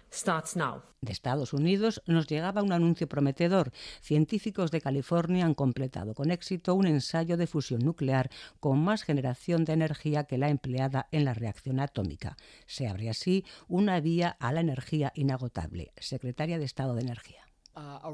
de 1.02 1.12
Estados 1.12 1.54
Unidos 1.54 2.02
nos 2.08 2.28
llegaba 2.28 2.64
un 2.64 2.72
anuncio 2.72 3.08
prometedor. 3.08 3.72
Científicos 4.02 4.72
de 4.72 4.82
California 4.82 5.46
han 5.46 5.54
completado 5.54 6.14
con 6.14 6.32
éxito 6.32 6.74
un 6.76 6.88
ensayo 6.88 7.38
de 7.38 7.46
fusión 7.46 7.82
nuclear 7.84 8.30
con 8.60 8.80
más 8.80 9.04
generación 9.04 9.64
de 9.66 9.74
energía 9.74 10.24
que 10.24 10.38
la 10.38 10.50
empleada 10.50 11.08
en 11.12 11.26
la 11.26 11.34
reacción 11.34 11.80
atómica. 11.80 12.36
Se 12.66 12.88
abre 12.88 13.10
así 13.10 13.46
una 13.68 14.00
vía 14.00 14.30
a 14.40 14.52
la 14.52 14.62
energía 14.62 15.12
inagotable. 15.14 15.92
Secretaria 15.98 16.58
de 16.58 16.66
Estado 16.66 16.96
de 16.96 17.02
Energía. 17.02 17.46
Uh, 17.76 18.08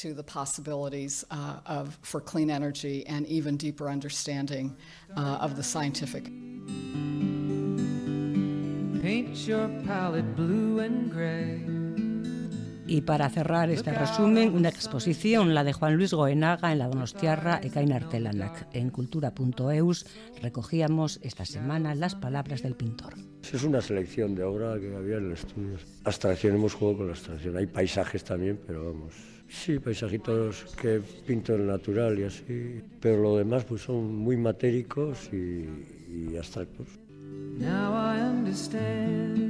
to 0.00 0.14
the 0.14 0.22
possibilities 0.22 1.26
uh, 1.30 1.56
of 1.66 1.98
for 2.00 2.22
clean 2.22 2.50
energy 2.50 3.06
and 3.06 3.26
even 3.26 3.58
deeper 3.58 3.86
understanding 3.90 4.74
uh, 5.14 5.36
of 5.42 5.56
the 5.56 5.62
scientific. 5.62 6.24
Paint 9.02 9.36
your 9.46 9.68
palette 9.84 10.34
blue 10.36 10.78
and 10.78 11.10
gray. 11.10 11.89
Y 12.90 13.02
para 13.02 13.30
cerrar 13.30 13.70
este 13.70 13.92
resumen, 13.92 14.52
una 14.52 14.68
exposición, 14.68 15.54
la 15.54 15.62
de 15.62 15.72
Juan 15.72 15.94
Luis 15.94 16.12
Goenaga 16.12 16.72
en 16.72 16.80
la 16.80 16.88
Donostiarra 16.88 17.60
Ekain 17.62 17.92
Artelanak. 17.92 18.66
En 18.72 18.90
cultura.eus 18.90 20.06
recogíamos 20.42 21.20
esta 21.22 21.44
semana 21.44 21.94
las 21.94 22.16
palabras 22.16 22.64
del 22.64 22.74
pintor. 22.74 23.14
Es 23.52 23.62
una 23.62 23.80
selección 23.80 24.34
de 24.34 24.42
obra 24.42 24.76
que 24.80 24.92
había 24.92 25.18
en 25.18 25.26
el 25.26 25.32
estudio. 25.34 25.76
Abstracción, 26.02 26.56
hemos 26.56 26.74
jugado 26.74 26.98
con 26.98 27.06
la 27.06 27.12
abstracción. 27.12 27.56
Hay 27.56 27.66
paisajes 27.66 28.24
también, 28.24 28.58
pero 28.66 28.92
vamos. 28.92 29.14
Sí, 29.48 29.78
paisajitos 29.78 30.74
que 30.74 31.00
pinto 31.24 31.54
en 31.54 31.68
natural 31.68 32.18
y 32.18 32.24
así. 32.24 32.82
Pero 33.00 33.22
lo 33.22 33.36
demás 33.36 33.64
pues 33.66 33.82
son 33.82 34.16
muy 34.16 34.36
matéricos 34.36 35.30
y, 35.32 35.64
y 36.12 36.36
abstractos. 36.36 36.88
Now 37.56 37.94
I 37.94 38.20
understand 38.20 39.49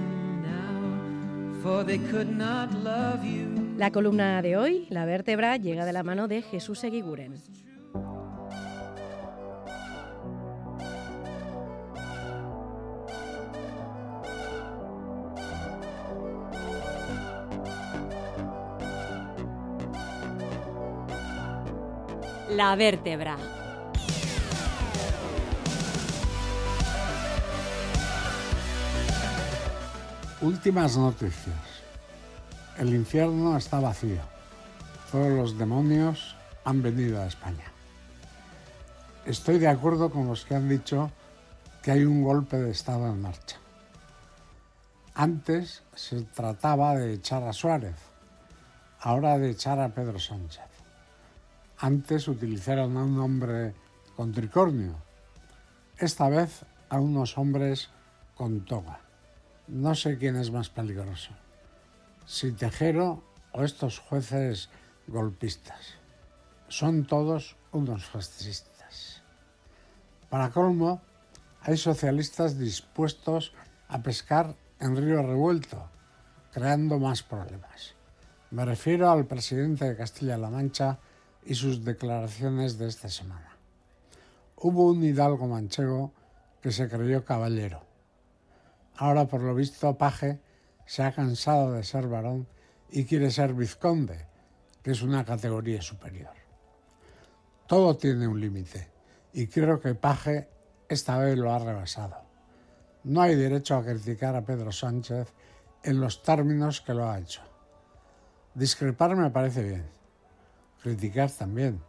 La 3.77 3.91
columna 3.91 4.41
de 4.41 4.57
hoy, 4.57 4.87
La 4.89 5.05
vértebra, 5.05 5.57
llega 5.57 5.85
de 5.85 5.93
la 5.93 6.01
mano 6.01 6.27
de 6.27 6.41
Jesús 6.41 6.83
Eguiguren. 6.83 7.35
La 22.49 22.75
vértebra. 22.75 23.37
Últimas 30.41 30.97
noticias. 30.97 31.55
El 32.79 32.95
infierno 32.95 33.55
está 33.57 33.79
vacío. 33.79 34.23
Todos 35.11 35.29
los 35.29 35.55
demonios 35.55 36.35
han 36.65 36.81
venido 36.81 37.21
a 37.21 37.27
España. 37.27 37.71
Estoy 39.27 39.59
de 39.59 39.67
acuerdo 39.67 40.09
con 40.09 40.25
los 40.25 40.43
que 40.43 40.55
han 40.55 40.67
dicho 40.67 41.11
que 41.83 41.91
hay 41.91 42.05
un 42.05 42.23
golpe 42.23 42.57
de 42.57 42.71
Estado 42.71 43.05
en 43.05 43.21
marcha. 43.21 43.57
Antes 45.13 45.83
se 45.93 46.23
trataba 46.23 46.95
de 46.95 47.13
echar 47.13 47.43
a 47.43 47.53
Suárez, 47.53 47.97
ahora 48.99 49.37
de 49.37 49.51
echar 49.51 49.79
a 49.79 49.89
Pedro 49.89 50.17
Sánchez. 50.17 50.65
Antes 51.77 52.27
utilizaron 52.27 52.97
a 52.97 53.03
un 53.03 53.19
hombre 53.19 53.75
con 54.15 54.31
tricornio, 54.31 54.95
esta 55.99 56.29
vez 56.29 56.65
a 56.89 56.99
unos 56.99 57.37
hombres 57.37 57.91
con 58.35 58.65
toga. 58.65 59.10
No 59.71 59.95
sé 59.95 60.17
quién 60.17 60.35
es 60.35 60.51
más 60.51 60.67
peligroso, 60.67 61.31
si 62.25 62.51
Tejero 62.51 63.23
o 63.53 63.63
estos 63.63 63.99
jueces 63.99 64.67
golpistas. 65.07 65.95
Son 66.67 67.05
todos 67.05 67.55
unos 67.71 68.03
fascistas. 68.03 69.23
Para 70.29 70.49
colmo, 70.49 71.01
hay 71.61 71.77
socialistas 71.77 72.59
dispuestos 72.59 73.53
a 73.87 74.03
pescar 74.03 74.57
en 74.81 74.97
río 74.97 75.23
revuelto, 75.23 75.89
creando 76.51 76.99
más 76.99 77.23
problemas. 77.23 77.95
Me 78.49 78.65
refiero 78.65 79.09
al 79.09 79.25
presidente 79.25 79.85
de 79.85 79.95
Castilla-La 79.95 80.49
Mancha 80.49 80.99
y 81.45 81.55
sus 81.55 81.85
declaraciones 81.85 82.77
de 82.77 82.89
esta 82.89 83.07
semana. 83.07 83.55
Hubo 84.57 84.91
un 84.91 85.01
hidalgo 85.01 85.47
manchego 85.47 86.11
que 86.61 86.73
se 86.73 86.89
creyó 86.89 87.23
caballero. 87.23 87.90
Ahora, 89.01 89.25
por 89.25 89.41
lo 89.41 89.55
visto, 89.55 89.97
Paje 89.97 90.39
se 90.85 91.01
ha 91.01 91.11
cansado 91.11 91.71
de 91.71 91.83
ser 91.83 92.07
varón 92.07 92.45
y 92.91 93.05
quiere 93.05 93.31
ser 93.31 93.55
vizconde, 93.55 94.27
que 94.83 94.91
es 94.91 95.01
una 95.01 95.25
categoría 95.25 95.81
superior. 95.81 96.35
Todo 97.65 97.97
tiene 97.97 98.27
un 98.27 98.39
límite 98.39 98.89
y 99.33 99.47
creo 99.47 99.79
que 99.79 99.95
Paje 99.95 100.47
esta 100.87 101.17
vez 101.17 101.35
lo 101.35 101.51
ha 101.51 101.57
rebasado. 101.57 102.17
No 103.03 103.23
hay 103.23 103.33
derecho 103.33 103.75
a 103.75 103.83
criticar 103.83 104.35
a 104.35 104.45
Pedro 104.45 104.71
Sánchez 104.71 105.33
en 105.81 105.99
los 105.99 106.21
términos 106.21 106.81
que 106.81 106.93
lo 106.93 107.09
ha 107.09 107.17
hecho. 107.17 107.41
Discrepar 108.53 109.15
me 109.15 109.31
parece 109.31 109.63
bien, 109.63 109.89
criticar 110.83 111.31
también, 111.31 111.81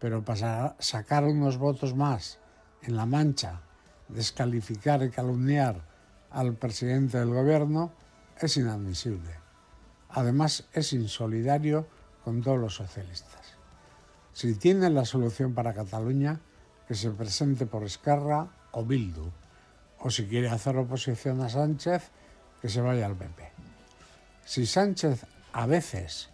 pero 0.00 0.24
para 0.24 0.74
sacar 0.80 1.22
unos 1.22 1.58
votos 1.58 1.94
más 1.94 2.40
en 2.82 2.96
la 2.96 3.06
mancha, 3.06 3.60
descalificar 4.08 5.04
y 5.04 5.10
calumniar 5.10 5.89
al 6.30 6.54
presidente 6.54 7.18
del 7.18 7.30
gobierno 7.30 7.92
es 8.40 8.56
inadmisible. 8.56 9.34
Además, 10.10 10.68
es 10.72 10.92
insolidario 10.92 11.86
con 12.24 12.42
todos 12.42 12.58
los 12.58 12.74
socialistas. 12.74 13.56
Si 14.32 14.54
tiene 14.54 14.90
la 14.90 15.04
solución 15.04 15.54
para 15.54 15.74
Cataluña, 15.74 16.40
que 16.90 16.96
se 16.96 17.10
presente 17.10 17.66
por 17.66 17.84
Esquerra 17.84 18.48
o 18.72 18.84
Bildu. 18.84 19.30
O 20.00 20.10
si 20.10 20.26
quiere 20.26 20.48
hacer 20.48 20.76
oposición 20.76 21.40
a 21.40 21.48
Sánchez, 21.48 22.10
que 22.60 22.68
se 22.68 22.80
vaya 22.80 23.06
al 23.06 23.14
PP. 23.14 23.52
Si 24.44 24.66
Sánchez 24.66 25.24
a 25.52 25.66
veces 25.66 26.30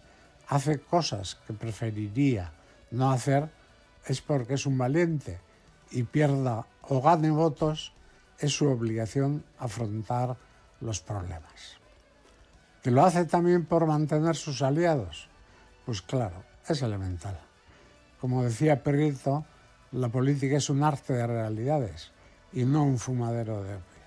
hace 0.47 0.79
cosas 0.79 1.35
que 1.45 1.53
preferiría 1.53 2.53
no 2.89 3.11
hacer, 3.11 3.51
es 4.07 4.21
porque 4.21 4.55
es 4.55 4.65
un 4.65 4.79
valiente 4.79 5.39
y 5.91 6.01
pierda 6.01 6.65
o 6.81 7.01
gane 7.01 7.29
votos, 7.29 7.93
es 8.39 8.53
su 8.53 8.67
obligación 8.67 9.43
afrontar 9.57 10.37
los 10.81 11.01
problemas. 11.01 11.77
¿Que 12.83 12.91
lo 12.91 13.03
hace 13.03 13.25
también 13.25 13.65
por 13.65 13.85
mantener 13.85 14.35
sus 14.35 14.61
aliados? 14.61 15.27
Pues 15.85 16.01
claro, 16.01 16.43
es 16.67 16.81
elemental. 16.81 17.39
Como 18.19 18.43
decía 18.43 18.83
Perrito, 18.83 19.45
la 19.91 20.09
política 20.09 20.57
es 20.57 20.69
un 20.69 20.83
arte 20.83 21.13
de 21.13 21.27
realidades 21.27 22.11
y 22.53 22.65
no 22.65 22.83
un 22.83 22.97
fumadero 22.97 23.63
de 23.63 23.75
opio. 23.75 23.97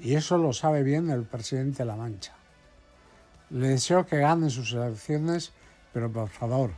Y 0.00 0.14
eso 0.14 0.38
lo 0.38 0.52
sabe 0.52 0.82
bien 0.82 1.10
el 1.10 1.24
presidente 1.24 1.78
de 1.78 1.84
La 1.86 1.96
Mancha. 1.96 2.34
Le 3.50 3.68
deseo 3.68 4.06
que 4.06 4.18
gane 4.18 4.50
sus 4.50 4.72
elecciones, 4.72 5.52
pero 5.92 6.12
por 6.12 6.28
favor, 6.28 6.70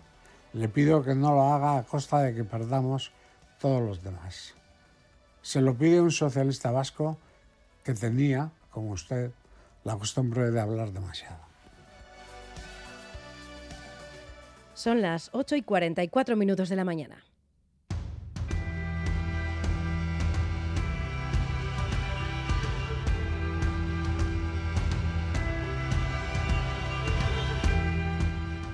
le 0.52 0.68
pido 0.68 1.02
que 1.02 1.14
no 1.14 1.34
lo 1.34 1.52
haga 1.52 1.78
a 1.78 1.82
costa 1.82 2.20
de 2.20 2.34
que 2.34 2.44
perdamos 2.44 3.12
todos 3.58 3.82
los 3.82 4.02
demás. 4.02 4.54
Se 5.42 5.60
lo 5.60 5.74
pide 5.74 6.00
un 6.00 6.10
socialista 6.10 6.70
vasco 6.70 7.18
que 7.84 7.94
tenía, 7.94 8.50
como 8.70 8.90
usted, 8.92 9.30
la 9.84 9.96
costumbre 9.96 10.50
de 10.50 10.60
hablar 10.60 10.92
demasiado. 10.92 11.38
Son 14.74 15.02
las 15.02 15.30
8 15.32 15.56
y 15.56 15.62
44 15.62 16.36
minutos 16.36 16.68
de 16.68 16.76
la 16.76 16.84
mañana. 16.84 17.22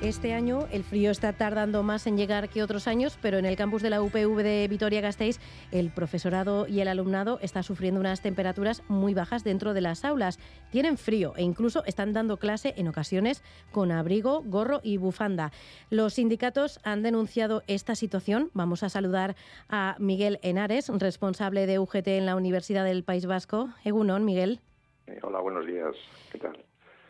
Este 0.07 0.35
año 0.35 0.69
el 0.71 0.85
frío 0.85 1.11
está 1.11 1.33
tardando 1.33 1.83
más 1.83 2.07
en 2.07 2.17
llegar 2.17 2.49
que 2.49 2.63
otros 2.63 2.87
años, 2.87 3.19
pero 3.21 3.39
en 3.39 3.45
el 3.45 3.57
campus 3.57 3.83
de 3.83 3.91
la 3.91 4.01
UPV 4.01 4.41
de 4.41 4.69
Vitoria-Gasteiz 4.69 5.41
el 5.73 5.91
profesorado 5.91 6.69
y 6.69 6.79
el 6.79 6.87
alumnado 6.87 7.41
está 7.43 7.65
sufriendo 7.65 7.99
unas 7.99 8.21
temperaturas 8.21 8.85
muy 8.87 9.15
bajas 9.15 9.43
dentro 9.43 9.75
de 9.75 9.81
las 9.81 10.05
aulas. 10.05 10.39
Tienen 10.71 10.97
frío 10.97 11.33
e 11.37 11.43
incluso 11.43 11.85
están 11.87 12.13
dando 12.13 12.37
clase 12.37 12.73
en 12.77 12.87
ocasiones 12.87 13.43
con 13.73 13.91
abrigo, 13.91 14.45
gorro 14.45 14.79
y 14.85 14.97
bufanda. 14.97 15.51
Los 15.91 16.15
sindicatos 16.15 16.79
han 16.85 17.03
denunciado 17.03 17.65
esta 17.67 17.97
situación. 17.97 18.51
Vamos 18.55 18.85
a 18.85 18.89
saludar 18.91 19.35
a 19.69 19.97
Miguel 19.99 20.39
Henares, 20.43 20.89
responsable 20.89 21.67
de 21.67 21.81
UGT 21.81 22.07
en 22.07 22.27
la 22.27 22.37
Universidad 22.37 22.85
del 22.85 23.03
País 23.03 23.27
Vasco. 23.27 23.71
Egunon, 23.85 24.25
Miguel. 24.25 24.61
Eh, 25.09 25.19
hola, 25.25 25.41
buenos 25.41 25.67
días. 25.67 25.97
¿Qué 26.31 26.39
tal? 26.39 26.66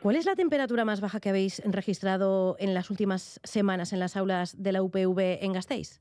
¿Cuál 0.06 0.14
es 0.14 0.24
la 0.24 0.36
temperatura 0.36 0.84
más 0.84 1.00
baja 1.00 1.18
que 1.18 1.30
habéis 1.30 1.60
registrado 1.64 2.54
en 2.60 2.74
las 2.74 2.90
últimas 2.90 3.40
semanas 3.42 3.92
en 3.92 3.98
las 3.98 4.16
aulas 4.16 4.62
de 4.62 4.70
la 4.70 4.80
UPV 4.80 5.42
en 5.42 5.52
Gasteiz? 5.52 6.00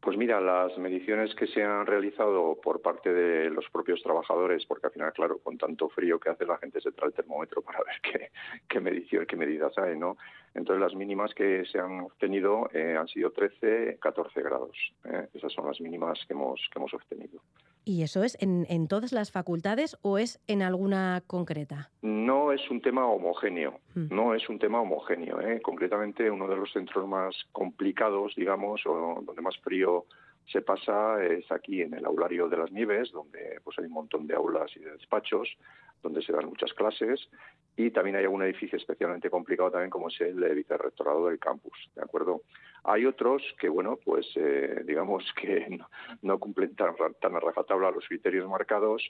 Pues 0.00 0.16
mira, 0.16 0.40
las 0.40 0.78
mediciones 0.78 1.34
que 1.34 1.46
se 1.46 1.62
han 1.62 1.84
realizado 1.84 2.58
por 2.62 2.80
parte 2.80 3.12
de 3.12 3.50
los 3.50 3.68
propios 3.68 4.02
trabajadores, 4.02 4.64
porque 4.64 4.86
al 4.86 4.92
final, 4.94 5.12
claro, 5.12 5.36
con 5.36 5.58
tanto 5.58 5.90
frío 5.90 6.18
que 6.18 6.30
hace 6.30 6.46
la 6.46 6.56
gente 6.56 6.80
se 6.80 6.92
trae 6.92 7.08
el 7.08 7.14
termómetro 7.14 7.60
para 7.60 7.80
ver 7.80 7.96
qué, 8.02 8.30
qué, 8.66 8.80
medición, 8.80 9.26
qué 9.26 9.36
medidas 9.36 9.76
hay, 9.76 9.98
¿no? 9.98 10.16
Entonces 10.54 10.80
las 10.80 10.94
mínimas 10.94 11.34
que 11.34 11.66
se 11.66 11.78
han 11.78 12.00
obtenido 12.00 12.70
eh, 12.72 12.96
han 12.98 13.08
sido 13.08 13.32
13, 13.32 13.98
14 14.00 14.40
grados. 14.40 14.78
¿eh? 15.04 15.28
Esas 15.34 15.52
son 15.52 15.66
las 15.66 15.78
mínimas 15.78 16.18
que 16.26 16.32
hemos, 16.32 16.58
que 16.72 16.78
hemos 16.78 16.94
obtenido. 16.94 17.42
¿Y 17.84 18.02
eso 18.02 18.22
es 18.22 18.36
en, 18.40 18.66
en, 18.68 18.86
todas 18.86 19.12
las 19.12 19.32
facultades 19.32 19.96
o 20.02 20.18
es 20.18 20.40
en 20.46 20.62
alguna 20.62 21.22
concreta? 21.26 21.90
No 22.00 22.52
es 22.52 22.70
un 22.70 22.80
tema 22.80 23.06
homogéneo, 23.06 23.80
mm. 23.94 24.14
no 24.14 24.34
es 24.34 24.48
un 24.48 24.58
tema 24.58 24.80
homogéneo. 24.80 25.40
¿eh? 25.40 25.60
Concretamente, 25.60 26.30
uno 26.30 26.46
de 26.46 26.56
los 26.56 26.72
centros 26.72 27.08
más 27.08 27.34
complicados, 27.50 28.34
digamos, 28.36 28.82
o 28.86 29.22
donde 29.24 29.42
más 29.42 29.56
frío 29.58 30.06
se 30.52 30.62
pasa 30.62 31.24
es 31.24 31.50
aquí 31.50 31.80
en 31.80 31.94
el 31.94 32.04
aulario 32.04 32.48
de 32.48 32.58
las 32.58 32.70
Nieves, 32.70 33.10
donde 33.10 33.60
pues 33.64 33.78
hay 33.78 33.86
un 33.86 33.92
montón 33.92 34.26
de 34.26 34.34
aulas 34.34 34.70
y 34.76 34.80
de 34.80 34.92
despachos, 34.92 35.48
donde 36.02 36.22
se 36.22 36.32
dan 36.32 36.46
muchas 36.46 36.72
clases, 36.74 37.28
y 37.76 37.90
también 37.90 38.16
hay 38.16 38.24
algún 38.24 38.42
edificio 38.42 38.76
especialmente 38.76 39.30
complicado 39.30 39.70
también 39.70 39.90
como 39.90 40.08
es 40.08 40.20
el 40.20 40.36
vicerrectorado 40.54 41.28
del 41.28 41.38
campus, 41.38 41.90
¿de 41.94 42.02
acuerdo? 42.02 42.42
Hay 42.84 43.06
otros 43.06 43.42
que, 43.58 43.68
bueno, 43.68 43.98
pues 44.04 44.26
eh, 44.34 44.82
digamos 44.84 45.24
que 45.40 45.78
no, 46.22 46.38
cumplen 46.38 46.74
tan, 46.74 46.94
tan 47.20 47.36
a 47.36 47.40
rajatabla 47.40 47.90
los 47.90 48.06
criterios 48.06 48.48
marcados 48.48 49.02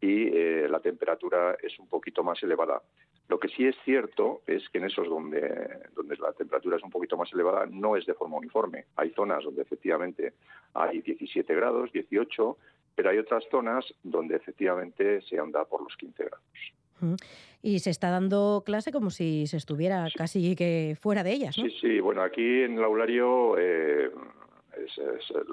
y 0.00 0.28
eh, 0.28 0.66
la 0.68 0.80
temperatura 0.80 1.56
es 1.62 1.78
un 1.78 1.88
poquito 1.88 2.24
más 2.24 2.42
elevada. 2.42 2.82
Lo 3.28 3.38
que 3.38 3.48
sí 3.48 3.66
es 3.66 3.76
cierto 3.84 4.40
es 4.46 4.66
que 4.70 4.78
en 4.78 4.84
esos 4.84 5.06
donde, 5.06 5.80
donde 5.94 6.16
la 6.16 6.32
temperatura 6.32 6.78
es 6.78 6.82
un 6.82 6.90
poquito 6.90 7.16
más 7.16 7.30
elevada 7.32 7.66
no 7.66 7.94
es 7.96 8.06
de 8.06 8.14
forma 8.14 8.36
uniforme. 8.36 8.86
Hay 8.96 9.10
zonas 9.10 9.44
donde 9.44 9.62
efectivamente 9.62 10.32
hay 10.72 11.02
17 11.02 11.54
grados, 11.54 11.92
18, 11.92 12.56
pero 12.94 13.10
hay 13.10 13.18
otras 13.18 13.44
zonas 13.50 13.84
donde 14.02 14.36
efectivamente 14.36 15.20
se 15.22 15.38
anda 15.38 15.64
por 15.66 15.82
los 15.82 15.94
15 15.96 16.24
grados. 16.24 17.22
Y 17.62 17.78
se 17.78 17.90
está 17.90 18.10
dando 18.10 18.62
clase 18.64 18.90
como 18.90 19.10
si 19.10 19.46
se 19.46 19.56
estuviera 19.56 20.08
casi 20.16 20.56
que 20.56 20.96
fuera 20.98 21.22
de 21.22 21.32
ellas, 21.32 21.56
¿no? 21.58 21.64
Sí, 21.64 21.76
sí. 21.80 22.00
Bueno, 22.00 22.22
aquí 22.22 22.62
en 22.62 22.78
el 22.78 22.82
aulario 22.84 23.56
eh, 23.58 24.10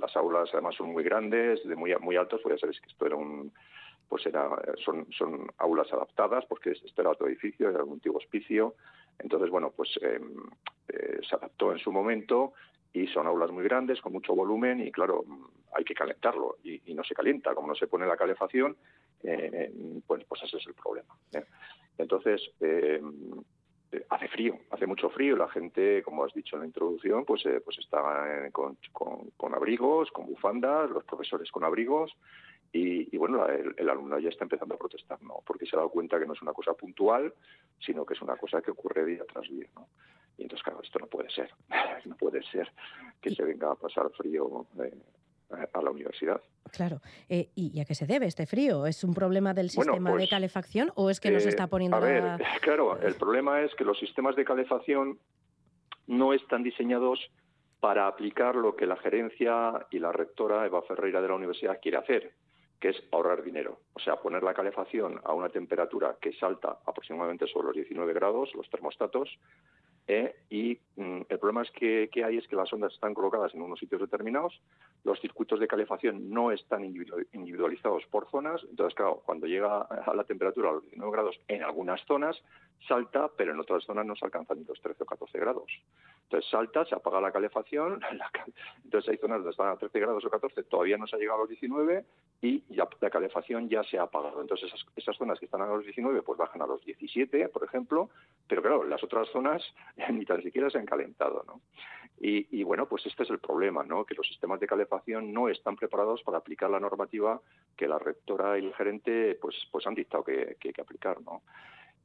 las 0.01 0.15
aulas 0.15 0.49
además 0.53 0.75
son 0.75 0.93
muy 0.93 1.03
grandes, 1.03 1.63
de 1.67 1.75
muy 1.75 1.93
muy 1.99 2.15
altos. 2.15 2.39
Pues 2.41 2.55
ya 2.55 2.61
sabéis 2.61 2.81
que 2.81 2.87
esto 2.87 3.05
era 3.05 3.15
un 3.15 3.51
pues 4.07 4.25
era 4.25 4.49
son 4.83 5.07
son 5.11 5.47
aulas 5.57 5.91
adaptadas 5.91 6.45
porque 6.45 6.71
esto 6.71 7.01
era 7.01 7.11
otro 7.11 7.27
edificio, 7.27 7.69
era 7.69 7.83
un 7.83 7.93
antiguo 7.93 8.17
hospicio. 8.17 8.75
Entonces, 9.19 9.49
bueno, 9.49 9.71
pues 9.75 9.97
em, 10.01 10.35
eh, 10.89 11.19
se 11.27 11.35
adaptó 11.35 11.71
en 11.71 11.79
su 11.79 11.91
momento 11.91 12.53
y 12.95 13.07
son 13.07 13.27
aulas 13.27 13.51
muy 13.51 13.63
grandes, 13.65 13.99
con 13.99 14.13
mucho 14.13 14.33
volumen 14.33 14.79
y 14.79 14.89
claro, 14.89 15.25
hay 15.75 15.83
que 15.83 15.93
calentarlo 15.93 16.57
y, 16.63 16.93
no 16.93 17.03
se 17.03 17.13
calienta. 17.13 17.53
Como 17.53 17.67
no 17.67 17.75
se 17.75 17.87
pone 17.87 18.07
la 18.07 18.15
calefacción, 18.15 18.77
eh, 19.23 19.71
pues, 20.07 20.23
pues 20.23 20.43
ese 20.43 20.57
es 20.57 20.67
el 20.67 20.73
problema. 20.73 21.13
¿eh? 21.33 21.43
Entonces, 21.97 22.41
eh, 22.61 23.01
hace 24.09 24.27
frío, 24.29 24.57
hace 24.71 24.87
mucho 24.87 25.09
frío. 25.09 25.35
La 25.35 25.49
gente, 25.49 26.01
como 26.03 26.23
has 26.23 26.33
dicho 26.33 26.55
en 26.55 26.61
la 26.61 26.67
introducción, 26.67 27.25
pues, 27.25 27.43
pues 27.65 27.77
está 27.79 28.49
con, 28.53 28.77
con, 29.35 29.53
abrigos, 29.53 30.09
con 30.11 30.27
bufandas, 30.27 30.89
los 30.89 31.03
profesores 31.03 31.51
con 31.51 31.65
abrigos. 31.65 32.15
Y, 32.77 33.15
bueno, 33.15 33.47
el, 33.47 33.89
alumno 33.89 34.19
ya 34.19 34.27
está 34.27 34.43
empezando 34.43 34.75
a 34.75 34.77
protestar, 34.77 35.23
¿no? 35.23 35.41
Porque 35.45 35.65
se 35.65 35.77
ha 35.77 35.79
dado 35.79 35.89
cuenta 35.89 36.19
que 36.19 36.25
no 36.25 36.33
es 36.33 36.41
una 36.41 36.51
cosa 36.51 36.73
puntual, 36.73 37.33
sino 37.79 38.05
que 38.05 38.15
es 38.15 38.21
una 38.21 38.35
cosa 38.35 38.61
que 38.61 38.71
ocurre 38.71 39.05
día 39.05 39.23
tras 39.31 39.47
día, 39.47 39.67
¿no? 39.75 39.87
Y 40.37 40.41
entonces, 40.41 40.61
claro, 40.61 40.81
esto 40.83 40.99
no 40.99 41.07
puede 41.07 41.29
ser. 41.29 41.49
no 42.05 42.17
puede 42.17 42.43
ser 42.43 42.69
que 43.21 43.33
se 43.33 43.43
venga 43.43 43.71
a 43.71 43.75
pasar 43.75 44.09
frío 44.11 44.67
eh, 44.83 44.93
a 45.71 45.81
la 45.81 45.89
universidad. 45.89 46.41
Claro. 46.69 46.99
Eh, 47.29 47.47
¿Y 47.55 47.79
a 47.79 47.85
qué 47.85 47.95
se 47.95 48.07
debe 48.07 48.25
este 48.25 48.45
frío? 48.45 48.85
¿Es 48.85 49.05
un 49.05 49.13
problema 49.13 49.53
del 49.53 49.69
sistema 49.69 50.09
de 50.09 50.17
pues, 50.17 50.29
calefacción 50.29 50.91
o 50.95 51.09
es 51.09 51.21
que 51.21 51.31
nos 51.31 51.45
está 51.45 51.67
poniendo 51.67 51.95
a 51.95 52.01
ver, 52.01 52.23
claro, 52.61 52.99
el 52.99 53.15
problema 53.15 53.61
es 53.61 53.73
que 53.75 53.85
los 53.85 53.97
sistemas 53.97 54.35
de 54.35 54.43
calefacción 54.43 55.17
no 56.07 56.33
están 56.33 56.61
diseñados 56.61 57.31
para 57.79 58.07
aplicar 58.07 58.55
lo 58.55 58.75
que 58.75 58.85
la 58.85 58.97
gerencia 58.97 59.87
y 59.91 59.99
la 59.99 60.11
rectora 60.11 60.65
Eva 60.65 60.81
Ferreira 60.81 61.21
de 61.21 61.29
la 61.29 61.35
universidad 61.35 61.79
quiere 61.81 61.99
hacer, 61.99 62.33
que 62.79 62.89
es 62.89 63.03
ahorrar 63.11 63.43
dinero. 63.43 63.79
O 63.93 63.99
sea, 63.99 64.17
poner 64.17 64.43
la 64.43 64.53
calefacción 64.53 65.19
a 65.23 65.33
una 65.33 65.49
temperatura 65.49 66.17
que 66.19 66.33
salta 66.33 66.79
aproximadamente 66.85 67.47
sobre 67.47 67.67
los 67.67 67.75
19 67.75 68.13
grados, 68.13 68.53
los 68.55 68.69
termostatos, 68.69 69.29
eh, 70.07 70.35
y 70.51 70.77
mm, 70.97 71.21
el 71.29 71.39
problema 71.39 71.63
es 71.63 71.71
que, 71.71 72.09
hay 72.23 72.37
es 72.37 72.47
que 72.47 72.55
las 72.55 72.71
ondas 72.71 72.93
están 72.93 73.15
colocadas 73.15 73.55
en 73.55 73.63
unos 73.63 73.79
sitios 73.79 74.01
determinados, 74.01 74.61
los 75.03 75.19
circuitos 75.19 75.59
de 75.59 75.67
calefacción 75.67 76.29
no 76.29 76.51
están 76.51 76.83
individualizados 76.83 78.05
por 78.11 78.29
zonas, 78.29 78.61
entonces 78.69 78.93
claro, 78.93 79.23
cuando 79.25 79.47
llega 79.47 79.81
a 79.81 80.13
la 80.13 80.23
temperatura 80.23 80.69
a 80.69 80.73
los 80.73 80.83
19 80.83 81.11
grados 81.11 81.39
en 81.47 81.63
algunas 81.63 82.05
zonas 82.05 82.39
salta, 82.87 83.29
pero 83.35 83.51
en 83.53 83.59
otras 83.59 83.83
zonas 83.83 84.05
no 84.05 84.15
se 84.15 84.25
alcanzan 84.25 84.63
los 84.67 84.79
13 84.79 85.03
o 85.03 85.05
14 85.07 85.39
grados. 85.39 85.71
Entonces 86.25 86.49
salta, 86.49 86.85
se 86.85 86.95
apaga 86.95 87.21
la 87.21 87.31
calefacción, 87.31 88.01
entonces 88.83 89.09
hay 89.09 89.17
zonas 89.17 89.37
donde 89.37 89.51
están 89.51 89.69
a 89.69 89.77
13 89.77 89.99
grados 89.99 90.25
o 90.25 90.29
14, 90.29 90.63
todavía 90.63 90.97
no 90.97 91.05
se 91.05 91.15
ha 91.15 91.19
llegado 91.19 91.39
a 91.39 91.41
los 91.41 91.49
19 91.49 92.03
y 92.41 92.63
ya, 92.73 92.87
la 92.99 93.09
calefacción 93.11 93.69
ya 93.69 93.83
se 93.83 93.99
ha 93.99 94.03
apagado. 94.03 94.41
Entonces 94.41 94.71
esas, 94.95 95.15
zonas 95.15 95.39
que 95.39 95.45
están 95.45 95.61
a 95.61 95.67
los 95.67 95.83
19 95.83 96.23
pues 96.23 96.37
bajan 96.37 96.63
a 96.63 96.67
los 96.67 96.83
17, 96.83 97.49
por 97.49 97.63
ejemplo, 97.63 98.09
pero 98.47 98.61
claro, 98.63 98.83
las 98.83 99.03
otras 99.03 99.29
zonas 99.29 99.61
ni 100.11 100.25
tan 100.25 100.41
siquiera 100.41 100.69
se 100.69 100.79
han 100.79 100.85
calentado, 100.85 101.43
¿no? 101.47 101.61
Y, 102.17 102.63
bueno, 102.63 102.87
pues 102.87 103.05
este 103.05 103.23
es 103.23 103.29
el 103.29 103.39
problema, 103.39 103.83
¿no? 103.83 104.05
Que 104.05 104.15
los 104.15 104.25
sistemas 104.25 104.59
de 104.59 104.67
calefacción 104.67 105.33
no 105.33 105.49
están 105.49 105.75
preparados 105.75 106.23
para 106.23 106.37
aplicar 106.37 106.69
la 106.69 106.79
normativa 106.79 107.41
que 107.75 107.87
la 107.87 107.99
rectora 107.99 108.57
y 108.57 108.65
el 108.65 108.73
gerente 108.73 109.37
pues, 109.39 109.55
pues 109.69 109.85
han 109.85 109.95
dictado 109.95 110.23
que, 110.23 110.57
hay 110.63 110.73
que 110.73 110.81
aplicar, 110.81 111.21
¿no? 111.21 111.43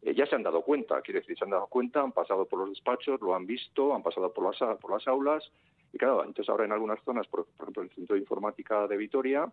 Eh, 0.03 0.14
ya 0.14 0.26
se 0.26 0.34
han 0.34 0.42
dado 0.42 0.62
cuenta, 0.62 1.01
quiere 1.03 1.20
decir, 1.20 1.36
se 1.36 1.44
han 1.44 1.51
dado 1.51 1.66
cuenta, 1.66 2.01
han 2.01 2.12
pasado 2.12 2.46
por 2.46 2.61
los 2.61 2.70
despachos, 2.70 3.20
lo 3.20 3.34
han 3.34 3.46
visto, 3.46 3.94
han 3.94 4.03
pasado 4.03 4.32
por 4.32 4.44
las, 4.44 4.78
por 4.78 4.92
las 4.92 5.07
aulas 5.07 5.51
y 5.92 5.98
claro, 5.98 6.20
entonces 6.24 6.48
ahora 6.48 6.64
en 6.64 6.72
algunas 6.72 7.03
zonas, 7.05 7.26
por, 7.26 7.46
por 7.46 7.64
ejemplo, 7.64 7.82
el 7.82 7.90
Centro 7.90 8.14
de 8.14 8.20
Informática 8.20 8.86
de 8.86 8.96
Vitoria, 8.96 9.51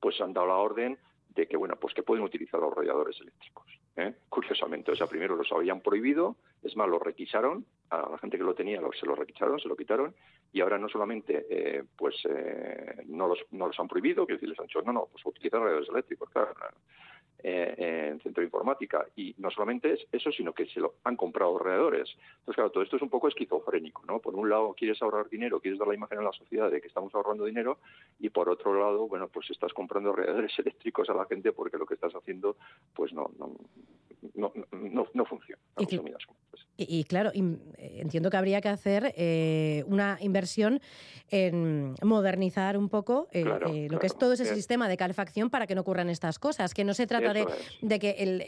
pues 0.00 0.20
han 0.20 0.32
dado 0.32 0.46
la 0.46 0.56
orden 0.56 0.98
de 1.38 1.46
que 1.46 1.56
bueno 1.56 1.76
pues 1.76 1.94
que 1.94 2.02
pueden 2.02 2.24
utilizar 2.24 2.60
los 2.60 2.74
radiadores 2.74 3.20
eléctricos 3.20 3.66
¿eh? 3.96 4.14
curiosamente 4.28 4.90
o 4.90 4.96
sea 4.96 5.06
primero 5.06 5.36
los 5.36 5.50
habían 5.52 5.80
prohibido 5.80 6.36
es 6.62 6.76
más 6.76 6.88
los 6.88 7.00
requisaron 7.00 7.64
a 7.90 8.08
la 8.10 8.18
gente 8.18 8.38
que 8.38 8.44
lo 8.44 8.54
tenía 8.54 8.80
se 8.98 9.06
lo 9.06 9.14
requisaron 9.14 9.60
se 9.60 9.68
lo 9.68 9.76
quitaron 9.76 10.14
y 10.52 10.60
ahora 10.60 10.78
no 10.78 10.88
solamente 10.88 11.46
eh, 11.48 11.84
pues 11.96 12.16
eh, 12.28 13.02
no 13.06 13.28
los 13.28 13.38
no 13.52 13.68
los 13.68 13.78
han 13.78 13.88
prohibido 13.88 14.26
quiero 14.26 14.38
decir 14.38 14.48
les 14.48 14.58
han 14.58 14.66
dicho 14.66 14.82
no 14.82 14.92
no 14.92 15.08
pues 15.12 15.24
utilizar 15.26 15.60
radiadores 15.60 15.88
eléctricos 15.90 16.28
claro, 16.30 16.54
eh, 17.42 18.08
en 18.10 18.20
centro 18.20 18.40
de 18.40 18.46
informática. 18.46 19.06
Y 19.16 19.34
no 19.38 19.50
solamente 19.50 19.92
es 19.92 20.06
eso, 20.12 20.32
sino 20.32 20.52
que 20.52 20.66
se 20.66 20.80
lo 20.80 20.94
han 21.04 21.16
comprado 21.16 21.56
alrededores. 21.56 22.08
Entonces, 22.40 22.54
claro, 22.54 22.70
todo 22.70 22.82
esto 22.82 22.96
es 22.96 23.02
un 23.02 23.10
poco 23.10 23.28
esquizofrénico, 23.28 24.02
¿no? 24.06 24.18
Por 24.18 24.34
un 24.34 24.48
lado, 24.48 24.74
quieres 24.74 25.00
ahorrar 25.02 25.28
dinero, 25.28 25.60
quieres 25.60 25.78
dar 25.78 25.88
la 25.88 25.94
imagen 25.94 26.18
a 26.18 26.22
la 26.22 26.32
sociedad 26.32 26.70
de 26.70 26.80
que 26.80 26.88
estamos 26.88 27.14
ahorrando 27.14 27.44
dinero, 27.44 27.78
y 28.18 28.30
por 28.30 28.48
otro 28.48 28.78
lado, 28.78 29.06
bueno, 29.06 29.28
pues 29.28 29.50
estás 29.50 29.72
comprando 29.72 30.10
alrededores 30.10 30.52
eléctricos 30.58 31.08
a 31.10 31.14
la 31.14 31.26
gente 31.26 31.52
porque 31.52 31.78
lo 31.78 31.86
que 31.86 31.94
estás 31.94 32.14
haciendo, 32.14 32.56
pues 32.94 33.12
no, 33.12 33.30
no 33.38 33.52
no, 34.34 34.52
no, 34.72 35.06
no 35.12 35.24
funciona. 35.24 35.60
Y, 35.76 37.00
y, 37.00 37.04
claro, 37.04 37.30
eh, 37.34 37.40
entiendo 38.00 38.30
que 38.30 38.36
habría 38.36 38.60
que 38.60 38.68
hacer 38.68 39.12
eh, 39.16 39.82
una 39.86 40.16
inversión 40.20 40.80
en 41.28 41.94
modernizar 42.02 42.76
un 42.76 42.88
poco 42.88 43.28
eh, 43.32 43.88
lo 43.90 43.98
que 43.98 44.06
es 44.06 44.16
todo 44.16 44.32
ese 44.32 44.44
sistema 44.44 44.88
de 44.88 44.96
calefacción 44.96 45.50
para 45.50 45.66
que 45.66 45.74
no 45.74 45.80
ocurran 45.80 46.08
estas 46.08 46.38
cosas, 46.38 46.74
que 46.74 46.84
no 46.84 46.94
se 46.94 47.06
trata 47.06 47.32
de, 47.32 47.46
de, 47.82 47.98
que 47.98 48.10
el, 48.18 48.44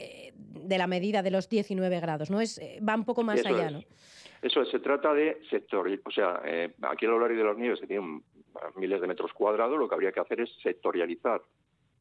de 0.68 0.78
la 0.78 0.86
medida 0.86 1.22
de 1.22 1.32
los 1.32 1.48
19 1.48 2.00
grados, 2.00 2.30
¿no? 2.30 2.40
es 2.40 2.60
Va 2.88 2.94
un 2.94 3.04
poco 3.04 3.22
más 3.24 3.44
allá, 3.44 3.70
¿no? 3.70 3.82
Eso 4.42 4.64
se 4.64 4.78
trata 4.78 5.12
de 5.12 5.38
sector, 5.50 5.86
o 5.86 6.10
sea, 6.10 6.40
aquí 6.82 7.04
el 7.04 7.10
horario 7.10 7.36
de 7.36 7.44
los 7.44 7.58
nieves 7.58 7.78
que 7.80 7.86
tienen 7.86 8.22
miles 8.76 9.00
de 9.00 9.06
metros 9.06 9.32
cuadrados, 9.32 9.78
lo 9.78 9.88
que 9.88 9.94
habría 9.94 10.12
que 10.12 10.20
hacer 10.20 10.40
es 10.40 10.50
sectorializar 10.62 11.42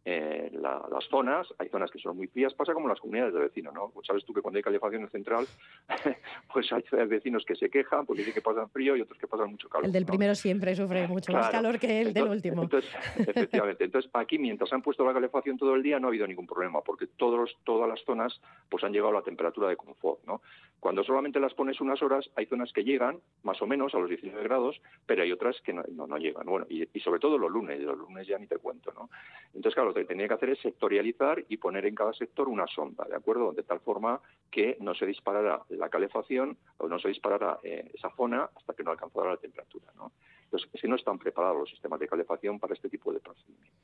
eh, 0.05 0.49
las 0.53 1.05
zonas, 1.09 1.47
hay 1.57 1.67
zonas 1.69 1.91
que 1.91 1.99
son 1.99 2.15
muy 2.15 2.27
frías, 2.27 2.53
pasa 2.53 2.73
como 2.73 2.87
las 2.87 2.99
comunidades 2.99 3.33
de 3.33 3.41
vecinos, 3.41 3.73
¿no? 3.73 3.89
Pues 3.89 4.07
sabes 4.07 4.23
tú 4.23 4.33
que 4.33 4.41
cuando 4.41 4.57
hay 4.57 4.63
calefacción 4.63 5.03
en 5.03 5.09
central, 5.09 5.45
pues 6.53 6.71
hay 6.71 6.83
vecinos 7.07 7.43
que 7.45 7.55
se 7.55 7.69
quejan 7.69 8.05
porque 8.05 8.21
dicen 8.21 8.33
que 8.33 8.41
pasan 8.41 8.69
frío 8.69 8.95
y 8.95 9.01
otros 9.01 9.17
que 9.19 9.27
pasan 9.27 9.51
mucho 9.51 9.67
calor. 9.67 9.85
El 9.85 9.91
del 9.91 10.05
primero 10.05 10.35
siempre 10.35 10.75
sufre 10.75 11.07
mucho 11.09 11.33
más 11.33 11.49
calor 11.49 11.79
que 11.79 12.01
el 12.01 12.13
del 12.13 12.27
último. 12.29 12.63
Entonces, 12.63 12.89
efectivamente. 13.17 13.83
Entonces, 13.83 14.09
aquí 14.13 14.37
mientras 14.37 14.71
han 14.71 14.81
puesto 14.81 15.05
la 15.05 15.13
calefacción 15.13 15.57
todo 15.57 15.75
el 15.75 15.83
día 15.83 15.99
no 15.99 16.07
ha 16.07 16.09
habido 16.09 16.27
ningún 16.27 16.47
problema, 16.47 16.81
porque 16.81 17.07
todos, 17.07 17.57
todas 17.63 17.89
las 17.89 18.01
zonas 18.05 18.39
pues 18.69 18.83
han 18.83 18.93
llegado 18.93 19.11
a 19.11 19.19
la 19.19 19.23
temperatura 19.23 19.67
de 19.67 19.75
confort, 19.75 20.23
¿no? 20.25 20.41
Cuando 20.79 21.03
solamente 21.03 21.41
las 21.41 21.53
pones 21.53 21.81
unas 21.81 22.01
horas, 22.01 22.29
hay 22.35 22.45
zonas 22.45 22.71
que 22.71 22.85
llegan 22.85 23.19
más 23.43 23.61
o 23.61 23.67
menos 23.67 23.93
a 23.93 23.99
los 23.99 24.07
19 24.09 24.43
grados, 24.43 24.81
pero 25.05 25.23
hay 25.23 25.31
otras 25.31 25.59
que 25.61 25.73
no, 25.73 25.83
no, 25.89 26.17
llegan. 26.17 26.45
Bueno, 26.45 26.65
y, 26.69 26.87
y, 26.93 26.99
sobre 27.01 27.19
todo 27.19 27.37
los 27.37 27.51
lunes, 27.51 27.81
los 27.81 27.97
lunes 27.97 28.25
ya 28.25 28.37
ni 28.37 28.47
te 28.47 28.57
cuento, 28.57 28.93
¿no? 28.93 29.09
Entonces, 29.53 29.75
claro, 29.75 29.88
lo 29.89 29.93
que 29.95 30.05
tenía 30.05 30.27
que 30.27 30.35
hacer 30.35 30.49
es 30.51 30.59
sectorializar 30.59 31.43
y 31.49 31.57
poner 31.57 31.85
en 31.85 31.95
cada 31.95 32.13
sector 32.13 32.47
una 32.47 32.67
sonda, 32.67 33.05
¿de 33.05 33.15
acuerdo? 33.15 33.51
De 33.53 33.63
tal 33.63 33.79
forma 33.79 34.21
que 34.51 34.77
no 34.79 34.93
se 34.93 35.05
disparara 35.05 35.63
la 35.69 35.89
calefacción 35.89 36.57
o 36.77 36.87
no 36.87 36.99
se 36.99 37.07
disparara 37.07 37.59
eh, 37.63 37.89
esa 37.93 38.09
zona 38.15 38.49
hasta 38.55 38.73
que 38.73 38.83
no 38.83 38.91
alcanzara 38.91 39.31
la 39.31 39.37
temperatura, 39.37 39.87
¿no? 39.95 40.11
Entonces, 40.43 40.69
si 40.81 40.87
no 40.87 40.95
están 40.95 41.19
preparados 41.19 41.59
los 41.59 41.69
sistemas 41.69 41.99
de 41.99 42.07
calefacción 42.07 42.59
para 42.59 42.73
este 42.73 42.89
tipo 42.89 43.13
de 43.13 43.19
procedimientos. 43.19 43.79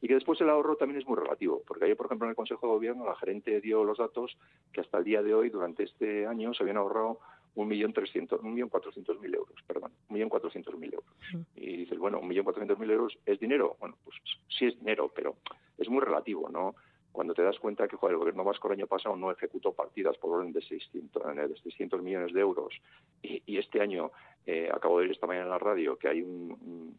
Y 0.00 0.06
que 0.06 0.14
después 0.14 0.40
el 0.40 0.50
ahorro 0.50 0.76
también 0.76 1.00
es 1.00 1.06
muy 1.06 1.16
relativo, 1.16 1.62
porque 1.66 1.86
ayer, 1.86 1.96
por 1.96 2.06
ejemplo, 2.06 2.26
en 2.26 2.30
el 2.30 2.36
Consejo 2.36 2.66
de 2.66 2.72
Gobierno 2.74 3.06
la 3.06 3.16
gerente 3.16 3.60
dio 3.60 3.82
los 3.82 3.98
datos 3.98 4.36
que 4.72 4.80
hasta 4.80 4.98
el 4.98 5.04
día 5.04 5.22
de 5.22 5.34
hoy, 5.34 5.50
durante 5.50 5.84
este 5.84 6.26
año, 6.26 6.54
se 6.54 6.62
habían 6.62 6.76
ahorrado 6.76 7.18
un 7.62 7.68
millón 7.68 7.92
trescientos, 7.92 8.40
un 8.42 8.54
millón 8.54 8.68
cuatrocientos 8.68 9.18
mil 9.20 9.34
euros, 9.34 9.56
perdón, 9.66 9.92
un 10.08 10.14
millón 10.14 10.28
cuatrocientos 10.28 10.78
mil 10.78 10.94
euros. 10.94 11.10
Y 11.56 11.78
dices, 11.78 11.98
bueno, 11.98 12.20
un 12.20 12.28
millón 12.28 12.44
cuatrocientos 12.44 12.78
mil 12.78 12.90
euros 12.90 13.18
es 13.26 13.40
dinero. 13.40 13.76
Bueno, 13.80 13.96
pues 14.04 14.16
sí 14.48 14.66
es 14.66 14.78
dinero, 14.78 15.10
pero 15.14 15.36
es 15.76 15.88
muy 15.88 16.00
relativo, 16.00 16.48
¿no? 16.48 16.74
cuando 17.10 17.34
te 17.34 17.42
das 17.42 17.58
cuenta 17.58 17.88
que 17.88 17.96
joder, 17.96 18.12
el 18.12 18.18
gobierno 18.18 18.44
vasco 18.44 18.68
el 18.68 18.74
año 18.74 18.86
pasado 18.86 19.16
no 19.16 19.32
ejecutó 19.32 19.72
partidas 19.72 20.16
por 20.18 20.38
orden 20.38 20.52
de 20.52 20.62
600, 20.62 21.34
de 21.34 21.56
600 21.64 22.00
millones 22.00 22.32
de 22.32 22.40
euros 22.40 22.72
y, 23.22 23.58
este 23.58 23.80
año 23.80 24.12
eh, 24.46 24.70
acabo 24.72 24.98
de 24.98 25.06
ver 25.06 25.16
esta 25.16 25.26
mañana 25.26 25.46
en 25.46 25.50
la 25.50 25.58
radio 25.58 25.98
que 25.98 26.06
hay 26.06 26.22
un, 26.22 26.94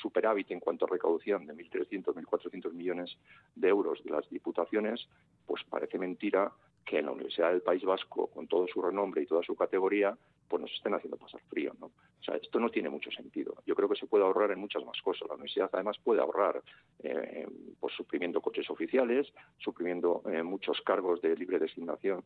superávit 0.00 0.50
en 0.50 0.60
cuanto 0.60 0.86
a 0.86 0.88
recaudación 0.88 1.46
de 1.46 1.54
1.300, 1.54 2.14
1.400 2.14 2.72
millones 2.72 3.18
de 3.54 3.68
euros 3.68 4.02
de 4.02 4.12
las 4.12 4.26
diputaciones, 4.30 5.06
pues 5.46 5.62
parece 5.64 5.98
mentira 5.98 6.50
que 6.92 6.98
en 6.98 7.06
la 7.06 7.12
Universidad 7.12 7.48
del 7.48 7.62
País 7.62 7.82
Vasco, 7.84 8.26
con 8.26 8.46
todo 8.46 8.66
su 8.68 8.82
renombre 8.82 9.22
y 9.22 9.26
toda 9.26 9.42
su 9.42 9.56
categoría, 9.56 10.14
pues 10.46 10.60
nos 10.60 10.70
estén 10.72 10.92
haciendo 10.92 11.16
pasar 11.16 11.40
frío. 11.48 11.72
¿no? 11.80 11.86
O 11.86 12.22
sea, 12.22 12.36
esto 12.36 12.60
no 12.60 12.68
tiene 12.68 12.90
mucho 12.90 13.10
sentido. 13.10 13.54
Yo 13.64 13.74
creo 13.74 13.88
que 13.88 13.96
se 13.96 14.06
puede 14.06 14.24
ahorrar 14.24 14.50
en 14.50 14.58
muchas 14.58 14.84
más 14.84 15.00
cosas. 15.00 15.26
La 15.26 15.36
universidad 15.36 15.70
además 15.72 15.96
puede 16.04 16.20
ahorrar 16.20 16.62
eh, 17.02 17.46
pues 17.80 17.94
suprimiendo 17.94 18.42
coches 18.42 18.68
oficiales, 18.68 19.32
suprimiendo 19.56 20.22
eh, 20.30 20.42
muchos 20.42 20.82
cargos 20.82 21.22
de 21.22 21.34
libre 21.34 21.58
designación 21.58 22.22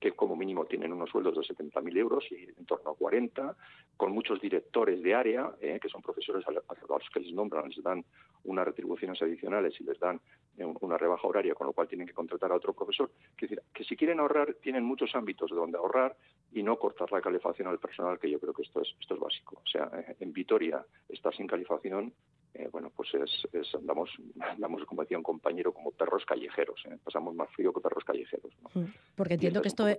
que 0.00 0.12
como 0.12 0.36
mínimo 0.36 0.66
tienen 0.66 0.92
unos 0.92 1.10
sueldos 1.10 1.34
de 1.34 1.54
70.000 1.54 1.96
euros 1.96 2.24
y 2.30 2.48
en 2.56 2.66
torno 2.66 2.90
a 2.90 2.94
40, 2.94 3.56
con 3.96 4.12
muchos 4.12 4.40
directores 4.40 5.02
de 5.02 5.14
área, 5.14 5.52
eh, 5.60 5.78
que 5.80 5.88
son 5.88 6.02
profesores 6.02 6.46
a 6.46 6.50
los 6.52 7.10
que 7.12 7.20
les 7.20 7.32
nombran, 7.32 7.68
les 7.68 7.82
dan 7.82 8.04
unas 8.44 8.66
retribuciones 8.66 9.20
adicionales 9.22 9.74
y 9.80 9.84
les 9.84 9.98
dan 9.98 10.20
eh, 10.58 10.64
una 10.80 10.98
rebaja 10.98 11.26
horaria, 11.26 11.54
con 11.54 11.66
lo 11.66 11.72
cual 11.72 11.88
tienen 11.88 12.06
que 12.06 12.12
contratar 12.12 12.52
a 12.52 12.56
otro 12.56 12.72
profesor. 12.72 13.10
Es 13.34 13.40
decir, 13.40 13.62
que 13.72 13.84
si 13.84 13.96
quieren 13.96 14.20
ahorrar, 14.20 14.54
tienen 14.54 14.84
muchos 14.84 15.14
ámbitos 15.14 15.50
de 15.50 15.56
donde 15.56 15.78
ahorrar 15.78 16.16
y 16.52 16.62
no 16.62 16.78
cortar 16.78 17.10
la 17.12 17.20
calefacción 17.20 17.68
al 17.68 17.78
personal, 17.78 18.18
que 18.18 18.30
yo 18.30 18.38
creo 18.38 18.52
que 18.52 18.62
esto 18.62 18.82
es, 18.82 18.94
esto 19.00 19.14
es 19.14 19.20
básico. 19.20 19.60
O 19.64 19.68
sea, 19.68 19.90
eh, 19.94 20.16
en 20.20 20.32
Vitoria 20.32 20.84
está 21.08 21.32
sin 21.32 21.46
calefacción 21.46 22.12
eh, 22.58 22.68
bueno, 22.72 22.90
pues 22.94 23.10
es, 23.14 23.74
andamos, 23.74 24.10
andamos, 24.40 24.84
como 24.86 25.02
decía 25.02 25.18
un 25.18 25.22
compañero, 25.22 25.72
como 25.72 25.90
perros 25.90 26.24
callejeros. 26.24 26.80
¿eh? 26.86 26.96
Pasamos 27.04 27.34
más 27.34 27.50
frío 27.50 27.72
que 27.72 27.80
perros 27.80 28.04
callejeros. 28.04 28.50
Mm, 28.72 28.84
porque 29.14 29.34
entiendo 29.34 29.60
que 29.60 29.68
esto 29.68 29.86
en, 29.88 29.98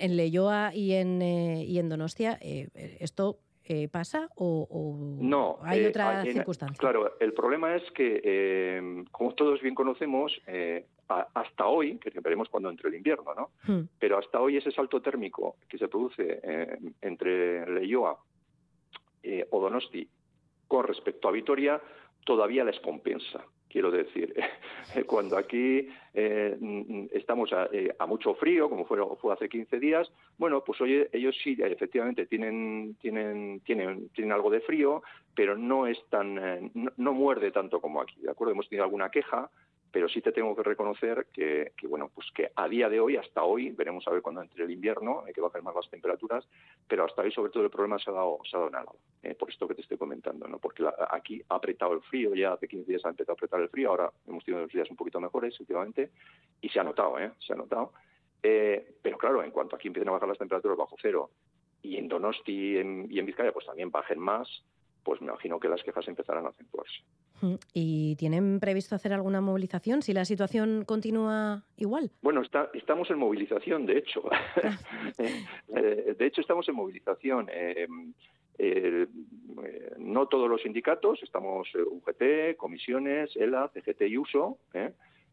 en 0.00 0.16
Leyoa 0.16 0.74
y 0.74 0.92
en, 0.92 1.22
eh, 1.22 1.64
y 1.64 1.78
en 1.78 1.88
Donostia, 1.88 2.38
esto 2.40 3.38
pasa 3.90 4.28
o, 4.36 5.16
no, 5.20 5.58
hay 5.62 5.86
otra 5.86 6.22
circunstancia? 6.22 6.78
Claro, 6.78 7.18
el 7.18 7.32
problema 7.32 7.74
es 7.74 7.90
que, 7.92 9.04
como 9.10 9.34
todos 9.34 9.62
bien 9.62 9.74
conocemos, 9.74 10.38
hasta 11.08 11.66
hoy, 11.66 11.96
que 11.98 12.10
veremos 12.20 12.50
cuando 12.50 12.68
entre 12.68 12.90
el 12.90 12.96
invierno, 12.96 13.34
¿no? 13.34 13.50
Hmm. 13.66 13.88
Pero 13.98 14.18
hasta 14.18 14.38
hoy 14.38 14.58
ese 14.58 14.70
salto 14.70 15.00
térmico 15.00 15.56
que 15.66 15.78
se 15.78 15.88
produce 15.88 16.40
entre 17.00 17.66
Leyoa 17.70 18.18
o 19.50 19.60
Donosti 19.60 20.06
con 20.74 20.88
respecto 20.88 21.28
a 21.28 21.30
Vitoria 21.30 21.80
todavía 22.24 22.64
les 22.64 22.80
compensa. 22.80 23.44
Quiero 23.68 23.92
decir, 23.92 24.34
cuando 25.06 25.36
aquí 25.36 25.88
eh, 26.12 27.08
estamos 27.12 27.50
eh, 27.72 27.94
a, 27.96 28.06
mucho 28.06 28.34
frío, 28.34 28.68
como 28.68 28.84
fue, 28.84 28.98
hace 29.32 29.48
15 29.48 29.78
días, 29.78 30.10
bueno, 30.36 30.64
pues 30.64 30.80
oye, 30.80 31.08
ellos 31.12 31.36
sí, 31.44 31.56
efectivamente, 31.60 32.26
tienen, 32.26 32.96
tienen, 33.00 33.60
tienen, 33.60 34.08
tienen 34.08 34.32
algo 34.32 34.50
de 34.50 34.62
frío, 34.62 35.04
pero 35.32 35.56
no 35.56 35.86
es 35.86 35.98
tan, 36.10 36.38
eh, 36.38 36.70
no, 36.96 37.12
muerde 37.12 37.52
tanto 37.52 37.80
como 37.80 38.00
aquí, 38.00 38.20
¿de 38.20 38.32
acuerdo? 38.32 38.52
Hemos 38.52 38.68
tenido 38.68 38.82
alguna 38.84 39.10
queja, 39.10 39.48
pero 39.94 40.08
sí 40.08 40.20
te 40.20 40.32
tengo 40.32 40.56
que 40.56 40.64
reconocer 40.64 41.28
que, 41.32 41.70
bueno, 41.88 42.10
pues 42.12 42.26
que 42.34 42.50
a 42.56 42.66
día 42.66 42.88
de 42.88 42.98
hoy, 42.98 43.16
hasta 43.16 43.44
hoy, 43.44 43.70
veremos 43.70 44.04
a 44.08 44.10
ver 44.10 44.22
cuando 44.22 44.42
entre 44.42 44.64
el 44.64 44.72
invierno, 44.72 45.22
hay 45.24 45.32
que 45.32 45.40
bajar 45.40 45.62
más 45.62 45.72
las 45.72 45.88
temperaturas, 45.88 46.44
pero 46.88 47.04
hasta 47.04 47.22
hoy 47.22 47.30
sobre 47.30 47.52
todo 47.52 47.62
el 47.62 47.70
problema 47.70 48.00
se 48.00 48.10
ha 48.10 48.12
dado, 48.12 48.40
se 48.42 48.56
ha 48.56 48.58
dado 48.58 48.70
en 48.70 48.74
Álava, 48.74 48.96
eh, 49.22 49.36
por 49.36 49.50
esto 49.50 49.68
que 49.68 49.76
te 49.76 49.82
estoy 49.82 49.96
comentando, 49.96 50.48
¿no? 50.48 50.58
Porque 50.58 50.84
aquí 51.10 51.40
ha 51.48 51.54
apretado 51.54 51.92
el 51.92 52.02
frío, 52.02 52.34
ya 52.34 52.54
hace 52.54 52.66
15 52.66 52.90
días 52.90 53.04
ha 53.04 53.10
empezado 53.10 53.34
a 53.34 53.34
apretar 53.34 53.60
el 53.60 53.68
frío, 53.68 53.90
ahora 53.90 54.10
hemos 54.26 54.44
tenido 54.44 54.64
unos 54.64 54.72
días 54.72 54.90
un 54.90 54.96
poquito 54.96 55.20
mejores 55.20 55.60
últimamente, 55.60 56.10
y 56.60 56.68
se 56.70 56.80
ha 56.80 56.82
notado, 56.82 57.16
¿eh? 57.20 57.30
Se 57.38 57.52
ha 57.52 57.56
notado. 57.56 57.92
Eh, 58.42 58.96
pero 59.00 59.16
claro, 59.16 59.44
en 59.44 59.52
cuanto 59.52 59.76
aquí 59.76 59.86
empiecen 59.86 60.08
a 60.08 60.12
bajar 60.12 60.28
las 60.28 60.38
temperaturas 60.38 60.76
bajo 60.76 60.96
cero, 61.00 61.30
y 61.82 61.98
en 61.98 62.08
Donosti 62.08 62.52
y 62.52 62.78
en, 62.78 63.06
y 63.08 63.20
en 63.20 63.26
Vizcaya 63.26 63.52
pues 63.52 63.66
también 63.66 63.92
bajen 63.92 64.18
más, 64.18 64.64
pues 65.04 65.20
me 65.20 65.28
imagino 65.28 65.60
que 65.60 65.68
las 65.68 65.84
quejas 65.84 66.08
empezarán 66.08 66.46
a 66.46 66.48
acentuarse. 66.48 67.04
¿Y 67.72 68.16
tienen 68.16 68.60
previsto 68.60 68.94
hacer 68.94 69.12
alguna 69.12 69.40
movilización 69.40 70.02
si 70.02 70.12
la 70.12 70.24
situación 70.24 70.84
continúa 70.84 71.64
igual? 71.76 72.10
Bueno, 72.22 72.42
está, 72.42 72.70
estamos 72.74 73.10
en 73.10 73.18
movilización, 73.18 73.86
de 73.86 73.98
hecho. 73.98 74.22
Ah. 74.30 74.78
Eh, 75.76 76.14
de 76.16 76.26
hecho, 76.26 76.40
estamos 76.40 76.68
en 76.68 76.76
movilización. 76.76 77.48
Eh, 77.52 77.86
eh, 78.58 79.06
no 79.98 80.26
todos 80.28 80.48
los 80.48 80.62
sindicatos, 80.62 81.22
estamos 81.22 81.68
UGT, 81.74 82.56
comisiones, 82.56 83.34
ELA, 83.36 83.68
CGT 83.74 84.02
y 84.02 84.18
USO. 84.18 84.58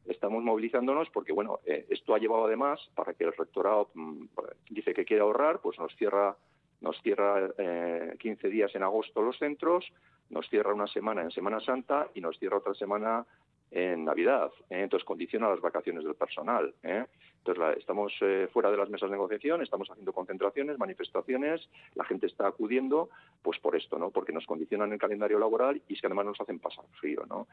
Estamos 0.07 0.43
movilizándonos 0.43 1.09
porque, 1.11 1.31
bueno, 1.31 1.59
esto 1.65 2.15
ha 2.15 2.19
llevado 2.19 2.45
además 2.45 2.79
para 2.95 3.13
que 3.13 3.25
el 3.25 3.33
rectorado 3.33 3.91
mm, 3.93 4.25
dice 4.71 4.93
que 4.93 5.05
quiere 5.05 5.21
ahorrar, 5.21 5.59
pues 5.61 5.77
nos 5.77 5.95
cierra 5.95 6.35
nos 6.81 6.99
cierra 7.01 7.49
eh, 7.57 8.15
15 8.19 8.49
días 8.49 8.75
en 8.75 8.83
agosto 8.83 9.21
los 9.21 9.37
centros, 9.37 9.91
nos 10.29 10.49
cierra 10.49 10.73
una 10.73 10.87
semana 10.87 11.21
en 11.21 11.31
Semana 11.31 11.59
Santa 11.59 12.07
y 12.13 12.21
nos 12.21 12.37
cierra 12.39 12.57
otra 12.57 12.73
semana 12.73 13.25
en 13.71 14.03
Navidad. 14.03 14.51
¿eh? 14.69 14.81
Entonces 14.81 15.05
condiciona 15.05 15.49
las 15.49 15.61
vacaciones 15.61 16.03
del 16.03 16.15
personal. 16.15 16.73
¿eh? 16.83 17.05
Entonces 17.37 17.77
estamos 17.79 18.13
eh, 18.21 18.47
fuera 18.51 18.69
de 18.69 18.77
las 18.77 18.89
mesas 18.89 19.09
de 19.09 19.15
negociación, 19.15 19.61
estamos 19.61 19.89
haciendo 19.89 20.13
concentraciones, 20.13 20.77
manifestaciones, 20.77 21.67
la 21.95 22.03
gente 22.03 22.27
está 22.27 22.47
acudiendo, 22.47 23.09
pues 23.41 23.59
por 23.59 23.75
esto, 23.75 23.97
¿no? 23.97 24.11
Porque 24.11 24.31
nos 24.31 24.45
condicionan 24.45 24.91
el 24.91 24.99
calendario 24.99 25.39
laboral 25.39 25.81
y 25.87 25.93
es 25.93 26.01
que 26.01 26.07
además 26.07 26.25
nos 26.25 26.41
hacen 26.41 26.59
pasar 26.59 26.85
frío, 26.99 27.23
¿no? 27.27 27.47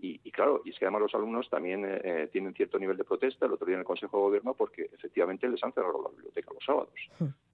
Y, 0.00 0.18
claro, 0.32 0.62
y 0.64 0.70
es 0.70 0.78
que 0.78 0.86
además 0.86 1.02
los 1.02 1.14
alumnos 1.14 1.48
también 1.50 2.00
tienen 2.32 2.54
cierto 2.54 2.78
nivel 2.78 2.96
de 2.96 3.04
protesta. 3.04 3.46
El 3.46 3.52
otro 3.52 3.66
día 3.66 3.74
en 3.74 3.80
el 3.80 3.86
Consejo 3.86 4.16
de 4.16 4.22
Gobierno 4.22 4.54
porque 4.54 4.90
efectivamente 4.92 5.48
les 5.48 5.62
han 5.62 5.72
cerrado 5.72 6.02
la 6.02 6.10
biblioteca 6.10 6.52
los 6.52 6.64
sábados. 6.64 6.94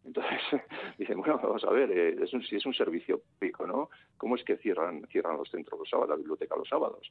Entonces 0.05 0.40
dicen, 0.98 1.18
bueno, 1.18 1.40
vamos 1.42 1.64
a 1.64 1.70
ver, 1.70 1.90
es 1.90 2.30
si 2.48 2.57
es 2.57 2.66
un 2.66 2.74
servicio 2.74 3.20
público, 3.38 3.66
¿no? 3.66 3.90
¿Cómo 4.16 4.36
es 4.36 4.44
que 4.44 4.57
cierran 4.59 5.07
cierran 5.09 5.36
los 5.36 5.50
centros 5.50 5.78
los 5.78 5.88
sábados, 5.88 6.11
la 6.11 6.16
biblioteca 6.16 6.57
los 6.57 6.68
sábados? 6.68 7.11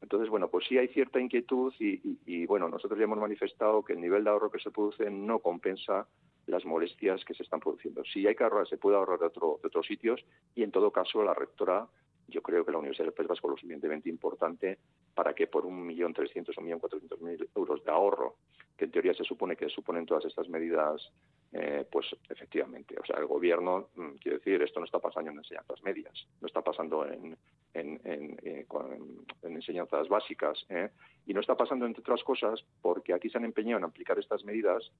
Entonces, 0.00 0.28
bueno, 0.28 0.48
pues 0.48 0.66
sí 0.66 0.78
hay 0.78 0.88
cierta 0.88 1.20
inquietud 1.20 1.72
y, 1.78 2.46
bueno, 2.46 2.68
nosotros 2.68 2.98
ya 2.98 3.04
hemos 3.04 3.18
manifestado 3.18 3.84
que 3.84 3.92
el 3.92 4.00
nivel 4.00 4.24
de 4.24 4.30
ahorro 4.30 4.50
que 4.50 4.60
se 4.60 4.70
produce 4.70 5.10
no 5.10 5.40
compensa 5.40 6.06
las 6.46 6.64
molestias 6.64 7.24
que 7.24 7.34
se 7.34 7.42
están 7.42 7.60
produciendo. 7.60 8.02
Si 8.04 8.26
hay 8.26 8.34
que 8.34 8.44
ahorrar, 8.44 8.66
se 8.68 8.78
puede 8.78 8.96
ahorrar 8.96 9.18
de, 9.18 9.26
otro, 9.26 9.58
de 9.60 9.68
otros 9.68 9.86
sitios 9.86 10.24
y 10.54 10.62
en 10.62 10.70
todo 10.70 10.90
caso 10.92 11.22
la 11.22 11.34
rectora 11.34 11.86
yo 12.28 12.42
creo 12.42 12.64
que 12.64 12.72
la 12.72 12.78
Universidad 12.78 13.06
del 13.06 13.14
País 13.14 13.28
Vasco 13.28 13.48
lo 13.48 13.56
suficientemente 13.56 14.08
importante 14.08 14.78
para 15.14 15.34
que 15.34 15.46
por 15.46 15.66
un 15.66 15.86
millón 15.86 16.12
trescientos 16.12 16.56
o 16.56 16.60
un 16.60 16.66
millón 16.66 16.80
cuatrocientos 16.80 17.20
mil 17.20 17.48
euros 17.54 17.82
de 17.84 17.90
ahorro, 17.90 18.36
que 18.76 18.84
en 18.84 18.90
teoría 18.90 19.14
se 19.14 19.24
supone 19.24 19.56
que 19.56 19.68
suponen 19.68 20.06
todas 20.06 20.24
estas 20.26 20.48
medidas, 20.48 21.10
eh, 21.50 21.86
pues 21.90 22.06
efectivamente, 22.28 22.94
o 23.00 23.06
sea, 23.06 23.16
el 23.16 23.26
gobierno, 23.26 23.88
mm, 23.96 24.16
quiero 24.20 24.36
decir, 24.36 24.60
esto 24.62 24.80
no 24.80 24.86
está 24.86 24.98
pasando 24.98 25.30
en 25.30 25.38
enseñanzas 25.38 25.82
medias, 25.82 26.26
no 26.42 26.46
está 26.46 26.60
pasando 26.60 27.06
en, 27.06 27.38
en, 27.72 28.00
en, 28.04 28.38
eh, 28.42 28.66
en 29.42 29.54
enseñanzas 29.54 30.08
básicas, 30.08 30.62
¿eh? 30.68 30.90
y 31.26 31.32
no 31.32 31.40
está 31.40 31.56
pasando, 31.56 31.86
entre 31.86 32.02
otras 32.02 32.22
cosas, 32.22 32.62
porque 32.82 33.14
aquí 33.14 33.30
se 33.30 33.38
han 33.38 33.46
empeñado 33.46 33.78
en 33.78 33.84
aplicar 33.84 34.18
estas 34.18 34.44
medidas, 34.44 34.92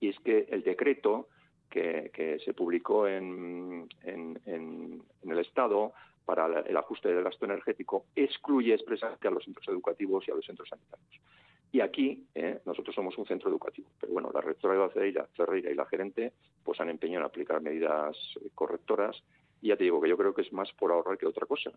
y 0.00 0.10
es 0.10 0.18
que 0.20 0.46
el 0.50 0.62
decreto 0.62 1.28
que, 1.70 2.38
se 2.44 2.52
publicó 2.52 3.08
en, 3.08 3.88
en, 4.02 5.02
el 5.22 5.38
Estado 5.38 5.92
para 6.26 6.60
el 6.60 6.76
ajuste 6.76 7.08
del 7.08 7.24
gasto 7.24 7.46
energético 7.46 8.04
excluye 8.14 8.74
expresamente 8.74 9.26
a 9.26 9.30
los 9.30 9.44
centros 9.44 9.66
educativos 9.68 10.28
y 10.28 10.30
a 10.30 10.34
los 10.34 10.44
centros 10.44 10.68
sanitarios. 10.68 11.20
Y 11.74 11.80
aquí 11.80 12.24
eh, 12.36 12.60
nosotros 12.66 12.94
somos 12.94 13.18
un 13.18 13.26
centro 13.26 13.50
educativo, 13.50 13.88
pero 14.00 14.12
bueno, 14.12 14.30
la 14.32 14.40
rectora 14.40 14.74
Eva 14.74 14.88
Ferreira, 14.90 15.72
y 15.72 15.74
la 15.74 15.84
gerente 15.86 16.32
pues 16.62 16.78
han 16.78 16.88
empeñado 16.88 17.22
en 17.22 17.26
aplicar 17.26 17.60
medidas 17.60 18.16
correctoras 18.54 19.20
y 19.60 19.70
ya 19.70 19.76
te 19.76 19.82
digo 19.82 20.00
que 20.00 20.08
yo 20.08 20.16
creo 20.16 20.32
que 20.32 20.42
es 20.42 20.52
más 20.52 20.72
por 20.74 20.92
ahorrar 20.92 21.18
que 21.18 21.26
otra 21.26 21.46
cosa. 21.46 21.72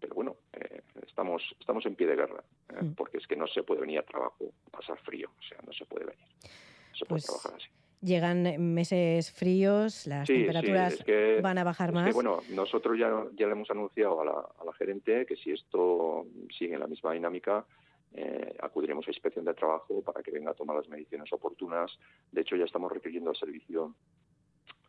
Pero 0.00 0.14
bueno, 0.14 0.36
eh, 0.54 0.80
estamos, 1.06 1.42
estamos 1.60 1.84
en 1.84 1.96
pie 1.96 2.06
de 2.06 2.16
guerra, 2.16 2.42
eh, 2.70 2.82
mm. 2.82 2.94
porque 2.94 3.18
es 3.18 3.26
que 3.26 3.36
no 3.36 3.46
se 3.46 3.62
puede 3.62 3.82
venir 3.82 3.98
a 3.98 4.04
trabajo, 4.04 4.54
pasar 4.70 4.96
frío, 5.00 5.28
o 5.38 5.42
sea, 5.42 5.58
no 5.66 5.72
se 5.74 5.84
puede 5.84 6.06
venir. 6.06 6.24
No 6.24 6.96
se 6.96 7.04
puede 7.04 7.20
pues 7.20 7.26
trabajar 7.26 7.52
así. 7.56 7.68
Llegan 8.00 8.72
meses 8.72 9.30
fríos, 9.30 10.06
las 10.06 10.28
temperaturas 10.28 11.04
van 11.42 11.58
a 11.58 11.64
bajar 11.64 11.92
más. 11.92 12.14
bueno, 12.14 12.40
nosotros 12.48 12.98
ya, 12.98 13.26
ya 13.34 13.46
le 13.48 13.52
hemos 13.52 13.70
anunciado 13.70 14.18
a 14.22 14.24
la, 14.24 14.32
a 14.32 14.64
la 14.64 14.72
gerente 14.72 15.26
que 15.26 15.36
si 15.36 15.50
esto 15.50 16.24
sigue 16.58 16.72
en 16.72 16.80
la 16.80 16.86
misma 16.86 17.12
dinámica, 17.12 17.66
eh, 18.14 18.56
acudiremos 18.60 19.06
a 19.06 19.10
inspección 19.10 19.44
de 19.44 19.54
trabajo 19.54 20.02
para 20.02 20.22
que 20.22 20.30
venga 20.30 20.50
a 20.50 20.54
tomar 20.54 20.76
las 20.76 20.88
mediciones 20.88 21.32
oportunas. 21.32 21.98
De 22.30 22.42
hecho, 22.42 22.56
ya 22.56 22.64
estamos 22.64 22.92
requiriendo 22.92 23.30
al 23.30 23.36
servicio, 23.36 23.94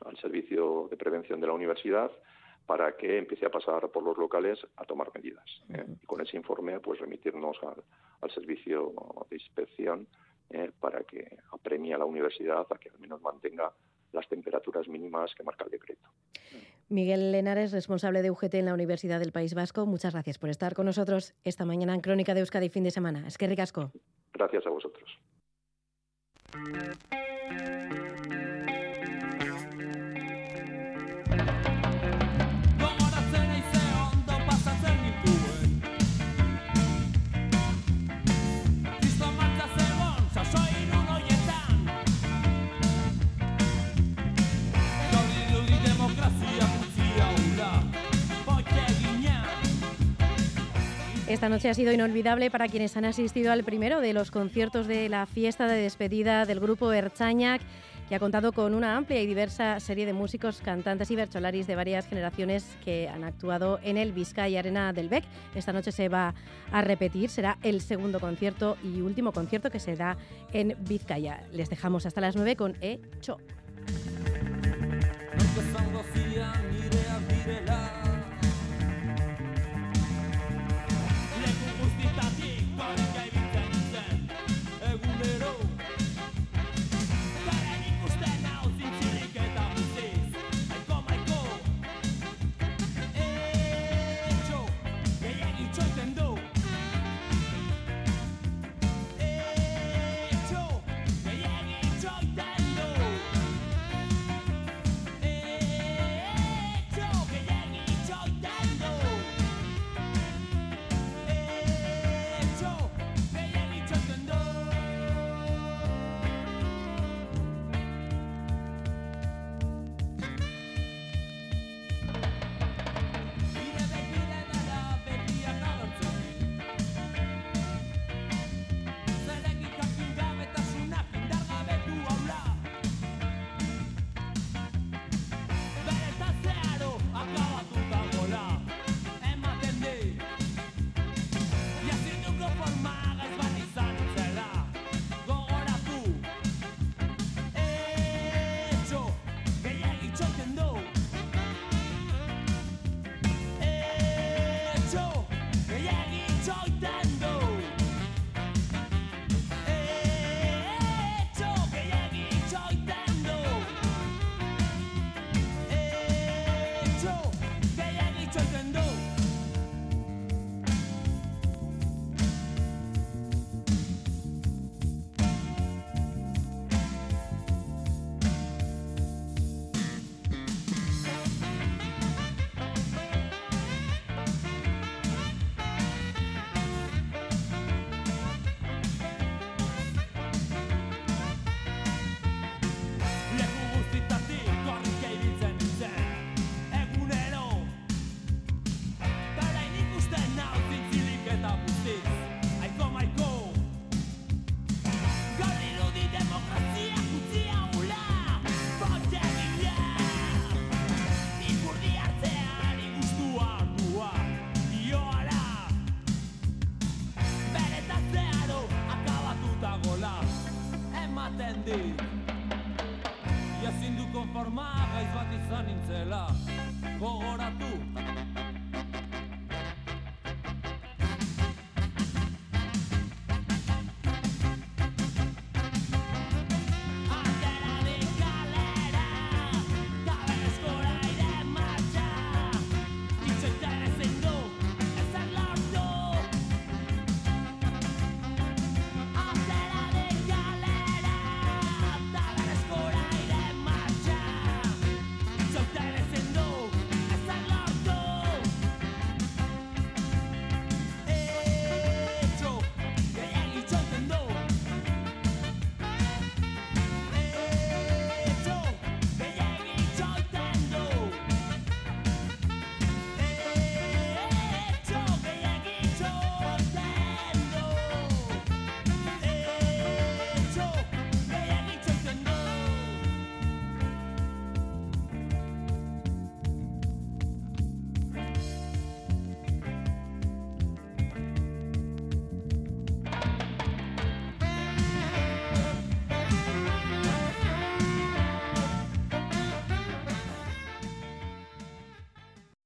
al 0.05 0.17
servicio 0.17 0.87
de 0.89 0.97
prevención 0.97 1.39
de 1.39 1.47
la 1.47 1.53
universidad 1.53 2.11
para 2.65 2.95
que 2.95 3.17
empiece 3.17 3.45
a 3.45 3.51
pasar 3.51 3.89
por 3.89 4.03
los 4.03 4.17
locales 4.17 4.59
a 4.77 4.85
tomar 4.85 5.11
medidas. 5.13 5.45
¿eh? 5.69 5.85
Y 6.01 6.05
con 6.05 6.21
ese 6.21 6.37
informe, 6.37 6.79
pues 6.79 6.99
remitirnos 6.99 7.57
al, 7.61 7.83
al 8.21 8.31
servicio 8.31 8.93
de 9.29 9.35
inspección 9.35 10.07
eh, 10.49 10.71
para 10.79 11.03
que 11.03 11.37
apremie 11.51 11.93
a 11.93 11.97
la 11.97 12.05
universidad 12.05 12.65
a 12.69 12.77
que 12.77 12.89
al 12.89 12.99
menos 12.99 13.21
mantenga 13.21 13.73
las 14.11 14.27
temperaturas 14.29 14.87
mínimas 14.87 15.33
que 15.35 15.43
marca 15.43 15.65
el 15.65 15.71
decreto. 15.71 16.07
Miguel 16.93 17.31
Lenares, 17.31 17.71
responsable 17.71 18.21
de 18.21 18.31
UGT 18.31 18.53
en 18.55 18.65
la 18.65 18.73
Universidad 18.73 19.19
del 19.19 19.31
País 19.31 19.53
Vasco, 19.53 19.85
muchas 19.85 20.13
gracias 20.13 20.37
por 20.37 20.49
estar 20.49 20.75
con 20.75 20.85
nosotros 20.85 21.33
esta 21.43 21.65
mañana 21.65 21.93
en 21.95 22.01
Crónica 22.01 22.33
de 22.33 22.41
Euskadi 22.41 22.69
fin 22.69 22.83
de 22.83 22.91
semana. 22.91 23.25
Es 23.27 23.37
que 23.37 23.47
ricasco. 23.47 23.91
Gracias 24.33 24.65
a 24.65 24.69
vosotros. 24.69 25.19
Esta 51.33 51.49
noche 51.49 51.67
ha 51.67 51.73
sido 51.73 51.91
inolvidable 51.91 52.51
para 52.51 52.67
quienes 52.67 52.95
han 52.95 53.05
asistido 53.05 53.51
al 53.51 53.63
primero 53.63 54.01
de 54.01 54.13
los 54.13 54.29
conciertos 54.29 54.85
de 54.85 55.09
la 55.09 55.25
fiesta 55.25 55.65
de 55.65 55.81
despedida 55.81 56.45
del 56.45 56.59
grupo 56.59 56.93
Erchañac, 56.93 57.59
que 58.07 58.13
ha 58.13 58.19
contado 58.19 58.51
con 58.51 58.75
una 58.75 58.95
amplia 58.95 59.19
y 59.19 59.25
diversa 59.25 59.79
serie 59.79 60.05
de 60.05 60.13
músicos, 60.13 60.61
cantantes 60.61 61.09
y 61.09 61.15
bercholaris 61.15 61.65
de 61.65 61.75
varias 61.75 62.07
generaciones 62.07 62.77
que 62.85 63.09
han 63.09 63.23
actuado 63.23 63.79
en 63.81 63.97
el 63.97 64.11
Vizcaya 64.11 64.59
Arena 64.59 64.93
del 64.93 65.09
Bec. 65.09 65.23
Esta 65.55 65.73
noche 65.73 65.91
se 65.91 66.07
va 66.07 66.35
a 66.71 66.81
repetir, 66.83 67.31
será 67.31 67.57
el 67.63 67.81
segundo 67.81 68.19
concierto 68.19 68.77
y 68.83 69.01
último 69.01 69.31
concierto 69.31 69.71
que 69.71 69.79
se 69.79 69.95
da 69.95 70.17
en 70.51 70.75
Vizcaya. 70.81 71.41
Les 71.51 71.67
dejamos 71.67 72.05
hasta 72.05 72.21
las 72.21 72.35
9 72.35 72.55
con 72.55 72.77
Echo. 72.79 73.39
Ia 73.39 73.62